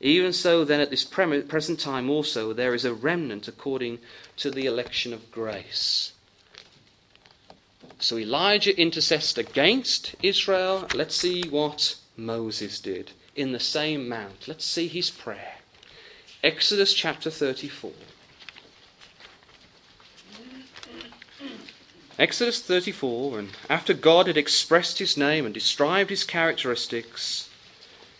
Even 0.00 0.32
so, 0.32 0.64
then, 0.64 0.80
at 0.80 0.90
this 0.90 1.04
present 1.04 1.78
time 1.78 2.08
also, 2.08 2.54
there 2.54 2.74
is 2.74 2.86
a 2.86 2.94
remnant 2.94 3.46
according 3.46 3.98
to 4.38 4.50
the 4.50 4.64
election 4.64 5.12
of 5.12 5.30
grace. 5.30 6.12
So 7.98 8.18
Elijah 8.18 8.78
intercessed 8.78 9.36
against 9.36 10.14
Israel. 10.22 10.88
Let's 10.94 11.14
see 11.14 11.48
what 11.48 11.96
Moses 12.16 12.80
did 12.80 13.12
in 13.34 13.52
the 13.52 13.60
same 13.60 14.08
mount. 14.08 14.48
Let's 14.48 14.64
see 14.64 14.88
his 14.88 15.10
prayer. 15.10 15.54
Exodus 16.42 16.92
chapter 16.92 17.30
34. 17.30 17.92
Exodus 22.16 22.62
34, 22.62 23.38
and 23.40 23.50
after 23.68 23.92
God 23.92 24.28
had 24.28 24.36
expressed 24.36 25.00
his 25.00 25.16
name 25.16 25.44
and 25.44 25.52
described 25.52 26.10
his 26.10 26.22
characteristics, 26.22 27.50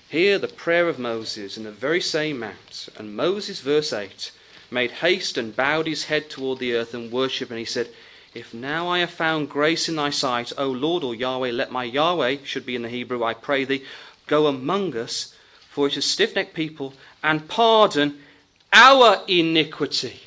here 0.09 0.39
the 0.39 0.49
prayer 0.49 0.89
of 0.89 0.99
Moses 0.99 1.57
in 1.57 1.63
the 1.63 1.71
very 1.71 2.01
same 2.01 2.41
mount. 2.41 2.89
And 2.97 3.17
Moses, 3.17 3.61
verse 3.61 3.93
8, 3.93 4.33
made 4.71 4.91
haste 4.91 5.39
and 5.39 5.55
bowed 5.55 5.87
his 5.87 6.05
head 6.05 6.29
toward 6.29 6.59
the 6.59 6.75
earth 6.75 6.93
and 6.93 7.13
worshipped, 7.13 7.51
and 7.51 7.59
he 7.59 7.65
said, 7.65 7.89
If 8.35 8.53
now 8.53 8.89
I 8.89 8.99
have 8.99 9.11
found 9.11 9.49
grace 9.49 9.89
in 9.89 9.97
thy 9.97 10.11
sight, 10.11 10.53
O 10.59 10.69
Lord 10.71 11.05
or 11.05 11.15
Yahweh, 11.15 11.53
let 11.53 11.71
my 11.71 11.85
Yahweh, 11.85 12.39
should 12.45 12.67
be 12.67 12.75
in 12.75 12.83
the 12.83 12.89
Hebrew, 12.89 13.23
I 13.23 13.35
pray 13.35 13.65
thee, 13.65 13.85
go 14.27 14.47
among 14.47 14.97
us, 14.97 15.35
for 15.71 15.87
it 15.87 15.97
is 15.97 16.05
stiff 16.05 16.35
necked 16.35 16.55
people, 16.55 16.95
and 17.23 17.49
pardon 17.49 18.19
our 18.73 19.23
iniquity. 19.29 20.21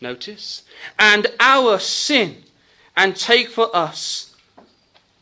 Notice, 0.00 0.64
and 0.98 1.28
our 1.38 1.78
sin 1.78 2.42
and 2.96 3.16
take 3.16 3.48
for 3.48 3.74
us, 3.74 4.34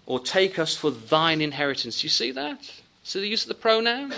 or 0.06 0.18
take 0.18 0.58
us 0.58 0.74
for 0.74 0.90
thine 0.90 1.40
inheritance. 1.40 2.02
You 2.02 2.08
see 2.08 2.32
that? 2.32 2.80
See 3.04 3.20
the 3.20 3.28
use 3.28 3.42
of 3.42 3.48
the 3.48 3.54
pronoun? 3.54 4.14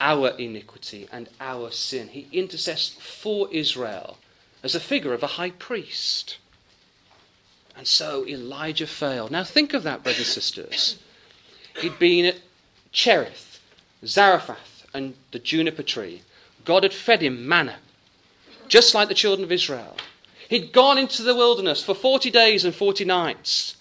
Our 0.00 0.30
iniquity 0.38 1.08
and 1.10 1.28
our 1.40 1.70
sin. 1.70 2.08
He 2.08 2.28
intercedes 2.30 2.90
for 2.90 3.48
Israel 3.50 4.18
as 4.62 4.74
a 4.74 4.80
figure 4.80 5.14
of 5.14 5.22
a 5.22 5.28
high 5.28 5.50
priest. 5.50 6.38
And 7.76 7.86
so 7.86 8.26
Elijah 8.26 8.86
failed. 8.86 9.30
Now 9.30 9.44
think 9.44 9.74
of 9.74 9.82
that, 9.82 10.02
brothers 10.02 10.18
and 10.18 10.26
sisters. 10.26 10.98
He'd 11.80 11.98
been 11.98 12.24
at 12.24 12.36
Cherith, 12.92 13.60
Zarephath, 14.06 14.86
and 14.94 15.14
the 15.32 15.38
juniper 15.38 15.82
tree. 15.82 16.22
God 16.64 16.82
had 16.82 16.94
fed 16.94 17.22
him 17.22 17.46
manna, 17.46 17.76
just 18.68 18.94
like 18.94 19.08
the 19.08 19.14
children 19.14 19.44
of 19.44 19.52
Israel. 19.52 19.96
He'd 20.48 20.72
gone 20.72 20.98
into 20.98 21.22
the 21.22 21.34
wilderness 21.34 21.82
for 21.82 21.94
40 21.94 22.30
days 22.30 22.64
and 22.64 22.74
40 22.74 23.04
nights, 23.04 23.76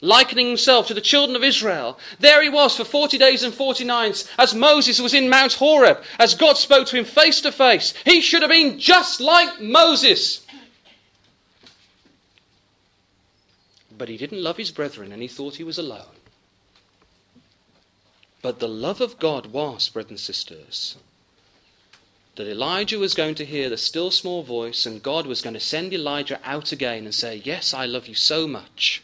likening 0.00 0.48
himself 0.48 0.88
to 0.88 0.94
the 0.94 1.00
children 1.00 1.36
of 1.36 1.44
Israel. 1.44 1.98
There 2.20 2.42
he 2.42 2.48
was 2.48 2.76
for 2.76 2.84
40 2.84 3.18
days 3.18 3.42
and 3.42 3.54
40 3.54 3.84
nights 3.84 4.28
as 4.38 4.54
Moses 4.54 5.00
was 5.00 5.14
in 5.14 5.28
Mount 5.30 5.54
Horeb, 5.54 6.02
as 6.18 6.34
God 6.34 6.58
spoke 6.58 6.86
to 6.88 6.96
him 6.96 7.04
face 7.04 7.40
to 7.40 7.52
face. 7.52 7.94
He 8.04 8.20
should 8.20 8.42
have 8.42 8.50
been 8.50 8.78
just 8.78 9.20
like 9.20 9.60
Moses. 9.60 10.44
But 13.96 14.08
he 14.08 14.16
didn't 14.16 14.42
love 14.42 14.56
his 14.56 14.70
brethren 14.70 15.12
and 15.12 15.22
he 15.22 15.28
thought 15.28 15.56
he 15.56 15.64
was 15.64 15.78
alone. 15.78 16.21
But 18.42 18.58
the 18.58 18.68
love 18.68 19.00
of 19.00 19.20
God 19.20 19.46
was, 19.46 19.88
brothers 19.88 20.10
and 20.10 20.20
sisters, 20.20 20.96
that 22.34 22.48
Elijah 22.48 22.98
was 22.98 23.14
going 23.14 23.36
to 23.36 23.44
hear 23.44 23.70
the 23.70 23.76
still 23.76 24.10
small 24.10 24.42
voice 24.42 24.84
and 24.84 25.02
God 25.02 25.26
was 25.26 25.42
going 25.42 25.54
to 25.54 25.60
send 25.60 25.92
Elijah 25.92 26.40
out 26.44 26.72
again 26.72 27.04
and 27.04 27.14
say, 27.14 27.36
Yes, 27.44 27.72
I 27.72 27.86
love 27.86 28.08
you 28.08 28.14
so 28.14 28.48
much. 28.48 29.02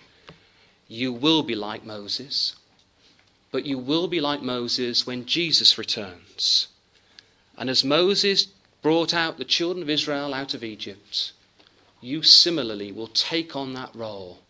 You 0.89 1.13
will 1.13 1.45
be 1.45 1.55
like 1.55 1.85
Moses, 1.85 2.57
but 3.53 3.65
you 3.65 3.79
will 3.79 4.09
be 4.09 4.21
like 4.21 4.43
Moses 4.43 5.07
when 5.07 5.25
Jesus 5.25 5.79
returns. 5.79 6.67
And 7.57 7.71
as 7.71 7.85
Moses 7.85 8.49
brought 8.83 9.15
out 9.15 9.39
the 9.39 9.45
children 9.45 9.83
of 9.83 9.91
Israel 9.91 10.35
out 10.35 10.55
of 10.55 10.65
Egypt, 10.65 11.33
you 12.01 12.23
similarly 12.23 12.91
will 12.91 13.09
take 13.09 13.55
on 13.55 13.75
that 13.75 13.95
role 13.95 14.41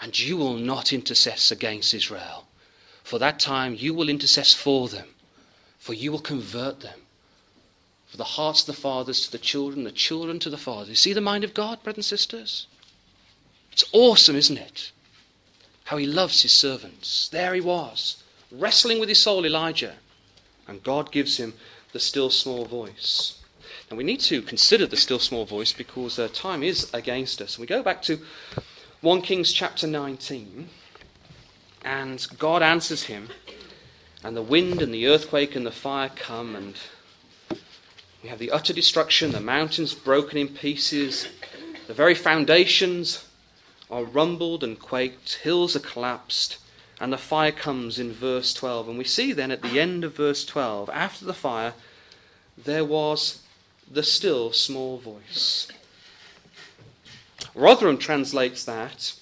and 0.00 0.18
you 0.18 0.36
will 0.36 0.54
not 0.54 0.86
intercess 0.86 1.52
against 1.52 1.94
Israel. 1.94 2.46
For 3.02 3.18
that 3.18 3.38
time 3.40 3.74
you 3.78 3.94
will 3.94 4.06
intercess 4.06 4.54
for 4.54 4.88
them, 4.88 5.08
for 5.78 5.94
you 5.94 6.12
will 6.12 6.20
convert 6.20 6.80
them 6.80 7.00
for 8.12 8.18
the 8.18 8.24
hearts 8.24 8.60
of 8.60 8.66
the 8.66 8.74
fathers 8.74 9.22
to 9.22 9.32
the 9.32 9.38
children, 9.38 9.84
the 9.84 9.90
children 9.90 10.38
to 10.40 10.50
the 10.50 10.58
fathers. 10.58 10.90
You 10.90 10.94
see 10.96 11.12
the 11.14 11.22
mind 11.22 11.44
of 11.44 11.54
God, 11.54 11.82
brothers 11.82 11.96
and 11.96 12.04
sisters? 12.04 12.66
It's 13.72 13.84
awesome, 13.92 14.36
isn't 14.36 14.58
it? 14.58 14.92
How 15.84 15.96
he 15.96 16.04
loves 16.04 16.42
his 16.42 16.52
servants. 16.52 17.30
There 17.30 17.54
he 17.54 17.62
was, 17.62 18.22
wrestling 18.50 19.00
with 19.00 19.08
his 19.08 19.22
soul, 19.22 19.46
Elijah. 19.46 19.94
And 20.68 20.82
God 20.82 21.10
gives 21.10 21.38
him 21.38 21.54
the 21.92 22.00
still 22.00 22.28
small 22.28 22.66
voice. 22.66 23.38
And 23.88 23.96
we 23.96 24.04
need 24.04 24.20
to 24.20 24.42
consider 24.42 24.86
the 24.86 24.98
still 24.98 25.18
small 25.18 25.46
voice 25.46 25.72
because 25.72 26.18
uh, 26.18 26.28
time 26.34 26.62
is 26.62 26.92
against 26.92 27.40
us. 27.40 27.58
We 27.58 27.66
go 27.66 27.82
back 27.82 28.02
to 28.02 28.18
1 29.00 29.22
Kings 29.22 29.54
chapter 29.54 29.86
19, 29.86 30.68
and 31.84 32.26
God 32.38 32.62
answers 32.62 33.04
him, 33.04 33.28
and 34.22 34.36
the 34.36 34.42
wind 34.42 34.82
and 34.82 34.92
the 34.92 35.06
earthquake 35.06 35.56
and 35.56 35.66
the 35.66 35.70
fire 35.70 36.10
come, 36.14 36.54
and 36.54 36.74
we 38.22 38.28
have 38.28 38.38
the 38.38 38.50
utter 38.50 38.72
destruction, 38.72 39.32
the 39.32 39.40
mountains 39.40 39.94
broken 39.94 40.38
in 40.38 40.48
pieces, 40.48 41.28
the 41.88 41.94
very 41.94 42.14
foundations 42.14 43.26
are 43.90 44.04
rumbled 44.04 44.64
and 44.64 44.78
quaked, 44.78 45.34
hills 45.42 45.76
are 45.76 45.80
collapsed, 45.80 46.58
And 47.02 47.12
the 47.12 47.18
fire 47.18 47.50
comes 47.50 47.98
in 47.98 48.12
verse 48.12 48.54
12. 48.54 48.90
And 48.90 48.96
we 48.96 49.02
see 49.02 49.32
then 49.32 49.50
at 49.50 49.60
the 49.60 49.80
end 49.80 50.04
of 50.04 50.16
verse 50.16 50.44
12, 50.44 50.88
after 50.90 51.24
the 51.24 51.34
fire, 51.34 51.74
there 52.56 52.84
was 52.84 53.42
the 53.90 54.04
still 54.04 54.52
small 54.52 54.98
voice. 54.98 55.66
Rotherham 57.56 57.98
translates 57.98 58.64
that 58.64 59.14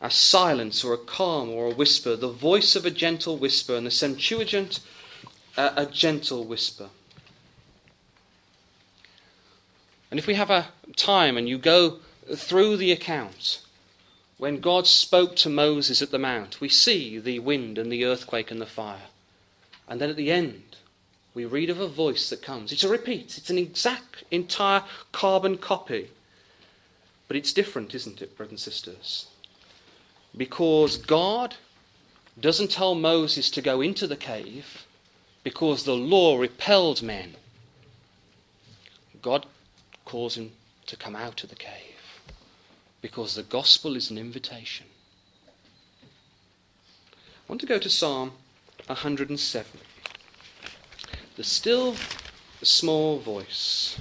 as 0.00 0.14
silence 0.14 0.84
or 0.84 0.92
a 0.92 0.98
calm 0.98 1.50
or 1.50 1.66
a 1.66 1.74
whisper, 1.74 2.16
the 2.16 2.28
voice 2.28 2.76
of 2.76 2.84
a 2.84 2.90
gentle 2.90 3.36
whisper, 3.36 3.74
and 3.74 3.86
the 3.86 3.90
Septuagint, 3.90 4.80
a 5.56 5.86
gentle 5.86 6.44
whisper. 6.44 6.88
And 10.10 10.18
if 10.20 10.26
we 10.26 10.34
have 10.34 10.50
a 10.50 10.68
time 10.96 11.36
and 11.36 11.48
you 11.48 11.58
go 11.58 11.98
through 12.34 12.76
the 12.76 12.92
account, 12.92 13.62
when 14.38 14.60
God 14.60 14.86
spoke 14.86 15.34
to 15.36 15.48
Moses 15.48 16.02
at 16.02 16.10
the 16.10 16.18
mount, 16.18 16.60
we 16.60 16.68
see 16.68 17.18
the 17.18 17.38
wind 17.38 17.78
and 17.78 17.90
the 17.90 18.04
earthquake 18.04 18.50
and 18.50 18.60
the 18.60 18.66
fire. 18.66 19.08
And 19.88 20.00
then 20.00 20.10
at 20.10 20.16
the 20.16 20.30
end, 20.30 20.76
we 21.32 21.44
read 21.44 21.70
of 21.70 21.80
a 21.80 21.88
voice 21.88 22.28
that 22.30 22.42
comes. 22.42 22.70
It's 22.70 22.84
a 22.84 22.88
repeat, 22.88 23.38
it's 23.38 23.50
an 23.50 23.58
exact, 23.58 24.24
entire 24.30 24.82
carbon 25.12 25.56
copy. 25.56 26.10
But 27.28 27.36
it's 27.36 27.52
different, 27.52 27.94
isn't 27.94 28.22
it, 28.22 28.36
brothers 28.36 28.52
and 28.52 28.60
sisters? 28.60 29.26
Because 30.36 30.96
God 30.96 31.56
doesn't 32.38 32.70
tell 32.70 32.94
Moses 32.94 33.50
to 33.50 33.62
go 33.62 33.80
into 33.80 34.06
the 34.06 34.16
cave 34.16 34.86
because 35.42 35.84
the 35.84 35.94
law 35.94 36.36
repelled 36.36 37.02
men. 37.02 37.36
God 39.22 39.46
calls 40.04 40.36
him 40.36 40.52
to 40.86 40.96
come 40.96 41.16
out 41.16 41.42
of 41.42 41.50
the 41.50 41.56
cave 41.56 42.20
because 43.00 43.34
the 43.34 43.42
gospel 43.42 43.96
is 43.96 44.10
an 44.10 44.18
invitation. 44.18 44.86
I 47.48 47.52
want 47.52 47.60
to 47.60 47.66
go 47.66 47.78
to 47.78 47.88
Psalm 47.88 48.32
107. 48.86 49.80
The 51.36 51.44
still 51.44 51.94
small 52.62 53.18
voice. 53.18 53.98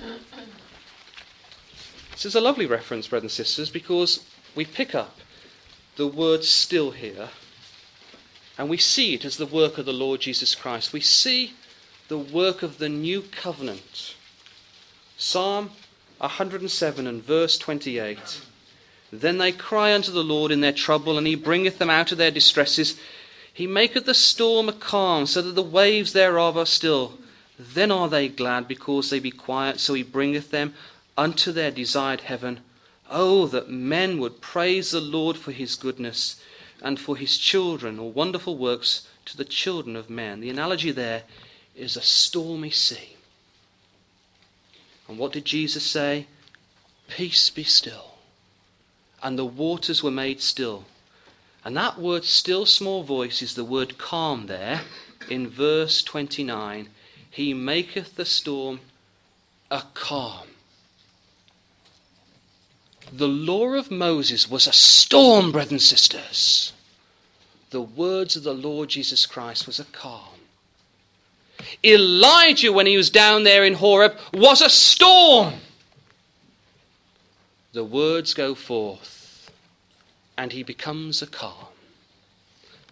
This 2.12 2.26
is 2.26 2.36
a 2.36 2.42
lovely 2.42 2.66
reference, 2.66 3.08
brothers 3.08 3.24
and 3.38 3.46
sisters, 3.46 3.70
because 3.70 4.26
we 4.56 4.66
pick 4.66 4.96
up 4.96 5.18
the 5.96 6.08
word 6.08 6.44
still 6.44 6.92
here 6.92 7.30
and 8.58 8.70
we 8.70 8.78
see 8.78 9.14
it 9.14 9.26
as 9.26 9.38
the 9.38 9.46
work 9.46 9.78
of 9.78 9.86
the 9.86 9.94
Lord 9.94 10.22
Jesus 10.22 10.56
Christ. 10.56 10.94
We 10.94 11.02
see 11.02 11.54
the 12.08 12.18
work 12.18 12.64
of 12.64 12.78
the 12.78 12.90
new 12.90 13.22
covenant. 13.22 14.16
Psalm 15.18 15.72
107 16.20 17.06
and 17.08 17.24
verse 17.24 17.58
28. 17.58 18.42
Then 19.12 19.38
they 19.38 19.52
cry 19.52 19.94
unto 19.94 20.12
the 20.12 20.24
Lord 20.24 20.52
in 20.52 20.62
their 20.62 20.72
trouble, 20.72 21.18
and 21.18 21.28
he 21.28 21.36
bringeth 21.36 21.80
them 21.80 21.90
out 21.90 22.12
of 22.12 22.18
their 22.18 22.32
distresses. 22.32 22.98
He 23.54 23.68
maketh 23.68 24.06
the 24.06 24.14
storm 24.14 24.70
a 24.70 24.74
calm, 24.74 25.26
so 25.26 25.42
that 25.42 25.54
the 25.54 25.62
waves 25.62 26.14
thereof 26.14 26.58
are 26.58 26.66
still. 26.66 27.18
Then 27.60 27.92
are 27.92 28.10
they 28.10 28.28
glad, 28.30 28.68
because 28.68 29.10
they 29.10 29.20
be 29.20 29.32
quiet, 29.32 29.80
so 29.80 29.94
he 29.94 30.04
bringeth 30.04 30.52
them 30.52 30.74
unto 31.18 31.52
their 31.52 31.72
desired 31.72 32.22
heaven. 32.22 32.62
Oh, 33.10 33.46
that 33.48 33.70
men 33.70 34.20
would 34.20 34.42
praise 34.42 34.92
the 34.92 35.02
Lord 35.02 35.38
for 35.38 35.52
his 35.52 35.76
goodness 35.76 36.42
and 36.82 37.00
for 37.00 37.18
his 37.18 37.38
children, 37.38 38.00
or 38.00 38.12
wonderful 38.12 38.58
works 38.58 39.08
to 39.26 39.38
the 39.38 39.46
children 39.46 39.96
of 39.96 40.10
men. 40.10 40.40
The 40.40 40.50
analogy 40.50 40.92
there 40.92 41.24
is 41.76 41.96
a 41.96 42.02
stormy 42.02 42.72
sea. 42.72 43.16
And 45.08 45.18
what 45.18 45.34
did 45.34 45.46
Jesus 45.46 45.86
say? 45.86 46.28
Peace 47.08 47.50
be 47.50 47.64
still. 47.64 48.16
And 49.22 49.38
the 49.38 49.46
waters 49.46 50.02
were 50.04 50.12
made 50.12 50.42
still. 50.42 50.86
And 51.64 51.76
that 51.78 52.00
word, 52.00 52.24
still 52.26 52.66
small 52.66 53.04
voice, 53.04 53.42
is 53.42 53.56
the 53.56 53.64
word 53.64 53.98
calm 53.98 54.48
there 54.48 54.82
in 55.30 55.50
verse 55.50 56.04
29. 56.04 56.90
He 57.30 57.54
maketh 57.54 58.16
the 58.16 58.26
storm 58.26 58.82
a 59.72 59.84
calm. 59.94 60.48
The 63.18 63.28
law 63.30 63.76
of 63.76 63.92
Moses 63.92 64.50
was 64.50 64.68
a 64.68 64.74
storm, 64.74 65.54
brothers 65.54 65.72
and 65.72 65.82
sisters. 65.82 66.74
The 67.70 67.80
words 67.80 68.36
of 68.36 68.44
the 68.44 68.54
Lord 68.54 68.90
Jesus 68.90 69.26
Christ 69.26 69.66
was 69.66 69.80
a 69.80 69.86
calm. 69.86 70.42
Elijah, 71.82 72.74
when 72.74 72.86
he 72.86 72.98
was 72.98 73.10
down 73.10 73.46
there 73.46 73.64
in 73.64 73.76
Horeb, 73.76 74.18
was 74.34 74.62
a 74.62 74.70
storm. 74.70 75.54
The 77.72 77.86
words 77.86 78.34
go 78.34 78.54
forth, 78.54 79.50
and 80.38 80.52
he 80.52 80.64
becomes 80.64 81.22
a 81.22 81.28
calm. 81.28 81.68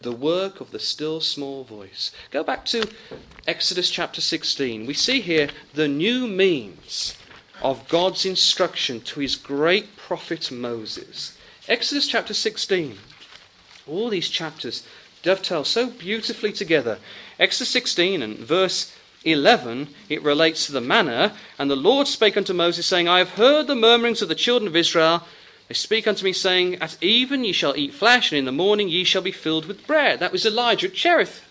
The 0.01 0.13
work 0.13 0.61
of 0.61 0.71
the 0.71 0.79
still 0.79 1.19
small 1.19 1.65
voice. 1.65 2.11
Go 2.31 2.45
back 2.45 2.63
to 2.67 2.89
Exodus 3.45 3.89
chapter 3.89 4.21
16. 4.21 4.85
We 4.85 4.93
see 4.93 5.19
here 5.19 5.49
the 5.73 5.89
new 5.89 6.27
means 6.27 7.17
of 7.63 7.87
God's 7.87 8.25
instruction 8.25 8.99
to 9.01 9.21
his 9.21 9.37
great 9.37 9.95
prophet 9.95 10.51
Moses. 10.51 11.37
Exodus 11.67 12.07
chapter 12.07 12.33
16. 12.33 12.97
All 13.87 14.09
these 14.09 14.29
chapters 14.29 14.85
dovetail 15.21 15.63
so 15.63 15.89
beautifully 15.89 16.51
together. 16.51 16.99
Exodus 17.39 17.69
16 17.69 18.21
and 18.21 18.37
verse 18.37 18.93
11, 19.23 19.87
it 20.09 20.21
relates 20.21 20.65
to 20.65 20.73
the 20.73 20.81
manna. 20.81 21.33
And 21.57 21.71
the 21.71 21.77
Lord 21.77 22.07
spake 22.07 22.35
unto 22.35 22.53
Moses, 22.53 22.85
saying, 22.85 23.07
I 23.07 23.19
have 23.19 23.31
heard 23.31 23.67
the 23.67 23.75
murmurings 23.75 24.21
of 24.21 24.27
the 24.27 24.35
children 24.35 24.67
of 24.67 24.75
Israel. 24.75 25.23
They 25.69 25.73
speak 25.73 26.05
unto 26.05 26.25
me, 26.25 26.33
saying, 26.33 26.75
At 26.81 27.01
even 27.01 27.45
ye 27.45 27.53
shall 27.53 27.77
eat 27.77 27.93
flesh, 27.93 28.33
and 28.33 28.39
in 28.39 28.45
the 28.45 28.51
morning 28.51 28.89
ye 28.89 29.05
shall 29.05 29.21
be 29.21 29.31
filled 29.31 29.65
with 29.65 29.87
bread. 29.87 30.19
That 30.19 30.33
was 30.33 30.45
Elijah 30.45 30.87
at 30.87 30.93
Cherith. 30.93 31.45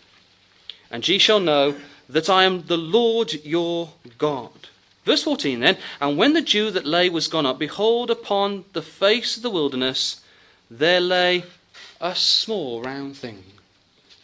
And 0.90 1.08
ye 1.08 1.16
shall 1.16 1.40
know 1.40 1.76
that 2.10 2.28
I 2.28 2.44
am 2.44 2.66
the 2.66 2.76
Lord 2.76 3.32
your 3.44 3.92
God. 4.18 4.68
Verse 5.04 5.22
14 5.24 5.60
then, 5.60 5.78
and 6.00 6.16
when 6.16 6.32
the 6.32 6.40
dew 6.40 6.70
that 6.70 6.86
lay 6.86 7.08
was 7.08 7.28
gone 7.28 7.46
up, 7.46 7.58
behold, 7.58 8.10
upon 8.10 8.64
the 8.72 8.82
face 8.82 9.36
of 9.36 9.42
the 9.42 9.50
wilderness 9.50 10.20
there 10.70 11.00
lay 11.00 11.44
a 12.00 12.14
small 12.14 12.82
round 12.82 13.16
thing. 13.16 13.44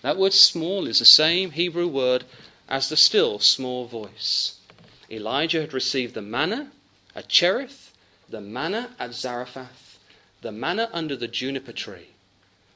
That 0.03 0.17
word 0.17 0.33
small 0.33 0.87
is 0.87 1.01
the 1.01 1.05
same 1.05 1.51
Hebrew 1.51 1.89
word 1.89 2.25
as 2.69 2.89
the 2.89 2.97
still 2.97 3.39
small 3.41 3.87
voice. 3.87 4.59
Elijah 5.11 5.61
had 5.61 5.73
received 5.73 6.15
the 6.15 6.23
manna 6.23 6.71
at 7.15 7.29
Cherith, 7.29 7.93
the 8.29 8.41
manna 8.41 8.91
at 8.99 9.15
Zarephath, 9.15 9.99
the 10.43 10.53
manna 10.53 10.89
under 10.93 11.17
the 11.17 11.29
juniper 11.29 11.73
tree, 11.73 12.09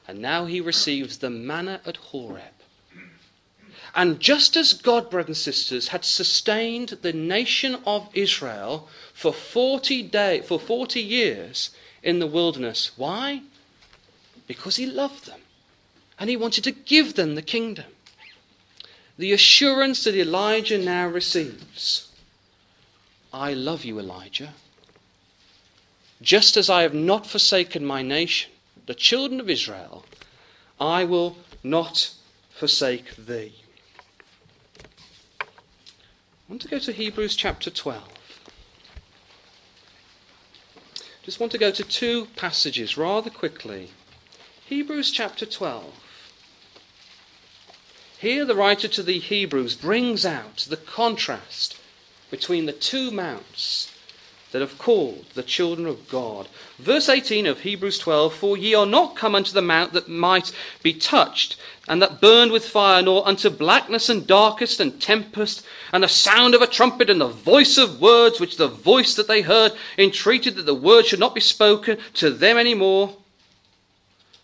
and 0.07 0.19
now 0.19 0.45
he 0.45 0.59
receives 0.59 1.19
the 1.19 1.29
manna 1.29 1.79
at 1.85 1.97
Horeb. 1.97 2.52
And 3.95 4.19
just 4.19 4.57
as 4.57 4.73
God, 4.73 5.09
brothers 5.09 5.27
and 5.27 5.37
sisters, 5.37 5.89
had 5.89 6.03
sustained 6.03 6.89
the 7.01 7.13
nation 7.13 7.77
of 7.85 8.09
Israel 8.13 8.87
for 9.13 9.31
40, 9.31 10.03
day, 10.03 10.41
for 10.41 10.59
40 10.59 10.99
years 10.99 11.69
in 12.01 12.19
the 12.19 12.27
wilderness, 12.27 12.91
why? 12.97 13.43
Because 14.47 14.77
he 14.77 14.85
loved 14.85 15.27
them 15.27 15.39
and 16.17 16.29
he 16.29 16.37
wanted 16.37 16.63
to 16.63 16.71
give 16.71 17.13
them 17.13 17.35
the 17.35 17.41
kingdom. 17.41 17.85
The 19.17 19.31
assurance 19.31 20.03
that 20.05 20.15
Elijah 20.15 20.77
now 20.79 21.07
receives 21.07 22.09
I 23.33 23.53
love 23.53 23.83
you, 23.83 23.99
Elijah. 23.99 24.53
Just 26.21 26.55
as 26.55 26.69
I 26.69 26.83
have 26.83 26.93
not 26.93 27.25
forsaken 27.25 27.83
my 27.83 28.03
nation, 28.03 28.51
the 28.85 28.93
children 28.93 29.39
of 29.39 29.49
Israel, 29.49 30.05
I 30.79 31.03
will 31.03 31.37
not 31.63 32.13
forsake 32.51 33.15
thee. 33.15 33.62
Want 36.53 36.61
to 36.61 36.67
go 36.67 36.77
to 36.77 36.91
Hebrews 36.91 37.35
chapter 37.35 37.71
12. 37.71 38.03
Just 41.23 41.39
want 41.39 41.51
to 41.51 41.57
go 41.57 41.71
to 41.71 41.83
two 41.83 42.27
passages 42.35 42.95
rather 42.95 43.31
quickly. 43.31 43.89
Hebrews 44.67 45.09
chapter 45.09 45.47
12. 45.47 45.95
Here, 48.19 48.45
the 48.45 48.53
writer 48.53 48.87
to 48.87 49.01
the 49.01 49.17
Hebrews 49.17 49.75
brings 49.75 50.27
out 50.27 50.57
the 50.69 50.77
contrast 50.77 51.79
between 52.29 52.67
the 52.67 52.71
two 52.71 53.09
mounts 53.09 53.91
that 54.53 54.61
have 54.61 54.77
called 54.77 55.25
the 55.33 55.41
children 55.41 55.87
of 55.87 56.07
God. 56.09 56.47
Verse 56.77 57.09
18 57.09 57.47
of 57.47 57.61
Hebrews 57.61 57.97
12 57.97 58.35
For 58.35 58.55
ye 58.55 58.75
are 58.75 58.85
not 58.85 59.15
come 59.15 59.33
unto 59.33 59.51
the 59.51 59.63
mount 59.63 59.93
that 59.93 60.07
might 60.07 60.51
be 60.83 60.93
touched, 60.93 61.57
and 61.87 61.99
that 62.03 62.21
burned 62.21 62.51
with 62.51 62.63
fire, 62.63 63.01
nor 63.01 63.27
unto 63.27 63.49
blackness 63.49 64.09
and 64.09 64.27
darkest 64.27 64.79
and 64.79 65.01
tempest, 65.01 65.65
and 65.91 66.03
the 66.03 66.07
sound 66.07 66.53
of 66.53 66.61
a 66.61 66.67
trumpet, 66.67 67.09
and 67.09 67.19
the 67.19 67.27
voice 67.27 67.79
of 67.79 67.99
words, 67.99 68.39
which 68.39 68.57
the 68.57 68.67
voice 68.67 69.15
that 69.15 69.27
they 69.27 69.41
heard 69.41 69.71
entreated 69.97 70.55
that 70.55 70.67
the 70.67 70.75
word 70.75 71.07
should 71.07 71.19
not 71.19 71.33
be 71.33 71.41
spoken 71.41 71.97
to 72.13 72.29
them 72.29 72.55
any 72.55 72.75
more. 72.75 73.17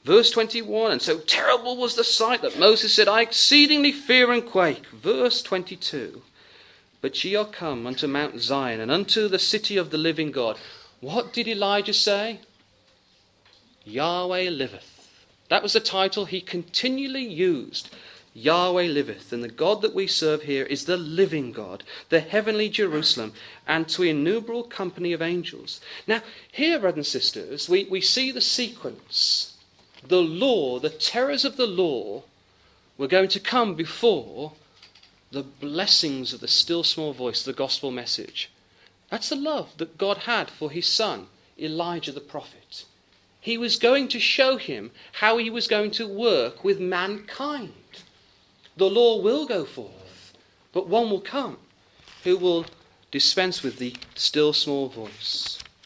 Verse 0.05 0.31
21 0.31 0.91
And 0.91 1.01
so 1.03 1.19
terrible 1.19 1.77
was 1.77 1.93
the 1.93 2.03
sight 2.03 2.41
that 2.41 2.57
Moses 2.57 2.95
said, 2.95 3.07
I 3.07 3.21
exceedingly 3.21 3.91
fear 3.91 4.31
and 4.31 4.43
quake. 4.43 4.87
Verse 4.87 5.43
22 5.43 6.23
But 7.01 7.23
ye 7.23 7.35
are 7.35 7.45
come 7.45 7.87
unto 7.87 8.07
Mount 8.07 8.39
Zion, 8.39 8.81
and 8.81 8.91
unto 8.91 9.27
the 9.27 9.39
city 9.39 9.77
of 9.77 9.89
the 9.89 9.97
living 9.97 10.31
God. 10.31 10.57
What 10.99 11.31
did 11.31 11.47
Elijah 11.47 11.93
say? 11.93 12.39
Yahweh 13.85 14.49
liveth. 14.49 14.95
That 15.47 15.63
was 15.63 15.73
the 15.73 15.79
title 15.79 16.25
he 16.25 16.41
continually 16.41 17.25
used. 17.25 17.89
Yahweh 18.33 18.87
liveth, 18.87 19.33
and 19.33 19.43
the 19.43 19.49
God 19.49 19.81
that 19.81 19.95
we 19.95 20.05
serve 20.07 20.43
here 20.43 20.65
is 20.65 20.85
the 20.85 20.97
living 20.97 21.51
God, 21.51 21.83
the 22.09 22.19
heavenly 22.19 22.69
Jerusalem, 22.69 23.33
and 23.67 23.89
to 23.89 24.03
innumerable 24.03 24.63
company 24.63 25.13
of 25.13 25.21
angels. 25.21 25.81
Now, 26.05 26.21
here, 26.51 26.79
brothers 26.79 26.97
and 26.97 27.05
sisters, 27.05 27.67
we, 27.67 27.85
we 27.85 28.01
see 28.01 28.31
the 28.31 28.41
sequence. 28.41 29.57
The 30.07 30.21
law, 30.21 30.79
the 30.79 30.89
terrors 30.89 31.43
of 31.43 31.57
the 31.57 31.67
law, 31.67 32.23
were 32.97 33.07
going 33.07 33.29
to 33.29 33.39
come 33.39 33.75
before 33.75 34.53
the 35.31 35.43
blessings 35.43 36.33
of 36.33 36.39
the 36.39 36.47
still 36.47 36.83
small 36.83 37.13
voice, 37.13 37.43
the 37.43 37.53
gospel 37.53 37.91
message. 37.91 38.49
That's 39.09 39.29
the 39.29 39.35
love 39.35 39.77
that 39.77 39.97
God 39.97 40.19
had 40.19 40.49
for 40.49 40.71
his 40.71 40.87
son, 40.87 41.27
Elijah 41.57 42.11
the 42.11 42.19
prophet. 42.19 42.85
He 43.41 43.57
was 43.57 43.77
going 43.77 44.07
to 44.09 44.19
show 44.19 44.57
him 44.57 44.91
how 45.13 45.37
he 45.37 45.49
was 45.49 45.67
going 45.67 45.91
to 45.91 46.07
work 46.07 46.63
with 46.63 46.79
mankind. 46.79 47.73
The 48.75 48.89
law 48.89 49.21
will 49.21 49.45
go 49.45 49.65
forth, 49.65 50.33
but 50.73 50.87
one 50.87 51.09
will 51.09 51.21
come 51.21 51.57
who 52.23 52.37
will 52.37 52.65
dispense 53.11 53.63
with 53.63 53.77
the 53.77 53.95
still 54.15 54.53
small 54.53 54.89
voice. 54.89 55.58